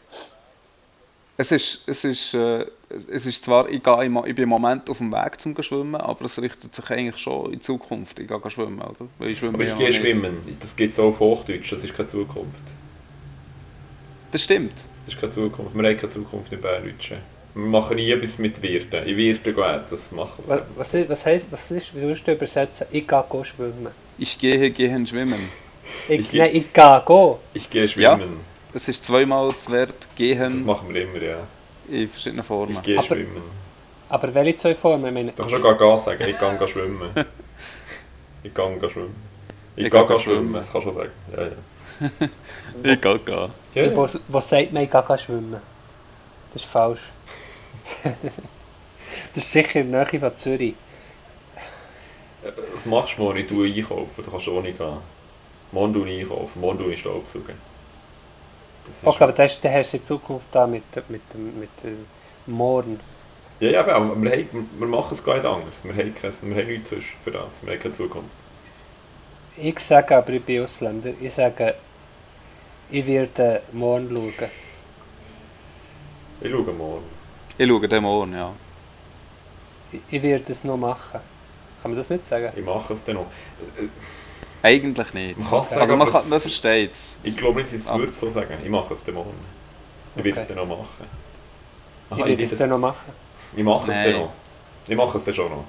es 1.38 1.52
ist, 1.52 1.88
es 1.88 2.04
ist, 2.04 2.34
äh, 2.34 2.66
es 3.12 3.26
ist 3.26 3.46
zwar, 3.46 3.70
ich, 3.70 3.82
gehe, 3.84 4.06
ich 4.06 4.36
bin 4.36 4.44
im 4.44 4.50
Moment 4.50 4.90
auf 4.90 4.98
dem 4.98 5.12
Weg 5.12 5.40
zum 5.40 5.56
Schwimmen, 5.62 5.96
aber 5.96 6.26
es 6.26 6.42
richtet 6.42 6.74
sich 6.74 6.90
eigentlich 6.90 7.18
schon 7.22 7.46
in 7.48 7.52
die 7.54 7.60
Zukunft. 7.60 8.20
Ich 8.20 8.28
gehe, 8.28 8.52
schwimmen, 8.52 8.82
oder? 8.82 9.08
Weil 9.20 9.30
ich 9.30 9.40
schwimme 9.40 9.54
Aber 9.54 9.64
ich 9.64 9.76
gehe 9.78 9.90
nicht. 9.90 10.02
schwimmen. 10.02 10.58
Das 10.60 10.76
gibt 10.76 10.94
es 10.94 11.00
auch 11.00 11.10
auf 11.10 11.20
Hochdeutsch, 11.20 11.72
das 11.72 11.84
ist 11.84 11.96
keine 11.96 12.10
Zukunft. 12.10 12.58
Das 14.32 14.44
stimmt. 14.44 14.74
Das 15.06 15.14
ist 15.16 15.22
keine 15.22 15.34
Zukunft. 15.34 15.76
Wir 15.76 15.90
haben 15.90 15.98
keine 15.98 16.14
Zukunft 16.14 16.52
im 16.52 16.62
Berndeutschen. 16.62 17.18
Wir 17.58 17.66
machen 17.66 17.96
nie 17.96 18.12
etwas 18.12 18.38
mit 18.38 18.62
Wirten. 18.62 19.04
In 19.08 19.18
Wirten 19.18 19.56
gehen, 19.56 19.80
das 19.90 20.12
machen 20.12 20.44
wir. 20.46 20.64
Was, 20.76 20.94
was, 20.94 21.10
was 21.10 21.26
heisst, 21.26 21.48
was 21.52 21.72
ist, 21.72 21.96
wie 21.96 22.02
würdest 22.02 22.28
du 22.28 22.34
übersetzen? 22.34 22.86
Ich 22.92 23.08
gehe 23.08 23.24
go 23.28 23.44
schwimmen. 23.44 23.88
Ich 24.20 24.38
gehe, 24.38 24.70
gehen 24.70 25.08
schwimmen. 25.08 25.50
Ich, 26.08 26.20
Ich- 26.20 26.34
nein, 26.34 26.50
ich 26.54 26.72
gehe 26.72 27.02
go. 27.04 27.40
Ich 27.56 27.68
gehe 27.70 27.88
schwimmen. 27.88 28.42
Das 28.74 28.88
ist 28.88 29.04
zweimal 29.06 29.54
das 29.54 29.72
Verb 29.72 29.94
Das 30.00 30.16
gehen 30.16 30.66
machen 30.66 30.94
wir 30.94 31.02
immer, 31.04 31.20
ja. 31.22 31.38
in 31.90 32.08
verschiedenen 32.10 32.44
Formen. 32.46 32.76
Ich 32.78 32.84
gehe 32.84 33.00
Aber- 33.00 33.08
schwimmen. 33.08 33.42
Aber 34.10 34.34
welche 34.36 34.56
zwei 34.58 34.76
Formen? 34.76 35.08
Ich 35.08 35.14
meine, 35.14 35.32
Du 35.32 35.38
kannst 35.38 35.52
schon 35.52 35.64
gar 35.64 35.76
gar 35.76 35.98
sagen, 35.98 36.22
ich 36.30 36.38
gehe 36.40 36.58
gehen 36.58 36.68
schwimmen. 36.68 37.10
Ich 38.44 38.54
gehe 38.54 38.80
gehen 38.80 38.90
schwimmen. 38.92 39.16
Ich, 39.76 39.86
Ich 39.86 39.92
gehe 39.92 40.06
gehen 40.06 40.20
schwimmen. 40.20 40.22
schwimmen, 40.22 40.54
das 40.54 40.72
kannst 40.72 40.88
du 40.88 40.92
schon 40.92 40.96
sagen. 40.96 41.12
Ja, 41.36 41.44
ja. 41.44 42.30
Ich 42.94 43.02
gehe, 43.02 43.20
gehe. 43.20 43.50
ja. 43.86 43.96
wo, 43.96 44.08
wo 44.28 44.40
sagt 44.42 44.74
man, 44.74 44.84
ich 44.84 44.92
gehe 44.92 45.02
go 45.02 45.18
schwimmen? 45.18 45.58
Das 46.54 46.62
ist 46.62 46.70
falsch. 46.70 47.02
das 49.34 49.44
ist 49.44 49.52
sicher 49.52 49.82
in 49.82 49.92
der 49.92 50.08
Nähe 50.12 50.20
von 50.20 50.36
Zürich. 50.36 50.76
Was 52.74 52.86
machst 52.86 53.18
du 53.18 53.24
morgen? 53.24 53.48
Tue 53.48 53.74
einkaufen, 53.74 54.24
du 54.24 54.32
kannst 54.32 54.48
ohne 54.48 54.72
gehen. 54.72 54.98
Morgen 55.72 56.08
ich 56.08 56.22
einkaufen, 56.22 56.60
morgen 56.62 56.92
ich 56.92 57.00
Staubsaugen. 57.00 57.56
Das 58.86 58.96
Okay, 59.04 59.24
aber 59.24 59.34
das 59.34 59.54
ist 59.54 59.64
der 59.64 59.72
Herr 59.72 59.94
in 59.94 60.04
Zukunft 60.04 60.48
da 60.52 60.66
mit, 60.68 60.84
mit, 61.10 61.22
mit 61.36 61.70
dem 61.84 62.06
Morgen. 62.46 63.00
Ja, 63.60 63.70
ja, 63.72 63.80
aber 63.82 64.22
wir, 64.22 64.32
haben, 64.32 64.70
wir 64.78 64.88
machen 64.88 65.18
es 65.18 65.24
gar 65.24 65.36
nicht 65.36 65.46
anders. 65.46 65.74
Wir 65.84 65.94
haben, 65.94 66.16
kein, 66.16 66.34
wir 66.42 66.56
haben 66.64 66.68
nichts 66.68 66.90
sonst 66.90 67.08
für 67.24 67.32
das. 67.32 67.54
Wir 67.62 67.74
haben 67.74 67.82
keine 67.82 67.98
Zukunft. 67.98 68.30
Ich 69.58 69.80
sage 69.80 70.16
aber, 70.18 70.30
ich 70.34 70.44
bin 70.46 70.62
Ausländer, 70.64 71.14
ich 71.20 71.34
sage, 71.34 71.76
ich 72.90 73.06
werde 73.08 73.64
morgen 73.72 74.10
schauen. 74.10 74.52
Ich 76.42 76.52
schaue 76.52 76.74
morgen. 76.74 77.17
Ich 77.58 77.68
schaue 77.68 77.88
dem 77.88 78.06
an, 78.06 78.34
ja. 78.34 78.52
Ich, 79.92 80.00
ich 80.10 80.22
werde 80.24 80.52
es 80.52 80.64
noch 80.64 80.78
machen. 80.78 81.20
Kann 81.82 81.92
man 81.92 81.98
das 81.98 82.10
nicht 82.10 82.26
sagen? 82.26 82.52
Ich 82.56 82.64
mache 82.66 82.94
es 82.94 83.04
dann 83.06 83.16
noch. 83.16 83.26
Eigentlich 84.62 85.14
nicht. 85.14 85.40
Man 85.40 85.50
kann 85.50 85.62
es 85.62 85.70
sagen, 85.70 85.82
Also 85.82 85.96
man, 85.96 86.08
aber 86.08 86.20
kann, 86.20 86.30
man 86.30 86.38
es- 86.38 86.42
versteht 86.44 86.92
es. 86.94 87.16
Ich 87.24 87.38
glaube 87.38 87.62
nicht, 87.62 87.74
es 87.74 87.88
Ah. 87.88 87.98
würde 87.98 88.14
so 88.20 88.30
sagen. 88.32 88.56
Ich 88.64 88.70
mache 88.70 88.94
es 88.94 89.04
dann 89.04 89.16
morgen. 89.16 89.34
Ich 90.16 90.24
werde 90.24 90.40
es 90.40 90.46
Okay. 90.46 90.56
dann 90.56 90.68
noch 90.68 90.78
machen. 90.78 91.06
Aha, 92.10 92.20
Ich 92.20 92.26
werde 92.26 92.44
es 92.44 92.58
dann 92.58 92.70
noch 92.70 92.80
machen. 92.80 93.12
Ich 93.56 93.64
mache 93.64 93.84
es 93.84 93.88
Nein. 93.88 94.12
dann 94.12 94.22
noch. 94.22 94.32
Ich 94.88 94.96
mache 94.96 95.18
es 95.18 95.24
dann 95.24 95.34
schon 95.34 95.50
noch. 95.52 95.64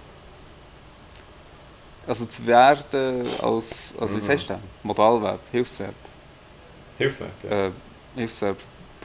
Also 2.07 2.25
zu 2.25 2.47
werden 2.47 3.27
als, 3.43 3.95
also 4.01 4.15
wie 4.15 4.19
Mhm. 4.19 4.23
sagst 4.23 4.49
du 4.49 4.55
denn? 4.55 4.63
Modalverb, 4.83 5.41
Hilfsverb. 5.53 5.95
Hilfswerk, 6.97 7.31
ja. 7.45 7.67
Äh, 7.67 7.71
Hilfsverb 8.17 8.57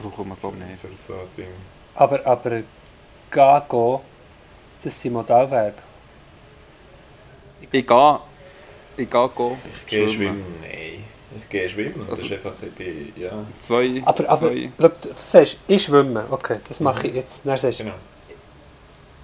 brauchen 0.02 0.28
wir 0.28 0.36
glaube 0.36 0.56
ich 0.58 0.64
nicht. 0.70 0.80
Für 0.80 0.88
so 1.12 1.18
ein 1.20 1.26
Ding. 1.36 1.46
Aber, 1.94 2.26
aber 2.26 2.50
gehen, 3.30 4.00
das 4.82 5.00
sind 5.00 5.12
Modalverben. 5.12 5.82
Ich 7.60 7.70
gehe, 7.70 8.20
ich 8.96 9.10
gehe, 9.10 9.30
Ich 9.74 9.86
gehe 9.86 10.08
schwimmen. 10.08 10.44
Nein. 10.60 11.04
Ich 11.40 11.48
gehe 11.48 11.68
schwimmen. 11.68 12.06
Das 12.08 12.20
Also- 12.20 12.26
ist 12.26 12.32
einfach, 12.32 12.52
ich 12.62 12.72
bin, 12.74 13.12
ja. 13.16 13.30
Zwei, 13.60 14.02
Aber, 14.04 14.28
aber 14.28 14.48
zwei. 14.50 14.70
schau, 14.78 14.88
du 14.88 15.08
sagst, 15.16 15.56
ich 15.66 15.82
schwimme. 15.82 16.24
Okay, 16.30 16.58
das 16.68 16.80
mache 16.80 17.08
ich 17.08 17.14
jetzt. 17.14 17.46
Dann 17.46 17.58
sagst, 17.58 17.80
du, 17.80 17.84
Genau. 17.84 17.96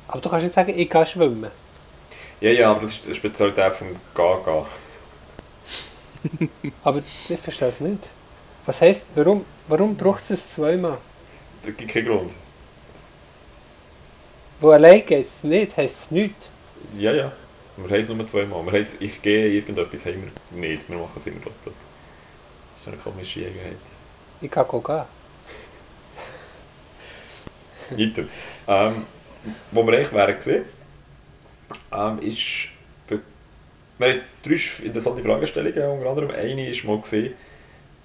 aber 0.09 0.21
du 0.21 0.29
kannst 0.29 0.45
nicht 0.45 0.55
sagen, 0.55 0.73
ich 0.77 0.91
gehe 0.91 1.07
schwimmen. 1.07 1.51
Ja, 2.41 2.51
ja, 2.51 2.71
aber 2.71 2.81
das 2.83 2.93
ist 2.93 3.01
die 3.07 3.15
Spezialität 3.15 3.75
vom 3.75 3.89
Gaga. 4.15 4.67
Aber 6.85 6.99
ich 6.99 7.39
verstehe 7.39 7.69
es 7.69 7.81
nicht. 7.81 8.09
Was 8.67 8.81
heisst, 8.81 9.07
warum, 9.15 9.45
warum 9.69 9.95
braucht 9.97 10.23
es 10.23 10.31
es 10.31 10.53
zweimal? 10.55 10.99
Das 11.65 11.77
gibt 11.77 11.91
keinen 11.93 12.07
Grund. 12.07 12.31
Wo 14.61 14.71
allein 14.71 15.05
geht 15.07 15.27
es 15.27 15.43
nicht, 15.43 15.77
heisst 15.77 16.05
es 16.05 16.11
nicht. 16.11 16.49
Ja, 16.99 17.13
ja. 17.13 17.33
Wir 17.77 17.85
haben 17.97 18.03
es 18.03 18.09
nur 18.09 18.31
zweimal. 18.31 18.65
Wir 18.67 18.73
haben 18.73 18.87
es, 18.87 19.01
ich 19.01 19.23
gehe 19.23 19.49
irgendetwas, 19.49 20.05
haben 20.05 20.31
wir 20.51 20.69
nicht. 20.69 20.89
Wir 20.89 20.99
machen 20.99 21.13
es 21.19 21.27
immer 21.27 21.41
doppelt. 21.41 21.75
Das 22.75 22.83
ist 22.83 22.89
eine 22.89 22.97
komische 22.99 23.41
Eigenheit. 23.41 23.79
Ich 24.43 24.51
kann 24.51 24.67
gehen. 24.69 25.05
Weiter. 27.91 28.29
ähm, 28.69 29.07
wo 29.71 29.87
wir 29.87 29.97
eigentlich 29.97 30.13
wären 30.13 30.37
gesehen, 30.37 30.65
ähm, 31.93 32.19
ist, 32.21 32.69
wir 33.99 34.09
haben 34.09 34.21
drei 34.43 34.61
interessante 34.85 35.23
Fragestellungen, 35.23 35.99
unter 35.99 36.11
anderem 36.11 36.31
eine 36.31 36.69
ist 36.69 36.85
mal 36.85 37.01
gesehen, 37.01 37.35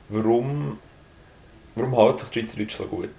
warum, 0.10 0.80
warum 1.76 1.96
hält 1.96 2.20
sich 2.20 2.30
die 2.30 2.40
Schweizerdeutsch 2.42 2.76
so 2.78 2.86
gut? 2.86 3.10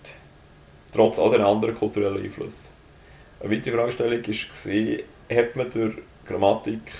Trotz 0.93 1.18
all 1.18 1.30
den 1.30 1.43
anderen 1.43 1.74
kulturellen 1.76 2.22
Einflüssen. 2.22 2.66
Eine 3.41 3.57
weitere 3.57 3.76
Fragestellung 3.76 4.22
gesehen, 4.22 5.03
hat 5.30 5.57
man 5.57 5.70
durch 5.70 5.95
Grammatik 6.26 6.93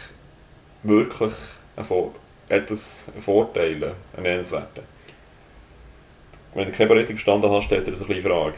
wirklich 0.83 1.33
etwas 2.49 3.05
Vorteile, 3.21 3.95
einen 4.15 4.23
nennenswerten? 4.23 4.83
Wenn 6.55 6.67
du 6.67 6.73
keine 6.73 6.91
richtig 6.95 7.17
verstanden 7.17 7.51
hast, 7.51 7.65
stellt 7.65 7.87
er 7.87 7.93
das 7.95 8.09
eine 8.09 8.23
Frage. 8.23 8.55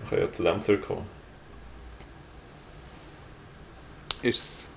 Wir 0.00 0.08
können 0.08 0.22
ja 0.22 0.32
zu 0.32 0.42
dem 0.42 0.62
zurückkommen. 0.64 1.06
Ist 4.22 4.38
es, 4.38 4.68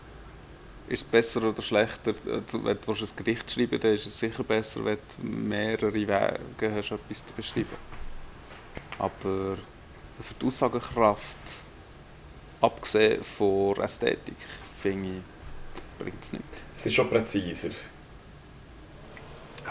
ist 0.88 1.04
es 1.06 1.12
besser 1.12 1.43
oder 1.48 1.62
schlechter, 1.62 2.16
zu- 2.16 2.64
wenn 2.66 2.78
du 2.86 2.91
ein 2.91 3.10
Gedicht 3.16 3.52
schreiben 3.52 3.80
dann 3.80 3.93
ist 3.93 4.06
es 4.06 4.20
sicher 4.20 4.43
besser, 4.43 4.86
wenn 4.86 4.98
du 5.18 5.26
mehrere 5.26 5.93
Wege 5.93 6.74
hast, 6.74 6.91
etwas 6.91 7.26
zu 7.26 7.34
beschreiben. 7.34 7.78
Aber 9.00 9.58
für 10.22 10.34
die 10.34 10.45
Aussagekraft, 10.47 11.38
abgesehen 12.61 13.24
von 13.24 13.78
Ästhetik, 13.82 14.38
finde 14.82 15.09
ich, 15.09 16.03
bringt 16.03 16.24
es 16.24 16.32
nichts. 16.32 16.47
Es 16.76 16.86
ist 16.86 16.93
schon 16.95 17.09
präziser. 17.09 17.70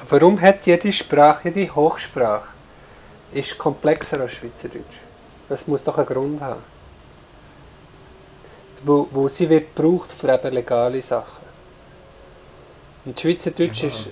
Warum 0.09 0.41
hat 0.41 0.67
jede 0.67 0.93
Sprache, 0.93 1.49
jede 1.49 1.75
Hochsprache, 1.75 2.49
ist 3.33 3.57
komplexer 3.57 4.21
als 4.21 4.33
Schweizerdeutsch? 4.33 4.99
Das 5.49 5.67
muss 5.67 5.83
doch 5.83 5.97
einen 5.97 6.07
Grund 6.07 6.41
haben. 6.41 6.63
Wo, 8.85 9.09
wo 9.11 9.27
sie 9.29 9.49
wird 9.49 9.75
gebraucht 9.75 10.13
für 10.13 10.33
eben 10.33 10.53
legale 10.53 11.01
Sachen. 11.01 11.45
Und 13.05 13.19
Schweizerdeutsch 13.19 13.83
Ja. 13.83 13.89
ist... 13.89 14.09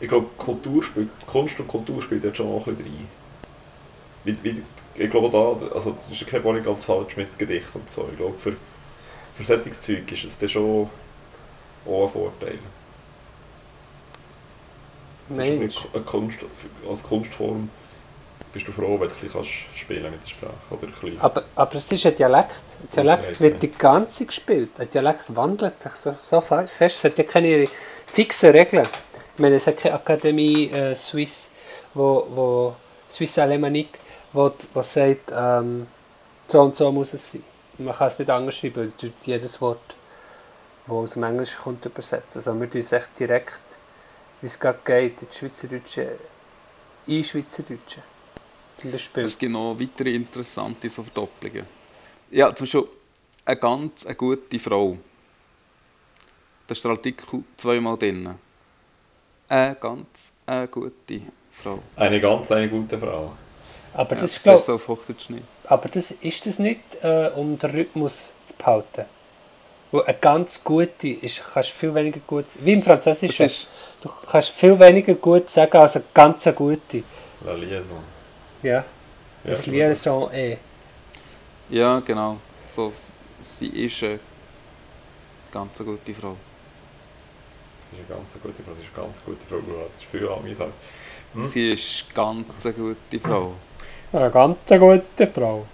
Ich 0.00 0.08
glaube, 0.08 0.28
Kultur 0.38 0.84
spielt, 0.84 1.08
Kunst 1.26 1.58
und 1.58 1.66
Kultur 1.66 2.00
spielt 2.00 2.22
jetzt 2.22 2.36
schon 2.36 2.46
auch 2.46 2.64
ein 2.68 2.76
bisschen 2.76 2.92
rein. 2.94 3.08
Wie, 4.24 4.44
wie, 4.44 4.62
ich 4.98 5.10
glaube 5.10 5.30
da, 5.30 5.74
also 5.74 5.96
das 6.08 6.20
ist 6.20 6.26
keine 6.26 6.52
nicht 6.52 6.66
ganz 6.66 6.84
falsch 6.84 7.16
mit 7.16 7.38
Gedichten 7.38 7.78
und 7.78 7.90
so. 7.90 8.08
Ich 8.10 8.18
glaube, 8.18 8.34
für, 8.38 8.56
für 9.36 9.44
solches 9.44 9.80
Zeug 9.80 10.10
ist 10.10 10.24
es 10.24 10.38
dann 10.38 10.48
schon 10.48 10.90
auch 11.86 12.06
ein 12.06 12.12
Vorteil. 12.12 12.58
Mensch. 15.28 15.76
eine 15.92 16.02
Kunst, 16.04 16.38
als 16.88 17.02
Kunstform 17.02 17.68
bist 18.52 18.66
du 18.66 18.72
froh, 18.72 18.98
wenn 18.98 19.08
du 19.08 19.14
ein 19.14 19.20
bisschen 19.20 19.44
spielen 19.74 20.10
mit 20.10 20.24
der 20.24 20.30
Sprache. 20.30 20.54
Oder 20.70 20.86
ein 20.86 21.20
Aber, 21.20 21.44
aber 21.54 21.74
es 21.74 21.92
ist 21.92 22.06
ein 22.06 22.14
Dialekt. 22.14 22.56
Ein 22.82 22.88
Dialekt 22.94 23.40
wird 23.40 23.62
die 23.62 23.70
ganze 23.70 24.24
gespielt. 24.24 24.70
Ein 24.78 24.88
Dialekt 24.90 25.24
wandelt 25.36 25.78
sich 25.78 25.92
so, 25.92 26.14
so 26.18 26.40
fest. 26.40 26.72
Es 26.80 27.04
hat 27.04 27.18
ja 27.18 27.24
keine 27.24 27.68
fixen 28.06 28.50
Regeln. 28.50 28.88
Ich 29.34 29.38
meine, 29.38 29.56
es 29.56 29.66
hat 29.66 29.76
keine 29.76 29.94
Akademie 29.94 30.70
äh, 30.70 30.94
Suisse, 30.94 31.50
wo, 31.92 32.26
wo 32.30 32.76
Suisse 33.08 33.40
Alemannique, 33.42 33.98
wo 34.32 34.52
sagt, 34.82 35.32
ähm, 35.34 35.86
so 36.46 36.62
und 36.62 36.74
so 36.74 36.92
muss 36.92 37.12
es 37.14 37.32
sein. 37.32 37.44
Man 37.78 37.94
kann 37.94 38.08
es 38.08 38.18
nicht 38.18 38.30
anders 38.30 38.56
schreiben, 38.56 38.92
durch 38.98 39.12
jedes 39.24 39.60
Wort, 39.60 39.94
das 40.86 40.94
aus 40.94 41.12
dem 41.12 41.22
Englischen 41.22 41.58
kommt, 41.62 41.84
übersetzen. 41.84 42.38
Also 42.38 42.58
wir 42.58 42.68
tun 42.68 42.80
es 42.80 42.92
echt 42.92 43.18
direkt, 43.18 43.60
wie 44.40 44.46
es 44.46 44.58
gerade 44.58 44.80
geht, 44.84 45.22
in 45.22 45.28
Schweizerdeutsche, 45.32 46.18
in 47.06 47.22
Schweizerdeutsche. 47.22 48.02
Zum 48.78 48.92
Beispiel. 48.92 49.24
Es 49.24 49.38
gibt 49.38 49.52
noch 49.52 49.76
weitere 49.78 50.14
interessante 50.14 50.88
so 50.88 51.02
Verdopplungen. 51.02 51.66
Ja, 52.30 52.54
zum 52.54 52.64
Beispiel 52.64 52.88
eine 53.44 53.56
ganz 53.56 54.06
eine 54.06 54.14
gute 54.14 54.58
Frau. 54.58 54.96
Da 56.66 56.72
ist 56.72 56.84
der 56.84 56.90
Artikel 56.92 57.44
zweimal 57.56 57.96
drin. 57.96 58.34
Eine 59.48 59.74
ganz 59.76 60.32
eine 60.46 60.68
gute 60.68 61.22
Frau. 61.52 61.78
eine 61.96 62.20
ganz 62.20 62.52
eine 62.52 62.68
gute 62.68 62.98
Frau. 62.98 63.32
Aber 63.94 64.14
Ja, 64.14 64.20
das 64.22 64.32
das 64.32 64.36
ist, 64.36 64.42
glaub, 64.42 64.56
ist 64.56 64.66
so. 64.66 64.78
Aber 65.64 65.88
das, 65.88 66.10
ist 66.12 66.46
das 66.46 66.58
nicht, 66.58 66.80
äh, 67.02 67.30
um 67.34 67.58
den 67.58 67.70
Rhythmus 67.70 68.34
zu 68.44 68.54
behalten? 68.56 69.04
Wo 69.90 70.00
eine 70.02 70.18
ganz 70.18 70.62
gute 70.64 71.08
ist, 71.08 71.42
kannst 71.52 71.70
du 71.70 71.74
viel 71.74 71.94
weniger 71.94 72.20
gut 72.20 72.46
Wie 72.60 72.72
im 72.74 72.82
Französischen. 72.82 73.46
ist, 73.46 73.68
Du 74.00 74.08
kannst 74.30 74.50
viel 74.50 74.78
weniger 74.78 75.14
gut 75.14 75.48
sagen 75.50 75.76
als 75.78 75.96
eine 75.96 76.04
ganz 76.14 76.44
gute. 76.54 77.04
La 77.40 77.54
Liaison. 77.54 78.04
Ja. 78.62 78.84
Ja, 79.44 79.54
Das 79.54 79.66
Liaison 79.66 80.30
eh. 80.32 80.58
ja 81.68 82.00
genau. 82.00 82.42
So, 82.66 82.92
sie 83.42 83.68
ist 83.68 84.02
eine 84.02 84.20
ganz 85.50 85.78
gute 85.78 86.14
Frau. 86.14 86.36
Das 87.90 88.00
ist 88.00 88.10
eine 88.10 88.20
ganz 88.20 88.32
gute 88.42 88.62
Frau. 88.62 88.72
Das 88.74 88.80
ist 88.84 88.96
eine 88.96 89.06
ganz 89.06 89.22
gute 89.24 89.46
Frau. 89.46 89.60
Das 89.60 90.02
ist 90.02 90.10
viel 90.10 90.28
angesagt. 90.28 90.74
Hm? 91.32 91.52
Sie 91.52 91.72
ist 91.72 92.14
ganz 92.14 92.64
eine 92.66 92.74
gute 92.74 93.20
Frau. 93.20 93.60
Eine 94.12 94.30
ganz 94.30 94.58
gute 94.68 95.26
Frau. 95.26 95.66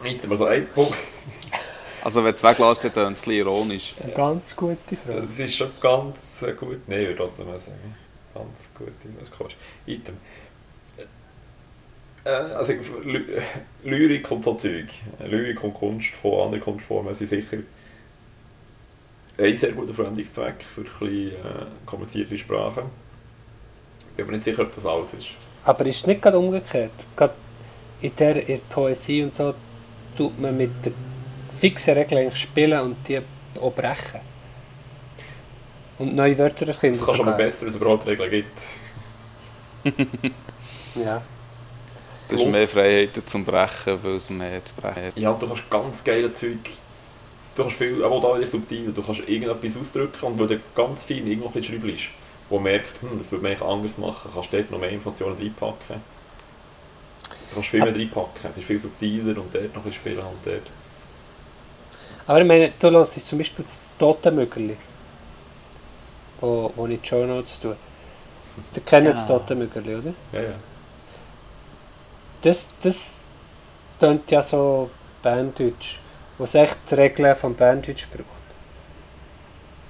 Weiter, 0.00 0.30
also 0.30 0.46
ein 0.46 0.66
Punkt. 0.68 0.94
Also 2.02 2.24
wenn 2.24 2.32
du 2.32 2.36
es 2.36 2.42
weglässt, 2.42 2.84
dann 2.84 2.90
ist 2.90 2.96
es 2.96 2.96
ein 2.96 3.14
bisschen 3.14 3.32
ironisch. 3.32 3.94
Eine 4.02 4.12
ganz 4.12 4.56
gute 4.56 4.96
Frau. 4.96 5.20
Das 5.20 5.38
ist 5.38 5.56
schon 5.56 5.70
ganz 5.80 6.16
gut. 6.58 6.88
Nein, 6.88 7.00
ich 7.00 7.08
würde 7.08 7.16
trotzdem 7.16 7.46
mal 7.46 7.60
sagen. 7.60 7.94
Ganz 8.34 8.48
gut. 8.76 8.92
Das 9.18 9.28
ist 9.28 9.38
komisch. 9.38 9.56
Item. 9.86 10.16
Äh, 12.24 12.30
also, 12.30 12.72
Ly 13.04 13.24
Lyrik 13.84 14.30
und 14.30 14.44
so 14.44 14.54
Zeug. 14.54 14.86
Lyrik 15.20 15.62
und 15.62 15.74
Kunst 15.74 16.08
von 16.20 16.46
anderen 16.46 16.62
Kunstformen 16.62 17.14
sind 17.14 17.28
sicher 17.28 17.58
ein 19.38 19.56
sehr 19.56 19.72
guter 19.72 19.94
Verwendungszweck 19.94 20.64
für 20.74 20.82
ein 20.82 20.86
bisschen 20.98 21.32
äh, 21.32 21.66
komplizierte 21.86 22.38
Sprachen. 22.38 22.84
Ich 24.10 24.16
bin 24.16 24.26
mir 24.26 24.32
nicht 24.32 24.44
sicher, 24.44 24.62
ob 24.62 24.74
das 24.74 24.84
alles 24.84 25.14
ist. 25.14 25.28
Aber 25.64 25.86
ist 25.86 25.96
es 25.96 26.06
nicht 26.06 26.20
gerade 26.20 26.38
umgekehrt? 26.38 26.92
Gerade 27.16 27.34
in 28.02 28.16
der, 28.16 28.36
in 28.40 28.46
der 28.46 28.56
Poesie 28.68 29.22
und 29.24 29.34
so 29.34 29.54
tut 30.16 30.38
man 30.40 30.56
mit 30.56 30.84
der 30.84 30.92
fixen 31.50 31.94
Regel 31.94 32.18
eigentlich 32.18 32.36
spielen 32.42 32.80
und 32.80 33.08
die 33.08 33.20
auch 33.60 33.72
brechen. 33.74 34.20
Und 35.98 36.14
neue 36.14 36.36
Wörter 36.38 36.66
erfinden. 36.68 36.98
Es 37.00 37.06
kann 37.06 37.16
schon 37.16 37.26
mal 37.26 37.32
sogar. 37.32 37.36
besser, 37.36 37.62
wenn 37.62 37.68
es 37.70 37.76
überhaupt 37.76 38.06
Regeln 38.06 38.30
gibt. 38.30 38.62
Ja. 40.94 41.22
Das 42.28 42.40
ist 42.40 42.42
Plus- 42.44 42.52
mehr 42.52 42.68
Freiheit 42.68 43.14
zum 43.26 43.44
Brechen, 43.44 44.02
weil 44.02 44.16
es 44.16 44.30
mehr 44.30 44.64
zu 44.64 44.74
brechen 44.74 45.06
hat. 45.06 45.16
Ja, 45.16 45.32
du 45.34 45.46
kannst 45.46 45.70
ganz 45.70 46.04
geile 46.04 46.32
Zeug. 46.34 46.58
Du 47.54 47.62
kannst 47.62 47.76
viel, 47.78 48.02
aber 48.04 48.20
da 48.20 48.36
wieder 48.38 48.46
subtil, 48.46 48.92
du 48.92 49.02
kannst 49.02 49.20
irgendetwas 49.28 49.76
ausdrücken 49.80 50.24
und 50.26 50.38
weil 50.38 50.48
du 50.48 50.60
ganz 50.74 51.02
fein 51.02 51.26
irgendwo 51.26 51.48
ein 51.48 51.52
bisschen 51.54 51.82
schreibst, 51.82 52.04
wo 52.48 52.56
man 52.56 52.64
merkt, 52.64 53.02
hm, 53.02 53.18
das 53.18 53.30
würde 53.30 53.42
man 53.42 53.52
eigentlich 53.52 53.68
anders 53.68 53.98
machen, 53.98 54.30
kannst 54.34 54.52
du 54.52 54.56
dort 54.58 54.70
noch 54.70 54.78
mehr 54.80 54.90
Informationen 54.90 55.36
reinpacken. 55.38 56.02
Du 57.52 57.56
kannst 57.56 57.68
viel 57.68 57.84
mehr 57.84 57.94
reinpacken, 57.94 58.50
es 58.50 58.56
ist 58.56 58.66
viel 58.66 58.80
subtiler 58.80 59.38
und 59.38 59.54
dort 59.54 59.74
noch 59.76 59.84
ein 59.84 59.92
spielen 59.92 60.20
und 60.20 60.38
dort. 60.42 60.62
Aber 62.26 62.40
ich 62.40 62.46
meine, 62.46 62.72
du 62.78 62.90
hörst 62.90 63.26
zum 63.26 63.36
Beispiel 63.36 63.62
das 63.62 63.82
Totenmögerli, 63.98 64.74
wo, 66.40 66.72
wo 66.74 66.86
ich 66.86 66.98
die 67.02 67.06
Show 67.06 67.26
Notes 67.26 67.60
tue. 67.60 67.76
Du 68.72 68.80
kennst 68.80 69.12
das 69.12 69.28
Ja. 69.28 69.38
Totenmögerli, 69.38 69.96
oder? 69.96 70.14
Ja, 70.32 70.40
ja. 70.40 70.54
Das, 72.40 72.70
das 72.82 73.24
klingt 73.98 74.30
ja 74.30 74.40
so 74.40 74.88
Banddeutsch, 75.22 75.98
wo 76.38 76.44
es 76.44 76.54
echt 76.54 76.78
die 76.90 76.94
Regeln 76.94 77.36
vom 77.36 77.54
Banddeutsch 77.54 78.06
braucht. 78.08 78.26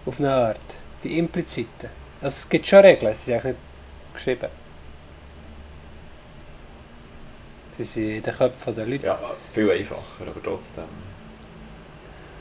Auf 0.04 0.18
eine 0.18 0.34
Art. 0.34 0.58
Die 1.04 1.16
impliziten. 1.16 1.90
Also 2.20 2.36
es 2.38 2.48
gibt 2.48 2.66
schon 2.66 2.80
Regeln, 2.80 3.14
sie 3.14 3.26
sind 3.26 3.34
eigentlich 3.34 3.46
nicht 3.54 4.14
geschrieben. 4.14 4.48
Sie 7.76 7.84
sind 7.84 8.10
in 8.16 8.22
den 8.22 8.34
Köpfen 8.34 8.74
der 8.74 8.86
Leute. 8.86 9.06
Ja, 9.06 9.18
viel 9.54 9.70
einfacher, 9.70 10.02
aber 10.20 10.42
trotzdem. 10.42 10.84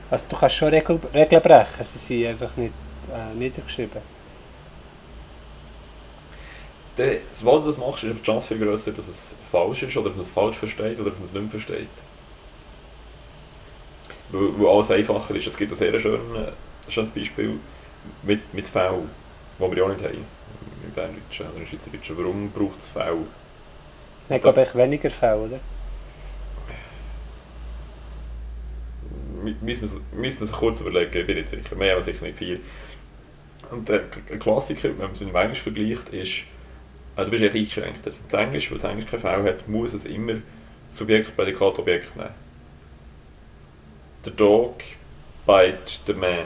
Also 0.10 0.28
du 0.30 0.36
kannst 0.36 0.56
schon 0.56 0.70
Regel, 0.70 1.00
Regeln 1.14 1.42
brechen, 1.42 1.84
sie 1.84 2.00
sind 2.00 2.28
einfach 2.28 2.56
nicht 2.58 2.74
äh, 3.14 3.34
niedergeschrieben. 3.34 4.02
Sobald 7.34 7.64
du 7.64 7.72
das 7.72 7.78
machst, 7.78 8.04
ist 8.04 8.16
die 8.16 8.24
Chance 8.24 8.48
viel 8.48 8.60
grösser, 8.60 8.92
dass 8.92 9.08
es 9.08 9.34
falsch 9.52 9.84
ist 9.84 9.96
oder 9.98 10.10
dass 10.10 10.18
man 10.18 10.26
es 10.26 10.32
falsch 10.32 10.58
versteht 10.58 11.00
oder 11.00 11.10
dass 11.10 11.20
man 11.20 11.28
es 11.28 11.34
nicht 11.34 11.42
mehr 11.42 11.50
versteht. 11.50 11.88
Weil, 14.32 14.60
weil 14.60 14.68
alles 14.68 14.92
einfacher 14.92 15.36
ist. 15.36 15.48
Es 15.48 15.58
gibt 15.58 15.72
ein 15.72 15.78
sehr 15.78 15.98
schönes, 16.00 16.54
schönes 16.90 17.12
Beispiel 17.12 17.60
mit, 18.24 18.54
mit 18.54 18.68
V, 18.68 19.06
das 19.58 19.70
wir 19.72 19.78
ja 19.78 19.84
auch 19.86 19.90
nicht 19.90 20.04
haben. 20.04 20.26
im 20.84 20.92
Berndeutschen 20.94 21.48
oder 21.48 21.58
im 21.58 21.68
Schweizerdeutschen. 21.68 22.18
Warum 22.18 22.52
braucht 22.52 22.80
es 22.82 22.90
V? 22.90 23.26
Wir 24.32 24.36
haben, 24.38 24.44
glaube 24.44 24.62
ich, 24.64 24.76
weniger 24.76 25.10
Fälle, 25.10 25.36
oder? 25.42 25.60
Müssen 29.44 29.82
wir 30.14 30.24
es- 30.24 30.40
wir 30.40 30.48
kurz 30.58 30.80
überlegen, 30.80 31.18
ich 31.18 31.28
bin 31.28 31.36
nicht 31.36 31.50
sicher. 31.50 31.76
Mehr 31.76 31.94
aber 31.96 32.02
sicher 32.02 32.24
nicht 32.24 32.38
viel. 32.38 32.62
Und 33.72 33.92
ein 33.92 34.40
Klassiker, 34.40 34.88
wenn 34.90 34.98
man 35.00 35.12
es 35.12 35.20
mit 35.20 35.30
dem 35.30 35.36
Englisch 35.36 35.62
vergleicht, 35.62 36.08
ist, 36.10 36.32
äh, 37.18 37.26
du 37.26 37.30
bist 37.30 37.44
echt 37.44 37.56
eingeschränkt. 37.56 38.08
Das 38.30 38.40
Englisch, 38.40 38.72
weil 38.72 38.78
das 38.78 38.90
Englisch 38.90 39.10
kein 39.10 39.20
V 39.20 39.28
hat, 39.28 39.68
muss 39.68 39.92
es 39.92 40.06
immer 40.06 40.36
Subjekt, 40.94 41.36
Prädikat, 41.36 41.78
Objekt 41.80 42.16
nehmen. 42.16 42.30
The 44.24 44.32
dog 44.32 44.76
bite 45.46 46.00
the 46.08 46.14
man. 46.14 46.46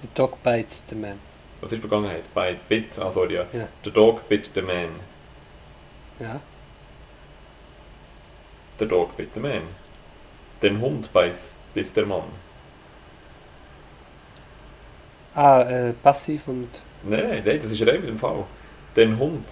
The 0.00 0.08
dog 0.14 0.40
bites 0.44 0.84
the 0.88 0.94
man. 0.94 1.18
Was 1.60 1.72
ist 1.72 1.80
Vergangenheit? 1.80 2.22
Bite, 2.34 2.58
bit, 2.68 2.96
ah 3.00 3.10
sorry, 3.10 3.34
ja. 3.34 3.46
Ja. 3.52 3.66
The 3.82 3.90
dog 3.90 4.28
bit 4.28 4.48
the 4.54 4.62
man. 4.62 4.90
Ja. 6.18 6.40
Der 8.80 8.86
Dog 8.86 9.16
bit 9.16 9.30
the 9.34 9.40
man. 9.40 9.62
Den 10.62 10.80
Hund 10.80 11.12
beißt 11.12 11.52
bis 11.74 11.92
der 11.92 12.06
Mann. 12.06 12.24
Ah, 15.34 15.62
äh, 15.62 15.92
passiv 15.92 16.48
und... 16.48 16.68
Nein, 17.02 17.42
nein, 17.44 17.60
das 17.62 17.70
ist 17.70 17.78
ja 17.78 17.92
eben 17.92 18.08
im 18.08 18.18
Fall. 18.18 18.44
Den 18.96 19.18
Hund. 19.18 19.44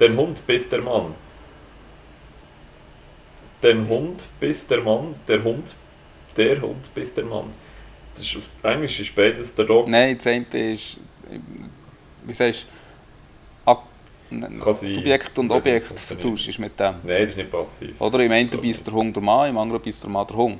Den 0.00 0.16
Hund 0.16 0.44
bis 0.46 0.68
der 0.68 0.82
Mann. 0.82 1.14
Den 3.62 3.86
Bis- 3.86 3.96
Hund 3.98 4.22
bis 4.40 4.66
der 4.66 4.80
Mann. 4.80 5.14
Der 5.28 5.42
Hund. 5.44 5.74
Der 6.36 6.60
Hund 6.60 6.92
bis 6.94 7.14
der 7.14 7.24
Mann. 7.24 7.52
Das 8.16 8.26
ist 8.26 8.36
auf 8.36 8.48
Englisch 8.64 8.98
ist 9.00 9.14
beides 9.14 9.54
der 9.54 9.64
Dog. 9.66 9.86
Nein, 9.88 10.16
das 10.16 10.26
eine 10.26 10.44
ist, 10.72 10.96
wie 12.24 12.34
sagst 12.34 12.66
du, 13.64 13.70
Ak- 13.70 13.78
n- 13.78 13.84
Kann 13.84 13.84
sein. 13.84 14.19
Subjekt 14.30 15.38
und 15.38 15.50
Objekt 15.50 15.98
vertauscht 15.98 16.48
ist 16.48 16.58
mit 16.58 16.78
dem. 16.78 16.94
Nein, 17.02 17.22
das 17.22 17.30
ist 17.32 17.36
nicht 17.36 17.50
passiv. 17.50 18.00
Oder 18.00 18.20
im 18.20 18.32
einen 18.32 18.48
nicht. 18.60 18.86
der 18.86 18.92
Hund 18.94 19.14
der 19.16 19.22
Mann, 19.22 19.50
im 19.50 19.58
anderen 19.58 19.82
beißt 19.82 20.02
der 20.02 20.10
Mann 20.10 20.26
der 20.26 20.36
Hund. 20.36 20.58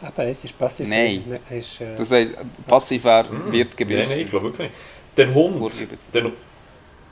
Aber 0.00 0.24
es 0.24 0.44
ist 0.44 0.58
passiv. 0.58 0.88
Nein. 0.88 1.24
Ist, 1.50 1.80
äh, 1.80 1.96
Das 1.96 2.10
heißt, 2.10 2.32
passiv 2.66 3.04
wäre, 3.04 3.28
Hm. 3.28 3.52
wird 3.52 3.68
Nein, 3.68 3.76
gewiss. 3.88 4.08
nein, 4.08 4.20
ich 4.20 4.30
glaube 4.30 4.46
wirklich 4.46 4.68
nicht. 4.68 5.18
Den 5.18 5.34
Hund. 5.34 5.72
Den, 6.14 6.32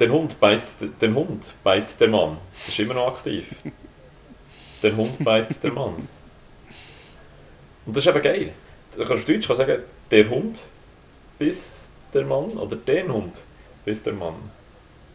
den 0.01 0.13
Hund 0.13 0.41
beißt 0.41 0.77
den 1.01 1.15
Hund 1.15 1.55
beißt 1.63 2.01
der 2.01 2.09
Mann. 2.09 2.39
Das 2.53 2.69
ist 2.69 2.79
immer 2.79 2.95
noch 2.95 3.09
aktiv. 3.09 3.47
Der 4.83 4.97
Hund 4.97 5.23
beißt 5.23 5.63
der 5.63 5.73
Mann. 5.73 6.09
Und 7.87 7.97
das 7.97 8.05
ist 8.05 8.11
eben 8.11 8.23
geil. 8.23 8.53
Du 8.97 9.05
kannst 9.05 9.13
auf 9.13 9.25
Deutsch 9.27 9.47
sagen, 9.47 9.83
der 10.11 10.29
Hund 10.29 10.59
bis 11.39 11.80
der 12.13 12.25
Mann 12.25 12.51
oder 12.51 12.77
den 12.77 13.13
Hund 13.13 13.35
bis 13.85 14.03
der 14.03 14.13
Mann. 14.13 14.35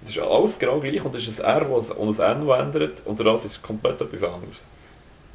Das 0.02 0.16
ist 0.16 0.22
alles 0.22 0.60
genau 0.60 0.80
gleich 0.80 1.04
und 1.04 1.16
das 1.16 1.28
ist 1.28 1.42
ein 1.42 1.62
R 1.62 1.72
was, 1.72 1.92
und 1.92 2.20
ein 2.20 2.42
N, 2.42 2.48
das 2.48 2.60
ändert 2.60 3.02
und 3.06 3.20
das 3.20 3.46
ist 3.46 3.64
komplett 3.64 4.00
etwas 4.02 4.24
anderes. 4.24 4.58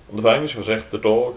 Und 0.08 0.24
auf 0.24 0.32
Englisch 0.32 0.54
kannst 0.54 0.68
du 0.68 0.72
echt 0.72 0.92
der 0.92 1.00
Dog 1.00 1.36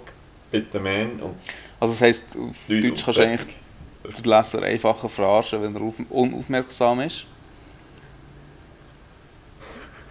mit 0.52 0.72
the 0.72 0.80
man 0.80 1.20
und 1.20 1.36
Also 1.80 1.94
das 1.94 2.02
heisst, 2.02 2.36
auf 2.38 2.56
Leute 2.68 2.90
Deutsch 2.90 3.04
kannst 3.04 3.20
du 3.20 3.24
eigentlich 3.24 3.56
den 4.04 4.24
Leser 4.24 4.62
einfacher 4.64 5.10
verarschen, 5.10 5.62
wenn 5.64 5.76
er 5.76 5.82
auf, 5.82 5.96
unaufmerksam 6.10 7.02
ist. 7.02 7.26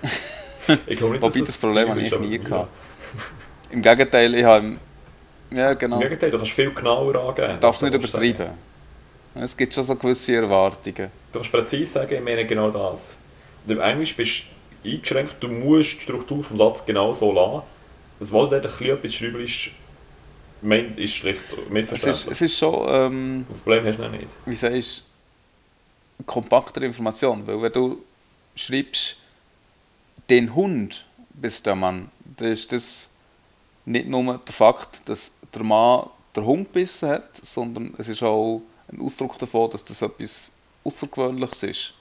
Ich 0.86 1.00
nicht, 1.00 1.20
Wobei 1.20 1.40
dass 1.40 1.46
das 1.48 1.58
Problem 1.58 1.88
habe 1.88 2.00
ich 2.00 2.18
nie 2.20 2.38
gehabt. 2.38 2.70
Im 3.72 3.82
Gegenteil, 3.82 4.32
ich 4.32 4.44
habe... 4.44 4.76
Ja, 5.50 5.74
genau. 5.74 5.96
Im 5.96 6.02
Gegenteil, 6.02 6.30
du 6.30 6.38
kannst 6.38 6.52
viel 6.52 6.72
genauer 6.72 7.16
angeben. 7.16 7.58
darfst 7.60 7.82
nicht 7.82 7.94
Das 7.94 8.00
übertreiben. 8.00 8.52
Es 9.34 9.56
gibt 9.56 9.74
schon 9.74 9.84
so 9.84 9.96
gewisse 9.96 10.34
Erwartungen. 10.36 11.10
Du 11.32 11.38
kannst 11.38 11.52
präzise 11.52 11.92
sagen, 11.92 12.14
ich 12.14 12.22
meine 12.22 12.46
genau 12.46 12.70
das. 12.70 13.16
Und 13.64 13.72
im 13.72 13.80
Englisch 13.80 14.14
bist 14.16 14.42
du 14.82 14.90
eingeschränkt, 14.90 15.36
du 15.40 15.48
musst 15.48 15.92
die 15.94 16.00
Struktur 16.02 16.42
vom 16.44 16.58
Satz 16.58 16.84
genau 16.84 17.14
so 17.14 17.32
lassen. 17.32 17.62
Was 18.18 18.30
wohl 18.30 18.48
dort 18.48 18.64
ein 18.66 18.70
bisschen 18.70 18.96
etwas 18.96 19.14
schreiberisch 19.14 19.74
meint, 20.60 20.98
ist 20.98 21.14
schlecht 21.14 21.42
Es 21.50 21.58
ist, 21.58 21.70
missverständlich. 21.70 22.26
es 22.32 22.40
ist 22.42 22.58
schon, 22.58 22.86
ähm, 22.88 23.46
Das 23.50 23.60
Problem 23.60 23.86
hast 23.86 23.98
du 23.98 24.02
noch 24.02 24.10
nicht. 24.10 24.26
wie 24.46 24.54
sagst 24.56 25.04
du, 26.18 26.24
kompaktere 26.24 26.84
Information. 26.84 27.46
Weil 27.46 27.62
wenn 27.62 27.72
du 27.72 28.02
schreibst, 28.54 29.16
den 30.30 30.54
Hund 30.54 31.06
bis 31.30 31.62
der 31.62 31.74
Mann, 31.74 32.10
dann 32.36 32.52
ist 32.52 32.70
das 32.72 33.08
nicht 33.86 34.06
nur 34.06 34.38
der 34.38 34.52
Fakt, 34.54 35.08
dass 35.08 35.32
der 35.54 35.64
Mann 35.64 36.06
der 36.36 36.44
Hund 36.44 36.72
gebissen 36.72 37.08
hat, 37.08 37.28
sondern 37.44 37.94
es 37.98 38.08
ist 38.08 38.22
auch 38.22 38.62
ein 38.92 39.00
Ausdruck 39.00 39.38
davon, 39.38 39.70
dass 39.70 39.84
das 39.84 40.02
etwas 40.02 40.52
Außergewöhnliches 40.84 41.62
ist. 41.62 41.94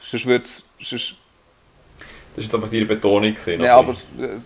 Sonst 0.00 0.26
würde 0.26 0.44
es, 0.44 0.64
sonst, 0.80 1.14
Das 1.98 2.36
war 2.36 2.44
jetzt 2.44 2.54
einfach 2.54 2.70
deine 2.70 2.84
Betonung. 2.86 3.34
Gewesen, 3.34 3.60
nee, 3.60 3.68
aber 3.68 3.92
äh, 3.92 4.38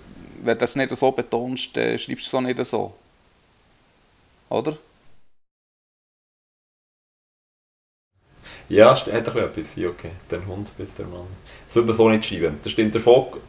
wenn 0.42 0.54
du 0.54 0.56
das 0.56 0.76
nicht 0.76 0.96
so 0.96 1.12
betonst, 1.12 1.76
dann 1.76 1.98
schreibst 1.98 2.26
du 2.26 2.28
es 2.28 2.34
auch 2.34 2.40
nicht 2.40 2.64
so. 2.66 2.94
Oder? 4.48 4.76
Ja, 8.68 8.92
es 8.92 9.00
hat 9.00 9.08
ein 9.10 9.22
bisschen 9.24 9.44
etwas. 9.44 9.76
Ja, 9.76 9.88
okay. 9.88 10.12
Der 10.30 10.46
Hund 10.46 10.70
bis 10.76 10.94
der 10.94 11.06
Mann. 11.06 11.26
Das 11.66 11.74
würde 11.74 11.88
man 11.88 11.96
so 11.96 12.08
nicht 12.08 12.24
schreiben. 12.24 12.60
Das 12.62 12.72
stimmt, 12.72 12.94
der, 12.94 13.00
Fok 13.00 13.40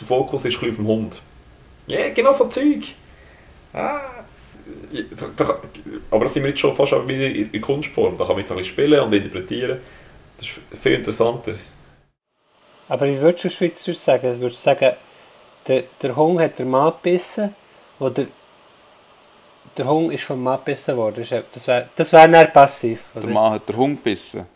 der 0.00 0.06
Fokus 0.06 0.44
ist 0.44 0.54
ein 0.54 0.60
bisschen 0.60 0.70
auf 0.70 0.76
dem 0.76 0.86
Hund. 0.86 1.22
Ja, 1.88 2.08
genau 2.10 2.32
so 2.32 2.48
Zeug. 2.48 2.94
Ah. 3.72 4.00
Da, 4.92 5.26
da, 5.36 5.58
aber 6.10 6.24
das 6.24 6.34
sind 6.34 6.42
wir 6.42 6.50
jetzt 6.50 6.60
schon 6.60 6.74
fast 6.74 6.92
auch 6.92 7.06
wieder 7.06 7.26
in 7.26 7.50
in 7.52 7.60
Kunstform. 7.60 8.18
Da 8.18 8.24
kann 8.24 8.34
man 8.34 8.40
jetzt 8.40 8.50
ein 8.50 8.56
bisschen 8.58 8.72
spielen 8.72 9.00
und 9.00 9.12
interpretieren. 9.12 9.80
Das 10.38 10.46
ist 10.48 10.54
viel 10.82 10.94
interessanter. 10.94 11.54
Aber 12.88 13.06
wie 13.06 13.20
würdest 13.20 13.44
du 13.44 13.50
Schweizerisch 13.50 13.98
sagen? 13.98 14.40
Würdest 14.40 14.60
du 14.60 14.62
sagen, 14.70 14.96
der, 15.68 15.84
der 16.02 16.16
Hund 16.16 16.40
hat 16.40 16.58
den 16.58 16.70
Mann 16.70 16.92
gebissen 17.02 17.54
oder 18.00 18.26
der 19.76 19.86
Hund 19.86 20.12
ist 20.12 20.24
vom 20.24 20.42
Mann 20.42 20.58
gebissen 20.58 20.96
worden? 20.96 21.20
Das 21.20 21.30
wär- 21.30 21.44
Das 21.52 21.66
wäre 21.68 21.88
das 21.94 22.12
wär 22.12 22.26
dann 22.28 22.52
passiv. 22.52 23.04
Oder? 23.14 23.26
Der 23.26 23.30
Mann 23.34 23.52
hat 23.52 23.68
den 23.68 23.76
Hund 23.76 23.96
gebissen. 24.02 24.46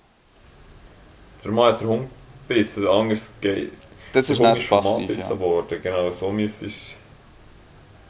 Der 1.45 1.51
Mann 1.53 1.73
hat 1.75 1.81
den 1.81 1.89
Hund 1.89 2.09
gebissen, 2.49 2.89
anders 2.89 3.29
geht. 3.41 3.73
Das 4.13 4.27
Der 4.27 4.35
ist 4.35 4.41
Hund 4.41 4.55
nicht 4.55 4.67
vom 4.67 4.79
Mann 4.79 4.85
passiv, 4.85 5.09
gebissen 5.09 5.31
ja. 5.31 5.39
worden. 5.39 5.81
Genau, 5.83 6.11
so 6.11 6.31
müsstest 6.31 6.97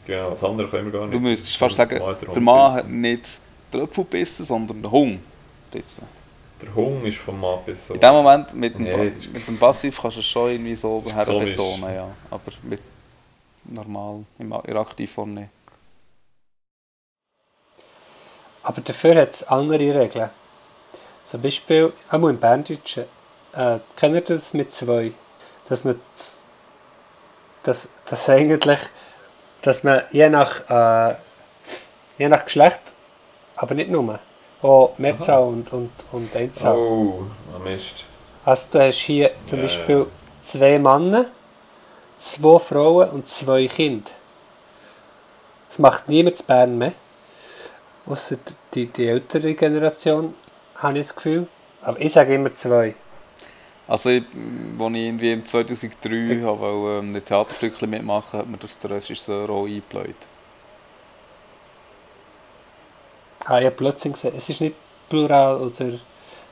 Genau, 0.07 0.31
das 0.31 0.45
andere 0.45 0.69
können 0.69 0.93
wir 0.93 0.99
gar 0.99 1.07
nicht. 1.07 1.15
Du 1.15 1.21
müsstest 1.21 1.57
fast 1.57 1.77
sagen, 1.77 2.01
der 2.35 2.41
Mann 2.43 2.73
hat 2.75 2.89
nicht 2.89 3.41
den 3.73 3.81
Apfel 3.83 4.05
gebissen, 4.05 4.45
sondern 4.45 4.83
den 4.83 4.91
Hund 4.91 5.21
gebissen. 5.71 6.07
Der 6.63 6.75
Hund 6.75 7.05
ist 7.07 7.19
vom 7.19 7.41
Mann 7.41 7.59
gebissen 7.65 7.95
In 7.95 8.01
dem 8.01 8.13
Moment, 8.13 8.55
mit 8.55 8.75
dem, 8.75 8.83
Nee, 8.85 9.13
mit 9.33 9.47
dem 9.49 9.59
Passiv 9.59 10.01
kannst 10.01 10.17
du 10.19 10.21
es 10.21 10.27
schon 10.27 10.51
irgendwie 10.51 10.77
so 10.77 11.01
Das 11.01 11.11
ist 11.11 11.17
her 11.17 11.25
komisch. 11.27 11.45
betonen, 11.57 11.95
ja. 11.95 12.09
Aber 12.31 12.43
mit 12.63 12.81
normal, 13.65 14.25
im- 14.39 14.53
in 14.53 14.61
der 14.67 14.77
Aktivform 14.77 15.35
nicht. 15.35 15.49
Aber 18.63 18.81
dafür 18.81 19.15
hat 19.21 19.35
es 19.35 19.43
andere 19.45 20.01
Regeln. 20.01 20.31
Zum 21.23 21.41
Beispiel, 21.43 21.93
einmal 22.11 22.31
im 22.31 22.39
Berndeutschen, 22.39 23.05
äh, 23.55 23.79
kennt 23.97 24.15
ihr 24.15 24.21
das 24.21 24.55
mit 24.55 24.73
zwei? 24.73 25.13
Dass 25.69 25.85
man, 25.85 25.99
dass, 27.63 27.89
dass 28.07 28.29
eigentlich, 28.29 28.81
dass 29.65 29.83
man 29.83 30.03
je 30.11 30.29
nach, 30.29 30.69
äh, 30.69 31.17
je 32.19 32.29
nach 32.29 32.45
Geschlecht, 32.45 32.81
aber 33.57 33.75
nicht 33.75 33.91
nur, 33.91 34.19
auch 34.63 34.95
Mehrzahl 34.99 35.43
und, 35.43 35.73
und, 35.73 35.91
und 36.13 36.37
Einzahl. 36.37 36.77
Oh, 36.77 37.25
Mist. 37.63 38.05
Also 38.45 38.67
du 38.73 38.81
hast 38.81 38.97
hier 38.97 39.31
zum 39.45 39.59
Ja, 39.59 39.65
Beispiel 39.65 40.07
zwei 40.41 40.79
Männer, 40.79 41.27
zwei 42.19 42.59
Frauen 42.59 43.11
und 43.11 43.29
zwei 43.29 43.67
Kinder. 43.67 44.11
Das 45.69 45.79
macht 45.79 46.09
niemand 46.09 46.41
in 46.41 46.47
Bern 46.47 46.79
mehr. 46.79 46.93
Außer 48.07 48.37
die, 48.75 48.87
die 48.87 49.09
ältere 49.09 49.55
Generation, 49.55 50.35
habe 50.77 50.99
ich 50.99 51.07
das 51.07 51.17
Gefühl. 51.17 51.47
Aber 51.83 51.99
ich 52.01 52.13
sage 52.13 52.35
immer 52.35 52.53
zwei. 52.53 52.95
Also, 53.87 54.11
ich, 54.11 54.25
als 54.79 54.93
ich 54.95 55.01
irgendwie 55.01 55.33
im 55.33 55.45
2003 55.45 56.41
habe, 56.43 56.61
wollte, 56.61 56.99
ähm, 57.07 57.15
ein 57.15 57.25
Theaterstückchen 57.25 57.91
mitmachen 57.91 58.39
hat 58.41 58.47
mir 58.49 58.59
das 58.59 58.79
der 58.79 58.91
Regisseur 58.91 59.49
auch 59.51 59.67
eingebläut. 59.67 60.17
Ah, 63.45 63.59
ich 63.59 63.67
habe 63.67 63.77
plötzlich 63.77 64.15
gesagt, 64.15 64.35
es 64.37 64.49
ist 64.49 64.61
nicht 64.61 64.77
plural 65.09 65.57
oder 65.57 65.85
In 65.85 66.01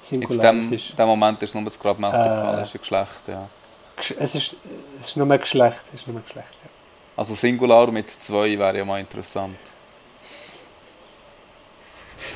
singular. 0.03 0.53
dem, 0.53 0.59
Es 0.61 0.71
ist, 0.71 0.99
dem 0.99 1.07
Moment 1.07 1.43
ist 1.43 1.55
nur 1.55 1.65
das 1.65 1.79
grammatikalische 1.79 2.77
Äh. 2.77 2.81
Geschlecht, 2.81 3.29
ja. 3.29 3.49
es 3.97 4.35
ist, 4.35 4.57
es 5.01 5.09
ist 5.09 5.17
nur 5.17 5.31
ein 5.31 5.41
Geschlecht. 5.41 5.81
Es 5.95 6.01
ist 6.01 6.09
nur 6.09 6.17
ein 6.19 6.23
Geschlecht 6.25 6.49
ja. 6.63 6.71
Also 7.17 7.35
Singular 7.35 7.91
mit 7.91 8.11
zwei 8.11 8.59
wäre 8.59 8.79
ja 8.79 8.85
mal 8.85 9.01
interessant. 9.01 9.57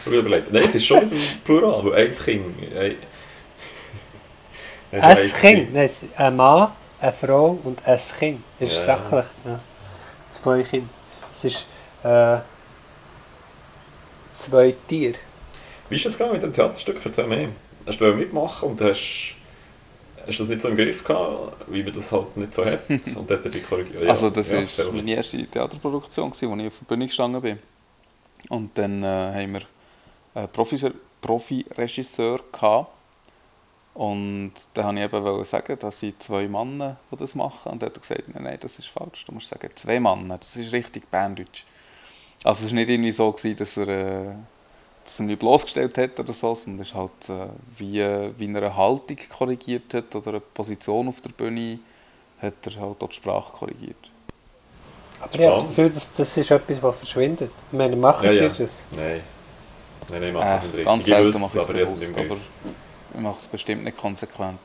Ich 0.01 0.07
habe 0.07 0.17
überlegt. 0.19 0.53
Nein, 0.53 0.63
es 0.69 0.75
ist 0.75 0.87
schon 0.87 1.11
Plural, 1.45 1.85
weil 1.85 2.07
ein 2.07 2.17
Kind. 2.17 2.57
Ein 4.93 5.17
Kind, 5.41 5.75
nein, 5.75 5.91
ein 6.17 6.37
Mann, 6.37 6.73
eine 7.01 7.13
Frau 7.13 7.59
und 7.65 7.87
ein 7.87 8.01
Kind. 8.19 8.43
Das 8.59 8.73
ist 8.73 8.87
ja. 8.87 8.97
sachlich. 8.97 9.27
Ja. 9.45 9.61
Zwei 10.29 10.63
Kinder. 10.63 10.89
Es 11.33 11.45
ist 11.45 11.67
äh, 12.03 12.39
zwei 14.33 14.75
Tiere. 14.89 15.15
Wie 15.89 15.97
ist 15.97 16.07
es 16.07 16.19
mit 16.19 16.43
dem 16.43 16.53
Theaterstück? 16.53 17.01
Erzähl 17.05 17.27
mir. 17.27 17.49
Hast 17.87 18.01
du 18.01 18.13
mitmachen 18.13 18.71
und 18.71 18.81
hast 18.81 19.37
hast 20.27 20.41
das 20.41 20.49
nicht 20.49 20.63
so 20.63 20.69
im 20.69 20.77
Griff 20.77 21.05
gehabt, 21.05 21.55
wie 21.69 21.83
man 21.83 21.93
das 21.95 22.11
halt 22.11 22.37
nicht 22.37 22.55
so 22.55 22.65
hat? 22.65 22.81
Und 22.89 23.31
dann 23.31 23.43
dabei 23.43 23.59
korrigiert. 23.61 24.03
Ja, 24.03 24.09
also 24.11 24.31
das 24.31 24.51
ja, 24.51 24.63
meine 24.93 25.15
erste 25.15 25.45
Theaterproduktion, 25.47 26.31
als 26.31 26.43
ich 26.43 26.49
auf 26.49 26.57
der 26.57 26.87
Bühne 26.87 27.07
gestanden 27.07 27.41
bin. 27.41 27.59
Und 28.49 28.77
dann 28.77 29.03
äh, 29.03 29.07
haben 29.07 29.53
wir 29.53 29.63
einen 30.35 30.49
Profi-Regisseur 31.21 32.41
gehabt, 32.53 32.91
und 33.97 34.53
dann 34.75 34.97
wollte 34.97 35.17
ich 35.17 35.25
eben 35.25 35.45
sagen, 35.45 35.79
dass 35.79 36.01
sind 36.01 36.23
zwei 36.23 36.47
Männer, 36.49 36.97
die 37.11 37.17
das 37.17 37.35
machen. 37.35 37.73
Und 37.73 37.83
dann 37.83 37.89
hat 37.89 37.97
er 37.97 38.01
gesagt, 38.01 38.35
nein, 38.35 38.45
nein, 38.45 38.59
das 38.61 38.79
ist 38.79 38.89
falsch. 38.89 39.25
Du 39.25 39.33
musst 39.33 39.49
sagen, 39.49 39.71
zwei 39.75 39.99
Männer, 40.01 40.39
das 40.39 40.55
ist 40.55 40.73
richtig 40.73 41.11
Berndeutsch. 41.11 41.65
Also 42.45 42.67
es 42.67 42.73
war 42.73 42.77
nicht 42.77 42.91
irgendwie 42.91 43.13
so, 43.13 43.33
gewesen, 43.33 43.57
dass 43.57 43.77
er... 43.77 43.89
Äh, 43.89 44.35
dass 45.07 45.21
er 45.21 45.27
mich 45.27 45.39
bloßgestellt 45.39 45.97
hat 45.99 46.19
oder 46.19 46.33
so, 46.33 46.55
sondern 46.55 46.83
es 46.83 46.89
ist 46.89 46.95
halt, 46.95 47.13
äh, 47.29 47.49
wie, 47.79 48.01
wie 48.39 48.53
er 48.53 48.63
eine 48.63 48.77
Haltung 48.77 49.17
korrigiert 49.29 49.95
hat 49.95 50.15
oder 50.15 50.31
eine 50.31 50.41
Position 50.41 51.09
auf 51.09 51.21
der 51.21 51.31
Bühne, 51.31 51.79
hat 52.43 52.55
er 52.65 52.81
halt 52.81 52.97
dort 52.99 53.13
die 53.13 53.17
Sprache 53.17 53.53
korrigiert. 53.53 54.11
Aber 55.21 55.35
ich 55.35 55.47
habe 55.47 55.55
das 55.55 55.63
Gefühl, 55.63 55.91
dass 55.91 56.17
das 56.17 56.37
ist 56.37 56.51
etwas, 56.51 56.83
was 56.83 56.99
verschwindet. 56.99 57.51
Ich 57.71 57.79
meine, 57.79 57.97
machen 57.97 58.27
ja, 58.27 58.33
ja. 58.33 58.49
das? 58.49 58.85
Nein. 58.91 59.23
Nein, 60.09 60.21
nein, 60.21 60.33
machen 60.33 60.49
äh, 60.49 60.55
nicht 60.55 60.65
richtig. 60.65 60.85
Ganz 60.85 61.07
selten 61.07 61.41
mache 61.41 61.59
ich 61.59 61.63
es 61.63 61.69
bewusst, 61.69 62.19
aber 62.19 62.37
ich 63.15 63.21
mache 63.21 63.39
es 63.41 63.47
bestimmt 63.47 63.85
nicht 63.85 63.97
konsequent. 63.97 64.59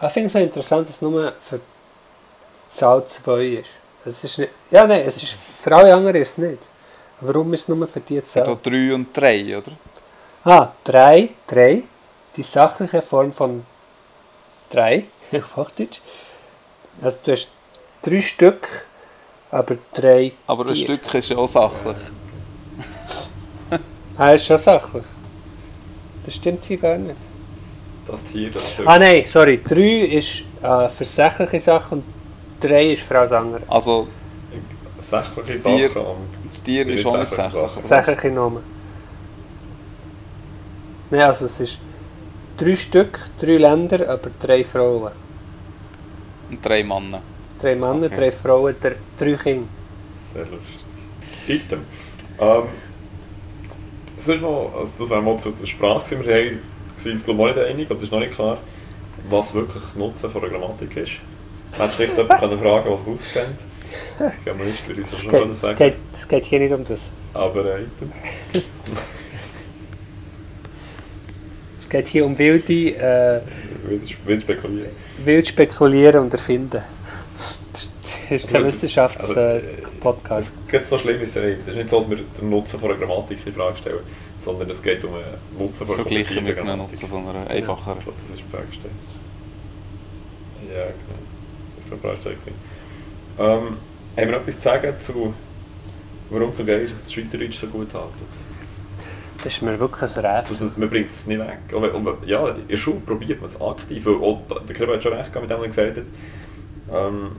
Ich 0.00 0.08
finde 0.10 0.28
es 0.28 0.36
auch 0.36 0.40
interessant, 0.40 0.88
dass 0.88 0.96
es 0.96 1.02
nur 1.02 1.32
für 1.40 1.60
Zahl 2.68 3.04
2 3.04 3.44
ist. 3.44 3.70
Es 4.04 4.22
ist 4.24 4.38
nicht, 4.38 4.52
ja, 4.70 4.86
nein, 4.86 5.02
es 5.06 5.22
ist, 5.22 5.36
für 5.60 5.74
alle 5.74 5.92
anderen 5.92 6.22
ist 6.22 6.30
es 6.30 6.38
nicht. 6.38 6.58
Warum 7.20 7.52
ist 7.52 7.62
es 7.62 7.68
nur 7.68 7.86
für 7.88 8.00
die 8.00 8.22
Zahl? 8.22 8.44
Für 8.44 8.70
3 8.70 8.94
und 8.94 9.16
3, 9.16 9.58
oder? 9.58 9.72
Ah, 10.44 10.72
3, 10.84 11.30
3. 11.48 11.82
Die 12.36 12.42
sachliche 12.44 13.02
Form 13.02 13.32
von 13.32 13.66
3, 14.70 15.04
auf 15.32 15.56
Hochdeutsch. 15.56 16.00
Also 17.02 17.18
du 17.24 17.32
hast 17.32 17.48
3 18.02 18.22
Stück, 18.22 18.86
aber 19.50 19.76
3 19.94 20.32
Aber 20.46 20.66
ein 20.66 20.74
Tier. 20.74 20.84
Stück 20.84 21.14
ist 21.14 21.32
auch 21.32 21.48
sachlich. 21.48 21.96
Ah, 24.18 24.32
ist 24.32 24.46
schon 24.46 24.58
sächlich. 24.58 25.04
Das 26.24 26.34
stimmt 26.34 26.64
hier 26.64 26.76
gar 26.76 26.98
nicht. 26.98 27.16
Das 28.06 28.22
Tier 28.24 28.50
da. 28.50 28.60
Ah 28.84 28.98
nee, 28.98 29.22
sorry. 29.24 29.60
3 29.64 29.80
ist 30.16 30.42
eine 30.60 30.90
sächliche 30.90 31.60
Sache 31.60 31.94
und 31.94 32.04
3 32.60 32.92
ist 32.92 33.02
Frau 33.02 33.26
Sanger. 33.26 33.60
Also. 33.68 34.08
Sächliches 35.00 35.62
Tier. 35.62 35.90
Das 36.46 36.62
Tier 36.62 36.86
ist 36.88 37.02
schon 37.02 37.16
ein 37.16 37.30
Sache. 37.30 37.70
Sächliche 37.86 38.30
Namen. 38.30 38.62
Ne, 41.10 41.24
also 41.24 41.46
es 41.46 41.60
ist 41.60 41.78
3 42.58 42.76
Stück, 42.76 43.30
3 43.40 43.56
Länder, 43.56 44.08
aber 44.08 44.28
eh, 44.28 44.46
3 44.46 44.64
Frauen. 44.64 45.12
Und 46.50 46.64
drei 46.64 46.82
Männen? 46.82 47.20
Drei 47.60 47.74
Männer, 47.74 48.08
drei 48.08 48.30
Frauen, 48.30 48.74
3 48.80 49.32
Kind. 49.34 49.66
Sehr 50.32 50.44
lustig. 50.46 50.84
Bitte. 51.46 51.78
Ähm. 52.40 52.62
das 54.28 54.36
ist 54.36 54.42
noch, 54.42 54.72
also 54.78 54.92
das 54.98 55.10
wäre 55.10 55.22
mal 55.22 55.40
zu 55.40 55.50
der 55.50 55.66
Sprache, 55.66 56.10
wir 56.10 56.26
waren 56.26 56.58
uns 57.04 57.24
glaube 57.24 57.50
ich 57.50 57.56
nicht 57.56 57.66
einig, 57.66 57.86
aber 57.86 57.94
das 57.94 58.04
ist 58.04 58.12
noch 58.12 58.20
nicht 58.20 58.34
klar, 58.34 58.58
was 59.30 59.54
wirklich 59.54 59.82
Nutzen 59.96 60.30
von 60.30 60.40
der 60.42 60.50
Grammatik 60.50 60.96
ist. 60.96 61.12
Hättest 61.78 61.98
du 61.98 62.02
nicht 62.02 62.16
jemanden 62.16 62.58
fragen 62.58 62.90
was 62.90 63.00
er 63.06 63.12
auskennt? 63.12 63.58
Kann 64.44 64.58
man 64.58 64.66
nicht 64.66 64.80
für 64.80 64.94
uns 64.94 65.18
schon 65.18 65.30
geht, 65.30 65.56
sagen. 65.56 65.72
Es 65.72 65.78
geht, 65.78 65.94
es 66.12 66.28
geht 66.28 66.44
hier 66.44 66.58
nicht 66.60 66.72
um 66.72 66.84
das. 66.84 67.10
Aber 67.32 67.64
äh, 67.64 67.84
Es 71.78 71.88
geht 71.88 72.08
hier 72.08 72.26
um 72.26 72.36
wilde... 72.36 72.96
Äh, 72.96 73.40
wild, 74.26 74.42
spekulieren. 74.42 74.90
Wild 75.24 75.48
spekulieren 75.48 76.20
und 76.20 76.34
erfinden. 76.34 76.82
Das 77.72 77.88
ist 78.28 78.46
keine 78.46 78.66
also, 78.66 78.76
Wissenschaftskomponente. 78.76 79.87
Podcast. 80.00 80.56
so 80.88 80.98
schlimm 80.98 81.20
ist 81.22 81.30
es 81.30 81.34
ja 81.36 81.42
nicht. 81.42 81.60
Es 81.62 81.68
ist 81.68 81.76
nicht 81.76 81.90
so, 81.90 82.00
dass 82.00 82.10
wir 82.10 82.18
den 82.18 82.50
Nutzen 82.50 82.80
von 82.80 82.90
einer 82.90 82.98
Grammatik 82.98 83.38
in 83.46 83.52
Frage 83.52 83.76
stellen, 83.78 84.00
sondern 84.44 84.70
es 84.70 84.82
geht 84.82 85.04
um 85.04 85.12
den 85.12 85.58
Nutzen 85.58 85.86
von 85.86 85.96
Vergleichen 85.96 86.44
mit 86.44 86.58
einem 86.58 86.78
Nutzen 86.78 87.08
von 87.08 87.28
einer 87.28 87.48
einfacheren. 87.50 87.98
Ja, 87.98 88.04
das 88.06 88.38
ist 88.38 88.44
die 88.46 88.56
Frage 88.56 88.66
Ja, 90.74 90.84
genau. 90.86 91.18
Das 91.76 92.18
ist 92.18 92.26
eine 92.26 92.36
Frage 92.36 92.36
ähm, 93.38 93.76
Haben 93.76 93.76
wir 94.16 94.26
noch 94.26 94.40
etwas 94.40 94.56
zu 94.56 94.62
sagen, 94.62 94.94
zu, 95.00 95.34
warum 96.30 96.54
zum 96.54 96.66
Geil 96.66 96.88
das 97.04 97.12
Schweizerdeutsch 97.12 97.58
so 97.58 97.66
gut 97.68 97.92
haltet? 97.94 98.12
Das 99.44 99.52
ist 99.52 99.62
mir 99.62 99.78
wirklich 99.78 100.16
ein 100.16 100.26
Rätsel. 100.26 100.72
man 100.76 100.90
bringt 100.90 101.10
es 101.10 101.26
nicht 101.26 101.38
weg. 101.38 101.58
Und, 101.72 101.84
und, 101.84 102.26
ja, 102.26 102.48
in 102.48 102.66
der 102.66 102.76
Schule 102.76 103.00
probiert 103.06 103.40
man 103.40 103.48
es 103.48 103.60
aktiv. 103.60 104.04
Und, 104.06 104.40
der 104.50 104.74
Krebs 104.74 104.94
hat 104.94 105.02
schon 105.04 105.12
recht 105.12 105.32
gehabt 105.32 105.42
mit 105.42 105.50
dem, 105.50 105.58
was 105.60 105.76
er 105.76 105.92
gesagt 105.92 105.96
hat. 105.98 107.06
Ähm, 107.06 107.30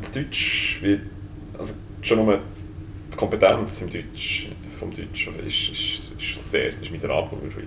das 0.00 0.12
Deutsch, 0.12 0.78
wie, 0.82 1.00
also 1.58 1.74
schon 2.04 2.24
nur 2.24 2.38
die 3.12 3.16
Kompetenz 3.16 3.82
im 3.82 3.90
Deutsch, 3.90 4.48
vom 4.78 4.94
Deutsch 4.94 5.28
ist, 5.46 5.68
ist, 5.70 6.12
ist, 6.20 6.50
sehr, 6.50 6.68
ist 6.68 6.90
miserabel 6.90 7.38
in 7.38 7.48
der 7.48 7.52
Schweiz. 7.52 7.66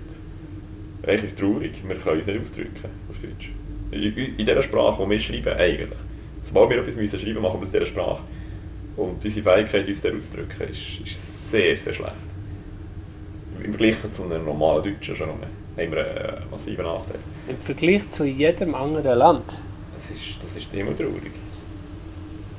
Eigentlich 1.02 1.24
ist 1.24 1.32
es 1.32 1.36
traurig, 1.38 1.72
wir 1.86 1.96
können 1.96 2.18
uns 2.18 2.26
nicht 2.26 2.40
ausdrücken 2.40 2.90
auf 3.10 3.16
Deutsch. 3.20 3.50
In, 3.90 4.16
in 4.16 4.46
dieser 4.46 4.62
Sprache, 4.62 5.02
die 5.02 5.10
wir 5.10 5.20
schreiben, 5.20 5.58
eigentlich. 5.58 5.98
Sobald 6.42 6.70
wir 6.70 6.78
etwas 6.78 6.96
müssen 6.96 7.18
schreiben, 7.18 7.42
machen 7.42 7.60
wir 7.60 7.66
es 7.66 7.74
in 7.74 7.80
dieser 7.80 7.86
Sprache. 7.86 8.22
Und 8.96 9.24
unsere 9.24 9.42
Fähigkeit, 9.42 9.88
uns 9.88 10.04
auszudrücken, 10.04 10.68
ist, 10.68 11.00
ist 11.04 11.50
sehr, 11.50 11.76
sehr 11.76 11.94
schlecht. 11.94 12.12
Im 13.62 13.74
Vergleich 13.74 13.96
zu 14.12 14.22
einem 14.24 14.44
normalen 14.44 14.84
Deutschen 14.84 15.16
schon 15.16 15.28
haben 15.28 15.40
wir 15.76 15.84
einen 15.84 16.50
massiven 16.50 16.84
Nachteil. 16.84 17.18
Im 17.48 17.58
Vergleich 17.58 18.08
zu 18.08 18.24
jedem 18.24 18.74
anderen 18.74 19.18
Land? 19.18 19.44
Das 19.94 20.10
ist, 20.10 20.36
das 20.42 20.56
ist 20.56 20.72
immer 20.74 20.96
traurig. 20.96 21.32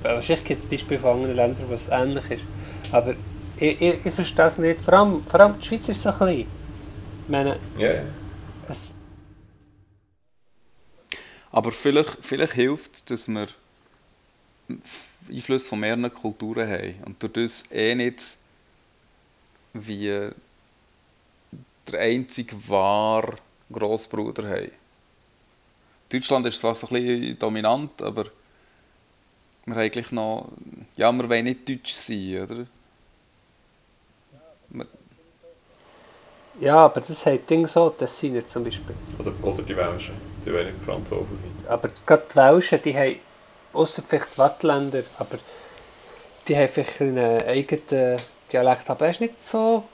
Äh, 0.04 0.16
wahrscheinlich 0.16 0.46
gibt 0.46 0.62
es 0.62 0.68
Beispiele 0.68 1.00
von 1.00 1.18
anderen 1.18 1.36
Ländern, 1.36 1.70
wo 1.70 1.74
es 1.74 1.90
ähnlich 1.90 2.30
ist. 2.32 2.44
Aber 2.92 3.16
ich, 3.58 3.82
ich, 3.82 4.06
ich 4.06 4.14
verstehe 4.14 4.46
es 4.46 4.58
nicht. 4.58 4.82
Vor 4.82 4.94
allem, 4.94 5.24
vor 5.24 5.40
allem 5.40 5.60
die 5.60 5.66
Schweiz 5.66 5.90
ist 5.90 6.02
so 6.02 6.12
klein. 6.12 6.40
Ich 6.40 6.48
meine, 7.28 7.58
yeah. 7.78 8.04
es 8.68 8.94
aber 11.52 11.72
vielleicht, 11.72 12.18
vielleicht 12.22 12.54
hilft 12.54 12.96
es, 12.96 13.06
dass 13.06 13.28
wir 13.28 13.48
Einfluss 15.30 15.68
von 15.68 15.80
mehreren 15.80 16.14
Kulturen 16.14 16.68
haben 16.68 16.96
und 17.06 17.22
durch 17.24 17.34
das 17.34 17.72
eh 17.72 17.96
nicht 17.96 18.38
wie 19.74 20.30
der 21.92 22.00
einzige 22.00 22.56
wahre 22.68 23.36
Grossbruder 23.72 24.48
haben. 24.48 24.72
Deutschland 26.10 26.46
ist 26.46 26.60
zwar 26.60 26.76
so 26.76 26.88
ein 26.88 26.94
bisschen 26.94 27.40
dominant, 27.40 28.02
aber 28.02 28.26
wir 29.70 29.76
haben 29.76 29.82
eigentlich 29.82 30.12
noch, 30.12 30.52
ja, 30.96 31.12
wir 31.12 31.30
wollen 31.30 31.46
nicht 31.46 31.68
deutsch 31.68 31.94
sein, 31.94 32.44
oder? 32.44 32.66
Wir 34.70 34.86
ja, 36.60 36.76
aber 36.86 37.00
das 37.00 37.26
hat 37.26 37.50
Ding 37.50 37.66
so, 37.68 37.94
das 37.98 38.20
sind 38.20 38.36
ja 38.36 38.46
zum 38.46 38.66
Beispiel. 38.66 38.94
Oder, 39.18 39.32
oder 39.42 39.64
die 39.64 39.76
Welschen, 39.78 40.14
die 40.46 40.52
wollen 40.52 40.68
nicht 40.68 40.84
Franzosen 40.84 41.38
sein. 41.42 41.72
Aber 41.72 41.90
gerade 42.06 42.24
die 42.30 42.36
Welschen, 42.36 42.82
die 42.84 42.98
haben, 42.98 43.16
außer 43.72 44.04
vielleicht 44.06 44.34
die 44.34 44.38
Wattländer, 44.40 45.04
aber 45.18 45.38
die 46.48 46.58
haben 46.58 46.68
vielleicht 46.68 47.02
einen 47.02 47.42
eigenen 47.44 48.20
Dialekt, 48.52 48.90
aber 48.90 49.06
er 49.06 49.12
ist 49.12 49.22
nicht 49.22 49.42
so 49.42 49.86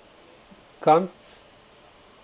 ganz 0.81 1.45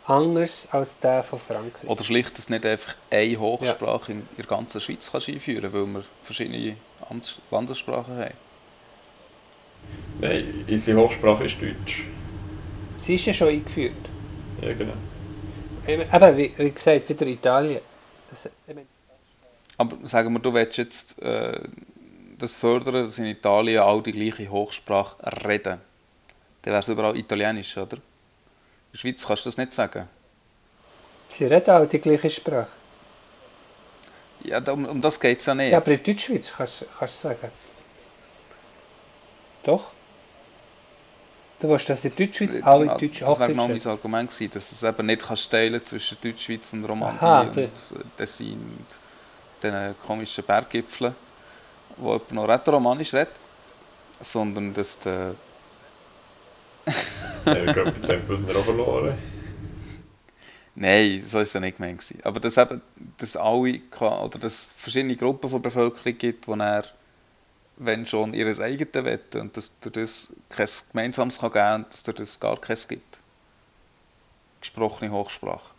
anders 0.05 0.69
als 0.71 0.99
der 0.99 1.23
von 1.23 1.37
Frankreich. 1.37 1.87
Oder 1.87 2.03
schlicht, 2.03 2.35
dass 2.37 2.49
nicht 2.49 2.65
einfach 2.65 2.95
eine 3.11 3.39
Hochsprache 3.39 4.13
ja. 4.13 4.17
in 4.17 4.27
der 4.37 4.45
ganzen 4.45 4.81
Schweiz 4.81 5.09
kannst 5.11 5.29
einführen 5.29 5.71
weil 5.71 5.85
man 5.85 6.03
verschiedene 6.23 6.75
Amts 7.11 7.39
Landessprache 7.51 8.11
haben? 8.11 8.33
Nein, 10.21 10.65
unsere 10.67 10.97
Hochsprache 11.01 11.43
ist 11.45 11.61
Deutsch. 11.61 12.03
Sie 12.95 13.15
ist 13.15 13.25
ja 13.25 13.33
schon 13.33 13.49
eingeführt. 13.49 13.93
Ja, 14.61 14.73
genau. 14.73 14.93
Eben, 15.87 16.37
wie, 16.37 16.53
wie 16.57 16.71
gesagt, 16.71 17.09
wieder 17.09 17.25
Italien. 17.27 17.81
Das, 18.29 18.49
Aber 19.77 19.97
sagen 20.03 20.31
wir, 20.31 20.39
du 20.39 20.53
willst 20.53 20.77
jetzt 20.77 21.21
äh, 21.21 21.59
das 22.37 22.55
fördern, 22.55 22.93
dass 22.93 23.17
in 23.17 23.25
Italien 23.25 23.81
alle 23.81 24.01
die 24.03 24.11
gleiche 24.11 24.49
Hochsprache 24.49 25.15
reden. 25.45 25.79
Dann 26.61 26.71
wäre 26.71 26.79
es 26.79 26.87
überall 26.87 27.17
italienisch, 27.17 27.75
oder? 27.75 27.97
In 27.97 28.01
der 28.93 28.99
Schweiz 28.99 29.25
kannst 29.25 29.45
du 29.45 29.49
das 29.49 29.57
nicht 29.57 29.73
sagen. 29.73 30.07
Sie 31.27 31.45
reden 31.45 31.71
alle 31.71 31.87
die 31.87 31.99
gleiche 31.99 32.29
Sprache. 32.29 32.67
Ja, 34.43 34.59
um, 34.71 34.85
um 34.85 35.01
das 35.01 35.19
geht 35.19 35.39
es 35.39 35.45
ja 35.45 35.55
nicht. 35.55 35.71
Ja, 35.71 35.77
aber 35.77 35.91
in 35.91 36.03
Deutschschweiz 36.03 36.51
kannst 36.55 36.81
du 36.81 37.07
sagen. 37.07 37.51
Doch. 39.63 39.91
Du 41.59 41.69
weißt, 41.69 41.89
dass 41.89 42.03
in 42.05 42.15
Deutschschweiz 42.15 42.57
ja, 42.57 42.65
alle 42.65 42.85
genau, 42.85 42.97
Deutsch 42.97 43.19
Das 43.19 43.39
wäre 43.39 43.49
genau 43.51 43.67
mein 43.67 43.85
Argument 43.85 44.29
gewesen, 44.31 44.51
dass 44.51 44.71
es 44.71 44.81
eben 44.81 45.05
nicht 45.05 45.21
kannst 45.21 45.51
teilen 45.51 45.85
zwischen 45.85 46.17
Deutschschweiz 46.19 46.73
und 46.73 46.85
Romandie 46.85 47.23
Aha, 47.23 47.41
und 47.41 47.47
also- 47.49 47.95
äh, 47.95 47.99
Tessin 48.17 48.53
und 48.53 48.85
diesen 49.61 49.95
komischen 50.05 50.43
Berggipfeln, 50.43 51.15
wo 51.97 52.13
jemand 52.13 52.31
noch 52.31 52.47
rätoromanisch 52.47 53.13
redet, 53.13 53.35
sondern 54.19 54.73
dass 54.73 54.97
der... 54.99 55.35
Ja, 57.45 57.55
ich 57.55 57.73
glaube, 57.73 57.93
jetzt 57.95 58.09
haben 58.09 58.21
die 58.21 58.27
Bündner 58.27 58.53
verloren. 58.55 59.17
Nein, 60.75 61.21
so 61.25 61.33
war 61.35 61.41
es 61.41 61.53
ja 61.53 61.59
nicht 61.59 61.77
gemeint. 61.77 62.03
Aber 62.23 62.39
dass 62.39 62.57
eben, 62.57 62.81
dass 63.17 63.35
alle, 63.35 63.81
oder 63.99 64.39
dass 64.39 64.53
es 64.53 64.63
verschiedene 64.77 65.17
Gruppen 65.17 65.49
von 65.49 65.61
der 65.61 65.69
Bevölkerung 65.69 66.17
gibt, 66.17 66.47
die 66.47 66.51
er, 66.51 66.85
wenn 67.77 68.05
schon, 68.05 68.33
ihres 68.33 68.59
eigenen 68.59 69.05
wetten 69.05 69.41
und 69.41 69.57
dass 69.57 69.71
das 69.81 70.33
kein 70.49 70.67
gemeinsames 70.91 71.39
kann 71.39 71.51
geben 71.51 71.83
und 71.83 72.07
dass 72.07 72.15
das 72.15 72.39
gar 72.39 72.59
keins 72.59 72.87
gibt. 72.87 73.17
Gesprochene 74.61 75.11
Hochsprache. 75.11 75.71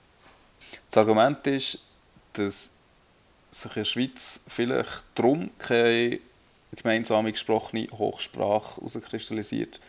Das 0.90 0.98
Argument 0.98 1.46
ist, 1.46 1.78
dass 2.34 2.72
sich 3.50 3.76
in 3.76 3.80
der 3.80 3.84
Schweiz 3.84 4.40
vielleicht 4.48 5.04
darum 5.14 5.50
keine 5.58 6.20
gemeinsame 6.74 7.32
gesprochene 7.32 7.86
Hochsprache 7.92 8.80
herauskristallisiert, 8.80 9.80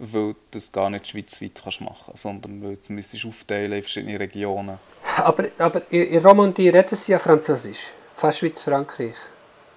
weil 0.00 0.32
du 0.32 0.36
das 0.52 0.70
gar 0.70 0.90
nicht 0.90 1.08
schweizweit 1.08 1.60
kannst 1.62 1.80
machen 1.80 2.12
sondern 2.14 2.62
weil 2.62 2.76
du 2.76 2.98
es 2.98 3.26
aufteilen 3.26 3.72
in 3.72 3.82
verschiedene 3.82 4.18
Regionen. 4.18 4.78
Aber, 5.16 5.44
aber 5.58 5.82
in 5.90 6.24
Romandie 6.24 6.68
reden 6.68 6.96
sie 6.96 7.12
ja 7.12 7.18
Französisch. 7.18 7.88
Fast 8.14 8.42
wie 8.42 8.48
in 8.48 8.54
Frankreich. 8.54 9.14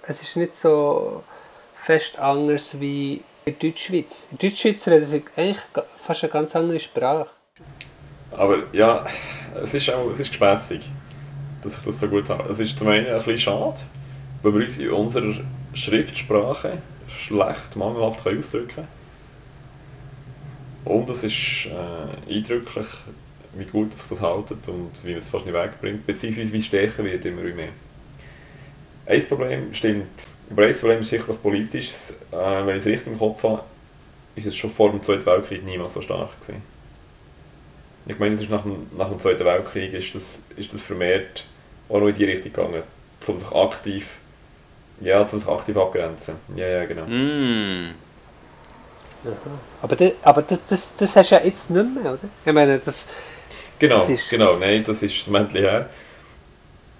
Es 0.03 0.21
ist 0.21 0.35
nicht 0.37 0.55
so 0.55 1.23
fest 1.73 2.19
anders 2.19 2.79
wie 2.79 3.23
in 3.45 3.57
Deutschschweiz. 3.57 4.27
In 4.31 4.37
Deutschschweiz 4.37 4.87
reden 4.87 5.05
sie 5.05 5.23
eigentlich 5.35 5.57
fast 5.97 6.23
eine 6.23 6.31
ganz 6.31 6.55
andere 6.55 6.79
Sprache. 6.79 7.29
Aber 8.31 8.63
ja, 8.71 9.05
es 9.61 9.73
ist 9.73 9.89
auch 9.89 10.09
es 10.11 10.19
ist 10.19 10.29
gespässig, 10.29 10.81
dass 11.63 11.75
ich 11.75 11.83
das 11.83 11.99
so 11.99 12.07
gut 12.07 12.29
habe. 12.29 12.49
Es 12.49 12.59
ist 12.59 12.77
zum 12.77 12.87
einen 12.87 13.07
ein 13.07 13.17
bisschen 13.17 13.39
schade, 13.39 13.79
weil 14.41 14.53
wir 14.53 14.65
uns 14.65 14.77
in 14.77 14.91
unserer 14.91 15.35
Schriftsprache 15.73 16.77
schlecht, 17.07 17.75
mangelhaft 17.75 18.19
ausdrücken 18.19 18.67
können. 18.75 19.00
Und 20.85 21.09
es 21.09 21.23
ist 21.23 21.67
äh, 21.67 22.33
eindrücklich, 22.33 22.87
wie 23.53 23.65
gut 23.65 23.95
sich 23.95 24.07
das 24.09 24.21
haltet 24.21 24.67
und 24.67 24.91
wie 25.03 25.11
man 25.11 25.19
es 25.19 25.27
fast 25.27 25.45
nicht 25.45 25.53
wegbringt, 25.53 26.05
beziehungsweise 26.05 26.53
wie 26.53 26.61
stärker 26.61 27.03
wird 27.03 27.25
immer 27.25 27.41
mehr. 27.41 27.69
Ein 29.05 29.27
Problem 29.27 29.73
stimmt, 29.73 30.07
aber 30.49 30.65
ein 30.65 30.73
Problem 30.73 31.01
ist 31.01 31.09
sicher 31.09 31.27
was 31.27 31.37
Politisches. 31.37 32.13
Äh, 32.31 32.65
wenn 32.65 32.77
ich 32.77 32.81
es 32.81 32.85
richtig 32.85 33.07
im 33.07 33.19
Kopf 33.19 33.43
habe, 33.43 33.63
ist 34.35 34.47
es 34.47 34.55
schon 34.55 34.71
vor 34.71 34.91
dem 34.91 35.03
Zweiten 35.03 35.25
Weltkrieg 35.25 35.63
niemals 35.63 35.93
so 35.93 36.01
stark 36.01 36.29
gewesen. 36.41 36.61
Ich 38.07 38.17
meine, 38.17 38.35
es 38.35 38.41
ist 38.41 38.49
nach, 38.49 38.63
dem, 38.63 38.87
nach 38.97 39.09
dem 39.09 39.19
Zweiten 39.19 39.45
Weltkrieg 39.45 39.93
ist 39.93 40.15
das, 40.15 40.43
ist 40.57 40.73
das 40.73 40.81
vermehrt 40.81 41.45
auch 41.89 41.99
noch 41.99 42.07
in 42.07 42.15
die 42.15 42.25
Richtung 42.25 42.51
gegangen, 42.51 42.83
um 43.27 43.37
sich 43.37 43.51
aktiv, 43.51 44.07
ja, 45.01 45.21
um 45.21 45.27
sich 45.27 45.47
aktiv 45.47 45.77
abgrenzen. 45.77 46.35
Ja, 46.55 46.67
ja, 46.67 46.85
genau. 46.85 47.05
Mm. 47.05 47.91
Aber, 49.81 49.95
das, 49.95 50.11
aber 50.23 50.41
das, 50.41 50.59
das, 50.67 50.95
das 50.97 51.15
hast 51.15 51.31
du 51.31 51.35
ja 51.35 51.41
jetzt 51.43 51.69
nicht 51.69 51.85
mehr, 51.95 52.13
oder? 52.13 52.19
Ich 52.45 52.53
meine, 52.53 52.77
das, 52.79 53.07
Genau, 53.79 53.95
Das 53.97 54.09
ist- 54.09 54.29
genau, 54.29 54.57
nein, 54.57 54.83
das 54.83 55.01
ist 55.01 55.27
ein 55.27 55.31
Moment 55.31 55.53
her. 55.53 55.89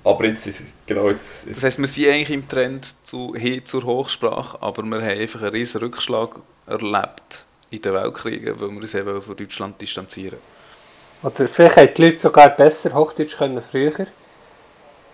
Aber 0.04 0.26
jetzt 0.26 0.48
ist, 0.48 0.62
genau, 0.88 1.10
jetzt 1.10 1.48
Das 1.48 1.58
ist, 1.58 1.64
heisst, 1.64 1.78
wir 1.80 1.88
sind 1.88 2.08
eigentlich 2.10 2.32
im 2.32 2.48
Trend 2.48 2.88
zu, 3.04 3.36
hin 3.36 3.64
zur 3.66 3.84
Hochsprache, 3.84 4.58
aber 4.62 4.82
wir 4.84 4.98
haben 5.02 5.20
einfach 5.20 5.42
einen 5.42 5.52
riesen 5.52 5.80
Rückschlag 5.82 6.40
erlebt 6.66 7.46
in 7.70 7.82
den 7.84 7.94
Weltkriegen, 7.94 8.60
weil 8.60 8.70
wir 8.72 8.78
uns 8.78 8.96
eben 8.96 9.22
von 9.22 9.36
Deutschland 9.36 9.80
distanzieren. 9.80 10.40
oder 11.22 11.48
vielleicht 11.48 11.76
hätten 11.76 11.94
die 11.96 12.06
Leute 12.06 12.18
sogar 12.18 12.50
besser 12.50 12.94
Hochdeutsch 12.96 13.38
können 13.38 13.62
früher. 13.62 13.92
Äh, 14.00 14.08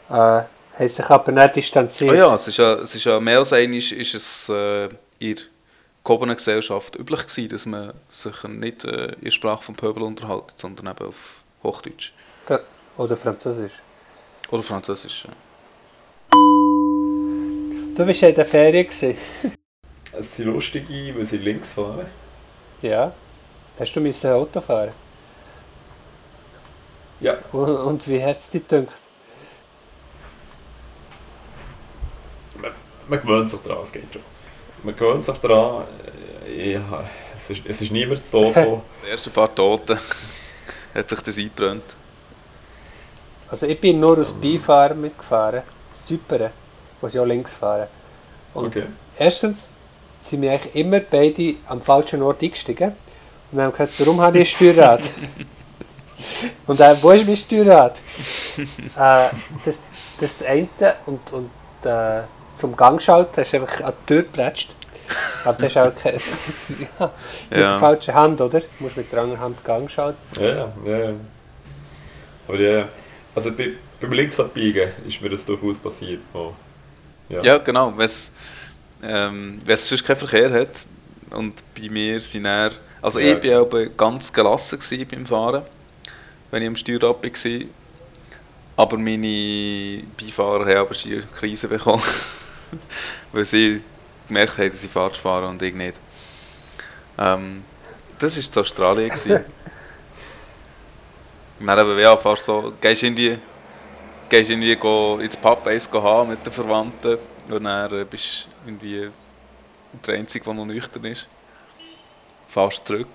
haben 0.10 0.48
sich 0.88 1.10
aber 1.10 1.32
nicht 1.34 1.50
Oh 1.50 1.54
distanziert. 1.54 2.16
ja, 2.16 2.36
es 2.36 2.48
ist 2.48 2.58
ja, 2.58 2.74
es 2.76 2.96
ist 2.96 3.04
ja 3.04 3.20
mehr 3.20 3.40
als 3.40 3.52
einmal 3.52 3.78
ist 3.78 3.92
es 4.16 4.48
äh, 4.48 4.88
der 5.22 5.36
gehobenen 6.08 6.38
Gesellschaft 6.38 6.96
üblich 6.96 7.28
gewesen, 7.28 7.50
dass 7.50 7.66
man 7.66 7.94
sich 8.08 8.44
nicht 8.46 8.86
äh, 8.86 9.14
in 9.14 9.26
der 9.26 9.32
Sprache 9.32 9.64
vom 9.64 9.76
Pöbel 9.76 10.04
unterhält, 10.04 10.54
sondern 10.56 10.88
eben 10.88 11.06
auf 11.06 11.44
Hochdeutsch 11.64 12.14
Oder 12.98 13.16
Französisch. 13.18 13.74
oder 14.50 14.64
Französisch. 14.64 15.26
ja. 15.26 15.32
Du 17.96 18.06
bist 18.06 18.22
ja 18.22 18.30
in 18.30 18.36
der 18.36 18.46
Ferien. 18.46 18.86
Gewesen. 18.88 19.18
es 20.14 20.36
sind 20.36 20.46
lustige, 20.46 21.18
weil 21.18 21.26
sie 21.26 21.38
links 21.38 21.70
fahren. 21.72 22.06
Ja. 22.82 23.12
Hast 23.80 23.94
du 23.96 24.00
müssen 24.00 24.32
Auto 24.32 24.62
fahren? 24.62 24.92
Ja, 27.20 27.38
Und, 27.52 27.76
und 27.76 28.08
wie 28.08 28.24
hat 28.24 28.38
es 28.38 28.50
dir 28.52 28.62
gedacht? 28.62 28.98
man, 32.62 32.72
man 33.08 33.22
gewöhnt 33.22 33.50
sich 33.52 33.60
daran, 33.62 33.84
es 33.84 33.92
geht 33.92 34.04
schon. 34.14 34.22
Man 34.84 34.96
gewöhnt 34.96 35.26
sich 35.26 35.38
daran, 35.38 35.84
ja, 36.56 37.04
es, 37.38 37.50
ist, 37.50 37.66
es 37.66 37.82
ist 37.82 37.92
niemand 37.92 38.24
zu 38.26 38.32
Tod 38.32 38.54
gekommen. 38.54 38.82
Die 39.06 39.10
ersten 39.10 39.32
paar 39.32 39.54
Toten 39.54 39.98
hat 40.94 41.10
sich 41.10 41.22
das 41.22 41.38
eingebrannt. 41.38 41.84
Also 43.50 43.66
ich 43.68 43.80
bin 43.80 44.00
nur 44.00 44.18
aus 44.20 44.34
Beifahren 44.34 45.00
mitgefahren. 45.02 45.64
Das 45.90 46.06
Zypern, 46.06 46.52
wo 47.02 47.08
sie 47.08 47.20
auch 47.20 47.26
links 47.26 47.54
fahren. 47.54 47.88
Und 48.54 48.68
Okay. 48.68 48.84
erstens 49.18 49.72
sind 50.22 50.42
wir 50.42 50.52
eigentlich 50.52 50.76
immer 50.76 51.00
beide 51.00 51.56
am 51.68 51.82
falschen 51.82 52.22
Ort 52.22 52.42
eingestiegen. 52.44 52.94
Und 53.52 53.62
haben 53.62 53.72
gesagt, 53.72 53.94
warum 54.00 54.20
habe 54.22 54.40
ich 54.40 54.50
ein 54.50 54.56
Steuerrad? 54.74 55.02
und 56.68 56.80
dann, 56.80 57.02
wo 57.02 57.12
ist 57.12 57.26
mein 57.26 57.38
Steuerrad? 57.38 57.98
äh, 58.58 59.30
das, 59.64 59.78
das 60.20 60.44
eine. 60.44 60.68
Und, 61.06 61.22
und 61.32 61.50
äh, 61.86 62.22
zum 62.58 62.76
Gangschalten 62.76 63.44
hast 63.44 63.54
du 63.54 63.58
einfach 63.62 63.82
an 63.84 63.94
die 64.02 64.06
Tür 64.08 64.24
geplatscht. 64.24 64.72
Aber 65.46 65.58
das 65.58 65.72
ist 65.72 65.78
auch 65.78 65.96
keine, 65.96 66.18
ja, 67.00 67.12
mit 67.50 67.60
Ja. 67.60 67.70
der 67.70 67.80
falschen 67.80 68.14
Hand, 68.14 68.42
oder? 68.42 68.60
Du 68.60 68.66
musst 68.80 68.98
mit 68.98 69.10
der 69.12 69.20
anderen 69.22 69.40
Hand 69.42 69.64
Gang 69.64 69.90
schalten. 69.90 70.18
Ja, 70.40 70.74
ja. 70.86 71.14
Aber 72.48 72.60
ja, 72.60 72.88
also 73.36 73.52
bei, 73.52 73.70
beim 74.02 74.12
Linksabbiegen 74.12 74.90
ist 75.08 75.22
mir 75.22 75.30
das 75.30 75.46
durchaus 75.46 75.78
passiert. 75.78 76.20
Wo, 76.34 76.54
ja. 77.30 77.42
Ja, 77.42 77.58
genau. 77.60 77.94
Wenn 77.96 78.06
es 78.06 78.32
ähm, 79.04 79.60
sonst 79.68 80.06
keinen 80.06 80.18
Verkehr 80.18 80.52
hat 80.52 80.72
und 81.30 81.54
bei 81.80 81.90
mir 81.90 82.20
sind 82.20 82.46
er, 82.46 82.72
also 83.02 83.20
Ja. 83.20 83.34
ich 83.36 83.40
bin 83.40 83.54
aber 83.54 83.86
ganz 83.86 84.34
gelassen 84.34 84.80
beim 85.10 85.26
Fahren, 85.26 85.64
wenn 86.52 86.62
ich 86.64 86.68
am 86.68 86.76
Steuerrad 86.76 87.24
war. 87.24 87.62
Aber 88.78 88.98
meine 88.98 90.04
Beifahrer 90.20 90.66
haben 90.66 90.78
aber 90.78 90.94
schier 90.94 91.24
Krise 91.40 91.68
bekommen, 91.68 92.04
weil 93.32 93.46
sie 93.46 93.84
gemerkt 94.28 94.58
haben, 94.58 94.70
dass 94.70 94.84
ich 94.84 94.92
falsch 94.92 95.20
fahre 95.20 95.48
und 95.48 95.62
ich 95.62 95.76
nicht. 95.76 96.00
Ähm, 97.18 97.64
das 98.20 98.36
war 98.36 98.44
in 98.44 98.62
Australien. 98.62 99.10
gewesen. 99.10 99.46
Dann 101.60 101.80
eben, 101.80 102.00
ja, 102.00 102.16
fast 102.16 102.44
so, 102.44 102.72
gehst 102.80 103.02
irgendwie 103.02 103.40
gehst 104.30 104.50
irgendwie 104.50 104.76
go 104.76 105.20
ins 105.20 105.38
Pub 105.38 105.66
eins 105.68 105.90
haben 105.92 106.30
mit 106.30 106.46
den 106.46 106.52
Verwandten 106.52 107.18
und 107.50 107.64
dann 107.64 107.94
äh, 107.94 108.06
bist 108.06 108.46
du 108.46 108.70
irgendwie 108.70 109.10
der 110.06 110.16
Einzige, 110.16 110.46
der 110.46 110.54
noch 110.54 110.66
nüchtern 110.66 111.06
ist. 111.06 111.28
Fährst 112.48 112.88
zurück 112.88 113.08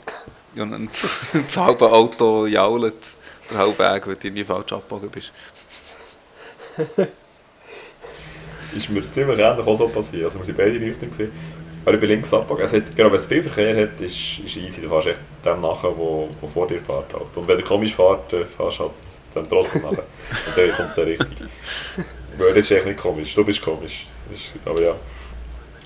und 0.56 0.90
das 1.32 1.56
halbe 1.56 1.90
Auto 1.90 2.46
jault 2.46 3.16
der 3.50 3.58
halbe 3.58 3.78
Weg, 3.78 4.06
weil 4.06 4.16
du 4.16 4.26
irgendwie 4.26 4.44
falsch 4.44 4.72
abgebogen 4.72 5.10
bist. 5.10 5.32
Ist 8.76 8.90
mir 8.90 9.02
ziemlich 9.12 9.38
ähnlich 9.38 9.66
auch 9.66 9.78
so 9.78 9.88
passiert. 9.88 10.24
Also 10.26 10.38
wir 10.38 10.46
sind 10.46 10.56
beide 10.56 10.78
nüchtern 10.78 11.10
gewesen. 11.10 11.32
Aber 11.84 11.94
ich 11.94 12.00
bin 12.00 12.10
links 12.10 12.32
abgebogen. 12.32 12.62
Also, 12.62 12.78
genau, 12.94 13.10
wenn 13.10 13.18
es 13.18 13.24
viel 13.24 13.42
Verkehr 13.42 13.82
hat, 13.82 14.00
ist, 14.00 14.14
ist 14.46 14.56
easy. 14.56 14.80
Du 14.82 14.88
fährst 14.88 15.08
echt 15.08 15.18
dem 15.44 15.60
nachher, 15.60 15.96
wo, 15.96 16.28
wo 16.40 16.46
vor 16.46 16.68
dir 16.68 16.80
fährt. 16.80 17.12
Halt. 17.12 17.24
Und 17.34 17.48
wenn 17.48 17.58
du 17.58 17.64
komisch 17.64 17.94
fährt, 17.94 18.32
dann 18.32 18.44
fährst 18.56 18.78
du 18.78 18.82
halt 18.84 18.92
dann 19.34 19.48
trotzdem 19.48 19.82
nachher. 19.82 20.04
Und 20.46 20.56
dann 20.56 20.72
kommt 20.76 20.90
es 20.96 21.04
richtig. 21.04 21.28
Weil 22.38 22.48
das 22.54 22.58
ist 22.58 22.70
echt 22.70 22.86
nicht 22.86 23.00
komisch. 23.00 23.34
Du 23.34 23.44
bist 23.44 23.60
komisch. 23.62 24.06
Das 24.30 24.38
ist, 24.38 24.46
aber 24.64 24.80
ja. 24.80 24.94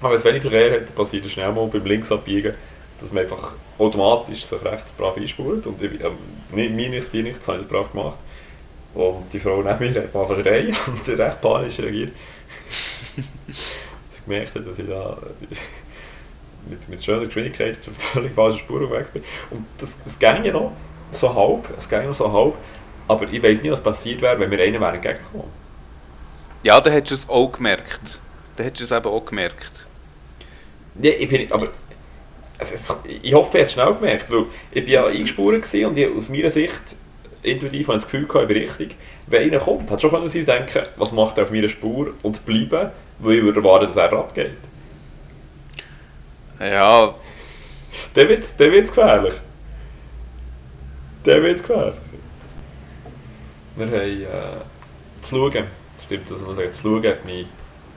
Aber 0.00 0.10
wenn 0.10 0.18
es 0.18 0.24
wenig 0.24 0.42
Verkehr 0.42 0.72
hat, 0.80 0.94
passiert 0.94 1.24
es 1.24 1.32
schnell 1.32 1.50
mal 1.52 1.66
beim 1.66 1.84
Linksabbiegen, 1.86 2.52
dass 3.00 3.10
man 3.12 3.22
einfach 3.22 3.52
automatisch 3.78 4.44
sich 4.44 4.62
recht 4.64 4.96
brav 4.98 5.16
einspult. 5.16 5.66
Und 5.66 5.82
ich, 5.82 5.92
ähm, 6.04 6.12
nicht- 6.52 6.74
mir 6.74 6.90
nichts, 6.90 7.10
dir 7.10 7.22
nichts, 7.22 7.48
habe 7.48 7.58
ich 7.58 7.64
das 7.66 7.72
brav 7.72 7.90
gemacht. 7.90 8.18
Und 8.94 9.24
die 9.32 9.40
Frau 9.40 9.62
neben 9.62 9.92
mir 9.92 10.02
hat 10.02 10.14
mal 10.14 10.26
schreien 10.26 10.76
und 10.86 11.18
recht 11.18 11.40
panisch 11.40 11.78
reagiert. 11.78 12.12
Sie 12.68 14.20
gemerkt 14.24 14.54
hat, 14.54 14.66
dass 14.66 14.78
ich 14.78 14.86
da 14.86 15.16
mit, 16.68 16.88
mit 16.88 17.04
schöner 17.04 17.26
Geschwindigkeit 17.26 17.82
zur 17.82 17.94
völlig 17.94 18.34
falschen 18.34 18.58
Spur 18.58 18.80
unterwegs 18.82 19.10
bin. 19.10 19.22
Und 19.50 19.64
das, 19.78 19.90
das 20.04 20.18
ging 20.18 20.44
ja 20.44 20.52
noch 20.52 20.72
so 21.12 21.32
halb, 21.34 21.64
es 21.78 21.88
ging 21.88 22.06
noch 22.06 22.14
so 22.14 22.32
halb, 22.32 22.54
aber 23.08 23.30
ich 23.30 23.42
weiß 23.42 23.62
nicht, 23.62 23.70
was 23.70 23.82
passiert 23.82 24.20
wäre, 24.20 24.38
wenn 24.40 24.50
wir 24.50 24.58
einen 24.60 24.80
wären 24.80 24.94
entgegengekommen. 24.94 25.46
Ja, 26.62 26.80
dann 26.80 26.92
hättest 26.92 27.10
du 27.10 27.14
es 27.14 27.28
auch 27.28 27.52
gemerkt. 27.52 28.20
Dann 28.56 28.64
hättest 28.64 28.90
du 28.90 28.94
es 28.94 28.98
eben 28.98 29.12
auch 29.12 29.24
gemerkt. 29.24 29.86
Ja, 31.00 31.12
ich 31.12 31.28
bin 31.28 31.52
aber 31.52 31.68
also 32.58 32.74
ich 32.74 32.88
hoffe, 32.88 33.08
ich 33.18 33.34
habe 33.34 33.58
es 33.58 33.72
schnell 33.72 33.94
gemerkt, 33.94 34.30
weil 34.30 34.46
ich 34.72 34.84
bin 34.84 34.92
ja 34.92 35.06
eingespurt 35.06 35.62
gewesen 35.62 35.86
und 35.86 35.98
ich, 35.98 36.08
aus 36.08 36.28
meiner 36.28 36.50
Sicht 36.50 36.72
intuitiv 37.42 37.88
habe 37.88 37.98
ich 37.98 38.04
das 38.04 38.10
Gefühl 38.10 38.26
gehabt, 38.26 38.50
ich 38.50 38.56
bin 38.56 38.68
richtig. 38.68 38.96
Wenn 39.26 39.42
einer 39.42 39.58
kommt, 39.60 39.90
hat 39.90 40.00
schon 40.00 40.10
können 40.10 40.28
sie 40.28 40.44
denken, 40.44 40.82
was 40.96 41.12
macht 41.12 41.36
er 41.38 41.44
auf 41.44 41.50
meiner 41.50 41.68
Spur 41.68 42.14
und 42.22 42.44
bleiben, 42.46 42.90
weil 43.18 43.36
ich 43.38 43.42
würde 43.42 43.60
erwarten, 43.60 43.86
dass 43.88 43.96
er 43.96 44.12
abgeht. 44.12 44.52
Ja, 46.60 47.14
Dann 48.14 48.28
wird 48.28 48.40
es 48.44 48.56
gefährlich. 48.56 49.34
Dann 51.24 51.42
wird 51.42 51.60
gefährlich. 51.60 51.94
Wir 53.76 53.86
haben 53.86 53.94
äh, 53.94 55.26
zu 55.26 55.36
schauen. 55.36 55.64
Stimmt, 56.06 56.30
dass 56.30 56.40
man 56.46 56.56
sagt, 56.56 56.76
zu 56.76 56.82
schauen 56.82 57.06
hat 57.06 57.24
mich 57.24 57.46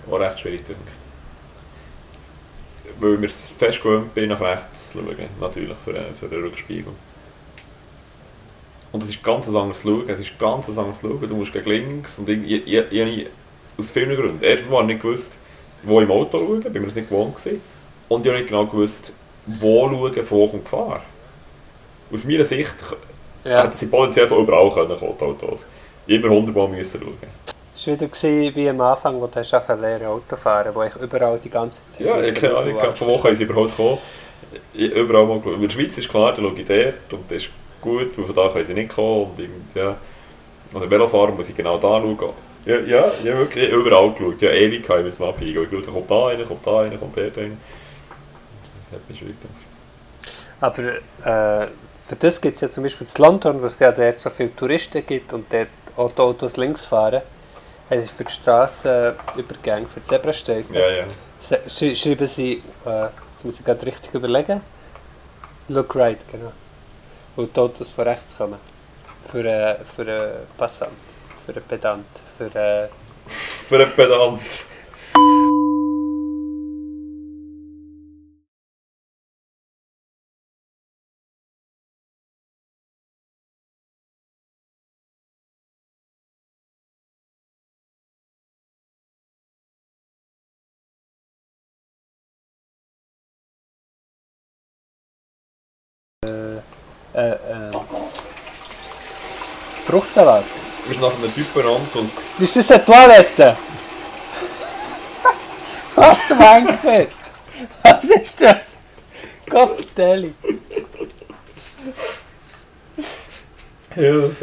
auch 0.10 0.20
recht 0.20 0.40
schwierig 0.40 0.66
gedacht. 0.68 0.84
Weil 3.00 3.18
fest 3.30 3.82
gewöhnt 3.82 4.14
bin, 4.14 4.30
nach 4.30 4.42
rechts 4.42 4.92
zu 4.92 4.98
schauen. 5.00 5.16
Natürlich, 5.40 5.78
für, 5.86 5.92
einen- 5.92 6.16
für 6.20 6.28
den 6.28 6.42
Rückspiegel. 6.44 6.92
Und 8.92 9.04
es 9.04 9.10
ist 9.10 9.24
ganz 9.24 9.48
ein 9.48 9.56
anderes 9.56 9.82
Schauen. 9.82 10.10
Es 10.10 10.20
ist 10.20 10.38
ganz 10.40 10.68
ein 10.68 10.78
anderes 10.78 11.00
Schauen. 11.02 11.22
Du 11.22 11.36
musst 11.36 11.54
gegen 11.54 11.70
links 11.70 12.18
und 12.18 12.28
ich, 12.30 12.40
ich, 12.44 12.68
ich, 12.68 12.92
ich, 12.92 13.02
habe 13.02 13.28
aus 13.78 13.92
vielen 13.92 14.16
Gründen. 14.16 14.44
Erstens 14.44 14.70
mal 14.70 14.84
nicht 14.84 15.02
gewusst, 15.02 15.34
wo 15.84 16.02
im 16.02 16.12
Auto 16.12 16.38
schauen, 16.38 16.62
bin 16.62 16.74
mir 16.74 16.88
das 16.88 16.96
nicht 16.96 17.10
gewohnt 17.10 17.36
gewesen. 17.36 17.62
Und 18.08 18.26
ich 18.26 18.32
habe 18.32 18.40
nicht 18.40 18.50
genau 18.50 18.66
gewusst, 18.66 19.14
wo 19.46 19.88
schauen, 19.90 20.26
von 20.26 20.38
wo 20.38 20.48
kommt 20.48 20.66
Gefahr. 20.66 21.02
Aus 22.12 22.24
meiner 22.24 22.46
Sicht 22.46 22.74
Ja. 23.44 23.64
hätten 23.64 23.78
sie 23.78 23.86
potenziell 23.86 24.28
von 24.28 24.40
überall 24.40 24.72
können 24.72 24.98
kommen, 24.98 25.16
die 25.20 25.24
Autos. 25.24 25.60
Immer 26.08 26.30
hundertmal 26.30 26.68
müssen 26.68 27.00
schauen. 27.00 27.18
Es 27.76 27.88
war 27.88 28.00
wieder 28.00 28.56
wie 28.56 28.70
am 28.70 28.82
Anfang, 28.82 29.22
wo 29.22 29.28
du 29.28 29.36
hast 29.36 29.52
lernen 29.52 30.08
Auto 30.08 30.36
fahren, 30.36 30.72
wo 30.74 30.84
ich 30.84 30.96
überall 30.96 31.40
die 31.40 31.50
ganze 31.50 31.82
Zeit... 31.92 32.06
Ja, 32.06 32.22
ich 32.22 32.36
keine 32.36 32.58
Ahnung, 32.58 32.78
von 32.96 33.08
wo 33.08 33.18
können 33.20 33.38
sie 33.38 33.44
überhaupt 33.44 33.78
kommen. 33.78 34.00
Ich, 34.74 34.92
überall 34.92 35.26
mal 35.26 35.40
geschaut. 35.40 35.56
In 35.56 35.62
der 35.62 35.70
Schweiz 35.70 35.98
ist 35.98 36.10
klar, 36.10 36.34
da 36.34 36.42
schaue 36.42 36.60
ich 36.60 36.68
dort 36.68 37.14
und 37.14 37.32
das 37.32 37.44
ist 37.44 37.50
gut, 37.82 38.18
weil 38.18 38.26
von 38.26 38.36
da 38.36 38.50
können 38.50 38.66
sie 38.66 38.74
nicht 38.74 38.90
kommen. 38.94 39.32
Und 39.38 39.76
ja. 39.76 39.96
Oder 40.74 40.90
Velofahren 40.90 41.36
muss 41.36 41.50
ich 41.50 41.56
genau 41.56 41.78
da 41.78 42.00
schauen. 42.00 42.34
Ja, 42.66 42.78
ja, 42.80 43.06
ich 43.24 43.30
habe 43.30 43.40
wirklich 43.40 43.70
überall 43.70 44.12
geschaut. 44.12 44.42
Ja, 44.42 44.52
ewig 44.52 44.88
habe 44.90 45.02
ich 45.02 45.08
jetzt 45.08 45.20
mal 45.20 45.30
abbiegen. 45.30 45.64
Ich 45.64 45.70
schaue, 45.70 45.82
kommt 45.94 46.12
da 46.12 46.26
rein, 46.26 46.48
kommt 46.48 46.68
da 46.68 46.78
rein, 46.80 47.00
kommt 47.00 47.18
dort 47.18 47.38
rein. 47.38 47.58
Das 48.92 49.00
hat 49.00 49.10
mich 49.10 49.20
schwierig. 49.20 49.36
Aber 50.62 50.84
äh, 50.84 51.68
für 52.06 52.16
das 52.20 52.42
gibt 52.42 52.56
es 52.56 52.62
ja 52.62 52.70
zum 52.70 52.84
Beispiel 52.84 53.08
in 53.08 53.24
London, 53.24 53.62
wo 53.62 53.68
es 53.68 53.80
ja 53.80 53.92
dort 53.92 54.18
so 54.18 54.30
viele 54.30 54.56
Touristen 54.56 55.06
gibt 55.06 55.32
und 55.34 55.52
dort 55.52 55.68
auch 55.96 56.12
die 56.12 56.22
Autos 56.22 56.58
links 56.58 56.84
fahren, 56.86 57.22
haben 57.90 58.02
sie 58.02 58.08
für 58.08 58.24
die 58.26 58.32
Strassenübergänge, 58.32 59.88
für 59.88 60.00
die 60.02 60.06
Zebrastreifen, 60.06 60.76
Ja, 60.76 60.90
ja. 60.90 61.96
schreiben 61.96 62.28
sie, 62.28 62.62
äh, 62.86 63.04
jetzt 63.04 63.44
muss 63.46 63.60
ich 63.60 63.66
gerade 63.66 63.86
richtig 63.86 64.14
überlegen, 64.14 64.62
Look 65.70 65.96
right, 65.96 66.18
genau. 66.32 66.52
Wo 67.40 67.46
die 67.46 67.58
Autos 67.58 67.92
von 67.92 68.04
rechts 68.04 68.38
kommen. 68.38 68.60
Für, 69.24 69.46
äh, 69.46 69.76
für 69.86 70.02
einen 70.02 70.32
Passant, 70.58 70.92
für 71.46 71.54
einen 71.54 71.64
Pedant, 71.64 72.06
für 72.38 72.54
äh, 72.54 72.90
Für 73.66 73.76
einen 73.78 73.96
Pedant. 73.96 74.42
Äh, 97.20 97.72
Fruchtsalat. 99.86 100.46
Du 100.84 100.90
bist 100.90 101.02
nach 101.02 101.14
einem 101.14 101.34
Typ 101.34 101.54
benannt 101.54 101.96
und 101.96 102.12
Das 102.40 102.56
ist 102.56 102.72
eine 102.72 102.86
Toilette! 102.86 103.58
Was 105.96 106.28
du 106.28 106.36
meinst? 106.36 106.86
Was 107.84 108.04
ist 108.06 108.42
das? 108.42 108.78
Kopftelli. 109.50 110.34
Ist 113.96 114.42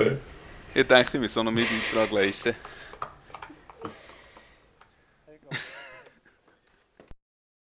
Ich 0.75 0.87
denke, 0.87 1.11
ich 1.15 1.21
muss 1.21 1.39
auch 1.39 1.45
noch 1.45 1.53
meinen 1.53 1.67
Beitrag 1.93 2.11
leisten. 2.13 2.55